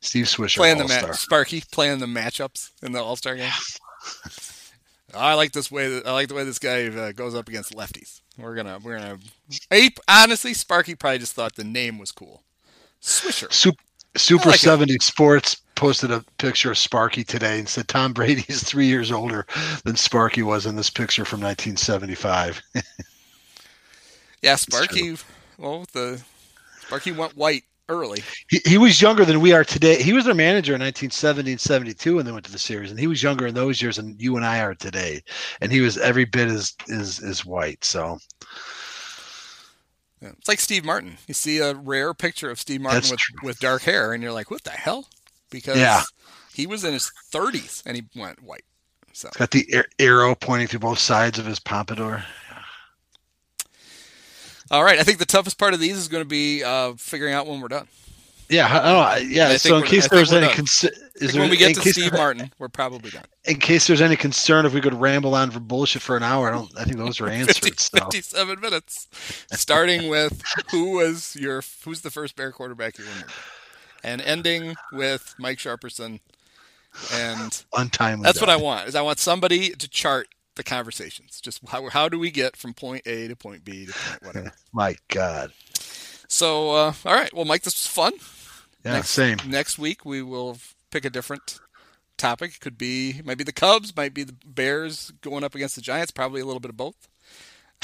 Steve 0.00 0.26
Swisher, 0.26 0.56
Playing 0.56 0.78
the 0.78 0.84
All 0.84 1.08
ma- 1.08 1.12
Sparky 1.12 1.62
playing 1.72 1.98
the 2.00 2.06
matchups 2.06 2.70
in 2.82 2.92
the 2.92 3.02
All 3.02 3.16
Star 3.16 3.36
game. 3.36 3.50
I 5.14 5.34
like 5.34 5.52
this 5.52 5.70
way. 5.70 5.88
That, 5.88 6.06
I 6.06 6.12
like 6.12 6.28
the 6.28 6.34
way 6.34 6.44
this 6.44 6.58
guy 6.58 6.86
uh, 6.88 7.12
goes 7.12 7.34
up 7.34 7.48
against 7.48 7.72
lefties. 7.72 8.20
We're 8.36 8.54
gonna, 8.54 8.78
we're 8.82 8.98
gonna. 8.98 9.18
He, 9.70 9.94
honestly, 10.08 10.52
Sparky 10.52 10.94
probably 10.94 11.18
just 11.18 11.32
thought 11.32 11.54
the 11.54 11.64
name 11.64 11.98
was 11.98 12.12
cool. 12.12 12.42
Swisher. 13.02 13.52
Super, 13.52 13.82
Super 14.16 14.48
like 14.50 14.56
it. 14.56 14.62
70 14.62 14.98
Sports 15.00 15.56
posted 15.74 16.10
a 16.10 16.24
picture 16.38 16.70
of 16.70 16.78
Sparky 16.78 17.22
today 17.22 17.58
and 17.58 17.68
said 17.68 17.86
Tom 17.88 18.12
Brady 18.12 18.44
is 18.48 18.62
three 18.62 18.86
years 18.86 19.12
older 19.12 19.46
than 19.84 19.96
Sparky 19.96 20.42
was 20.42 20.66
in 20.66 20.76
this 20.76 20.90
picture 20.90 21.24
from 21.24 21.40
1975. 21.40 22.62
Yeah, 24.42 24.54
Sparky. 24.56 25.16
Well, 25.58 25.86
the 25.92 26.22
Sparky 26.82 27.10
went 27.10 27.36
white 27.36 27.64
early. 27.88 28.22
He, 28.48 28.60
he 28.64 28.78
was 28.78 29.00
younger 29.00 29.24
than 29.24 29.40
we 29.40 29.52
are 29.52 29.64
today. 29.64 30.00
He 30.00 30.12
was 30.12 30.24
their 30.24 30.34
manager 30.34 30.74
in 30.74 30.80
1970 30.80 31.52
and 31.52 31.60
72 31.60 32.16
when 32.16 32.24
they 32.24 32.32
went 32.32 32.44
to 32.44 32.52
the 32.52 32.58
series, 32.58 32.90
and 32.90 33.00
he 33.00 33.06
was 33.06 33.22
younger 33.22 33.46
in 33.46 33.54
those 33.54 33.80
years 33.80 33.96
than 33.96 34.14
you 34.18 34.36
and 34.36 34.44
I 34.44 34.60
are 34.60 34.74
today. 34.74 35.22
And 35.60 35.72
he 35.72 35.80
was 35.80 35.98
every 35.98 36.24
bit 36.24 36.48
as 36.48 36.74
is 36.86 37.20
is 37.20 37.44
white. 37.44 37.84
So 37.84 38.18
Yeah, 40.22 40.30
It's 40.38 40.48
like 40.48 40.60
Steve 40.60 40.84
Martin. 40.84 41.18
You 41.28 41.34
see 41.34 41.58
a 41.58 41.74
rare 41.74 42.14
picture 42.14 42.50
of 42.50 42.58
Steve 42.58 42.80
Martin 42.80 43.00
That's 43.00 43.10
with, 43.10 43.20
true. 43.20 43.38
with 43.42 43.58
dark 43.60 43.82
hair, 43.82 44.12
and 44.12 44.22
you're 44.22 44.32
like, 44.32 44.50
what 44.50 44.64
the 44.64 44.70
hell? 44.70 45.08
Because 45.50 45.76
Yeah. 45.76 46.02
he 46.54 46.66
was 46.66 46.84
in 46.84 46.92
his 46.94 47.12
30s 47.30 47.82
and 47.84 47.96
he 47.96 48.04
went 48.18 48.42
white. 48.42 48.64
So 49.12 49.28
got 49.38 49.50
the 49.50 49.66
arrow 49.98 50.34
pointing 50.34 50.68
through 50.68 50.80
both 50.80 50.98
sides 50.98 51.38
of 51.38 51.46
his 51.46 51.58
pompadour. 51.58 52.24
all 54.70 54.84
right, 54.84 54.98
I 54.98 55.02
think 55.04 55.18
the 55.18 55.24
toughest 55.24 55.58
part 55.58 55.74
of 55.74 55.80
these 55.80 55.96
is 55.96 56.08
going 56.08 56.22
to 56.24 56.28
be 56.28 56.62
uh, 56.64 56.94
figuring 56.98 57.32
out 57.32 57.46
when 57.46 57.60
we're 57.60 57.68
done. 57.68 57.88
Yeah, 58.48 58.66
I, 58.66 58.92
I- 58.92 59.18
yeah. 59.18 59.48
I 59.48 59.56
so 59.56 59.76
in 59.78 59.82
case 59.84 60.08
there's 60.08 60.32
any 60.32 60.46
I 60.46 60.50
is 60.50 60.80
think 60.80 61.32
there 61.32 61.40
when 61.40 61.50
we 61.50 61.56
get 61.56 61.74
to 61.76 61.80
Steve 61.92 62.10
there- 62.10 62.18
Martin, 62.18 62.52
we're 62.58 62.68
probably 62.68 63.10
done. 63.10 63.24
in 63.44 63.56
case 63.58 63.86
there's 63.86 64.00
any 64.00 64.16
concern 64.16 64.66
if 64.66 64.74
we 64.74 64.80
could 64.80 64.94
ramble 64.94 65.34
on 65.34 65.50
for 65.50 65.60
bullshit 65.60 66.02
for 66.02 66.16
an 66.16 66.22
hour, 66.22 66.48
I 66.48 66.52
don't. 66.52 66.70
I 66.78 66.84
think 66.84 66.96
those 66.98 67.20
are 67.20 67.26
50, 67.28 67.40
answered. 67.40 67.80
So 67.80 67.98
57 67.98 68.60
minutes, 68.60 69.08
starting 69.52 70.08
with 70.08 70.42
who 70.70 70.92
was 70.92 71.34
your 71.36 71.62
who's 71.84 72.02
the 72.02 72.10
first 72.10 72.36
Bear 72.36 72.52
quarterback 72.52 72.98
you 72.98 73.04
remember, 73.04 73.28
and 74.04 74.20
ending 74.20 74.76
with 74.92 75.34
Mike 75.38 75.58
Sharperson. 75.58 76.20
And 77.12 77.62
untimely. 77.76 78.24
that's 78.24 78.40
what. 78.40 78.48
I 78.48 78.56
want. 78.56 78.88
Is 78.88 78.94
I 78.94 79.02
want 79.02 79.18
somebody 79.18 79.70
to 79.70 79.88
chart 79.88 80.28
the 80.54 80.62
conversations. 80.62 81.40
Just 81.42 81.60
how 81.68 81.88
how 81.90 82.08
do 82.08 82.18
we 82.18 82.30
get 82.30 82.56
from 82.56 82.72
point 82.72 83.02
A 83.06 83.28
to 83.28 83.36
point 83.36 83.64
B 83.64 83.84
to 83.86 83.92
point 83.92 84.22
whatever. 84.22 84.52
My 84.72 84.96
God. 85.08 85.52
so 86.28 86.70
uh, 86.70 86.92
all 87.04 87.14
right, 87.14 87.32
well, 87.34 87.44
Mike, 87.44 87.62
this 87.62 87.74
was 87.76 87.86
fun. 87.86 88.14
Yeah, 88.86 88.94
next, 88.94 89.10
same. 89.10 89.38
Next 89.46 89.78
week 89.78 90.04
we 90.04 90.22
will 90.22 90.58
pick 90.90 91.04
a 91.04 91.10
different 91.10 91.58
topic. 92.16 92.52
It 92.54 92.60
could 92.60 92.78
be 92.78 93.20
might 93.24 93.36
be 93.38 93.44
the 93.44 93.52
Cubs, 93.52 93.94
might 93.96 94.14
be 94.14 94.22
the 94.22 94.36
Bears 94.46 95.12
going 95.20 95.42
up 95.44 95.54
against 95.54 95.74
the 95.74 95.82
Giants. 95.82 96.12
Probably 96.12 96.40
a 96.40 96.44
little 96.46 96.60
bit 96.60 96.70
of 96.70 96.76
both. 96.76 97.08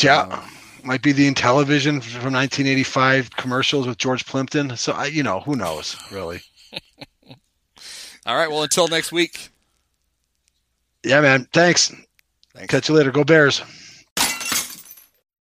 Yeah, 0.01 0.23
Um, 0.23 0.43
might 0.85 1.03
be 1.03 1.13
the 1.13 1.31
Intellivision 1.31 2.03
from 2.03 2.33
1985 2.33 3.31
commercials 3.37 3.87
with 3.87 3.99
George 3.99 4.25
Plimpton. 4.27 4.77
So 4.77 4.93
I, 4.93 5.07
you 5.07 5.23
know, 5.23 5.41
who 5.41 5.57
knows, 5.57 5.97
really? 6.11 6.41
All 8.27 8.37
right. 8.37 8.49
Well, 8.51 8.63
until 8.63 8.89
next 8.89 9.11
week. 9.13 9.51
Yeah, 11.05 11.21
man. 11.21 11.49
Thanks. 11.53 11.93
Thanks. 12.55 12.71
Catch 12.71 12.89
you 12.89 12.95
later. 12.95 13.11
Go 13.11 13.25
Bears. 13.25 13.61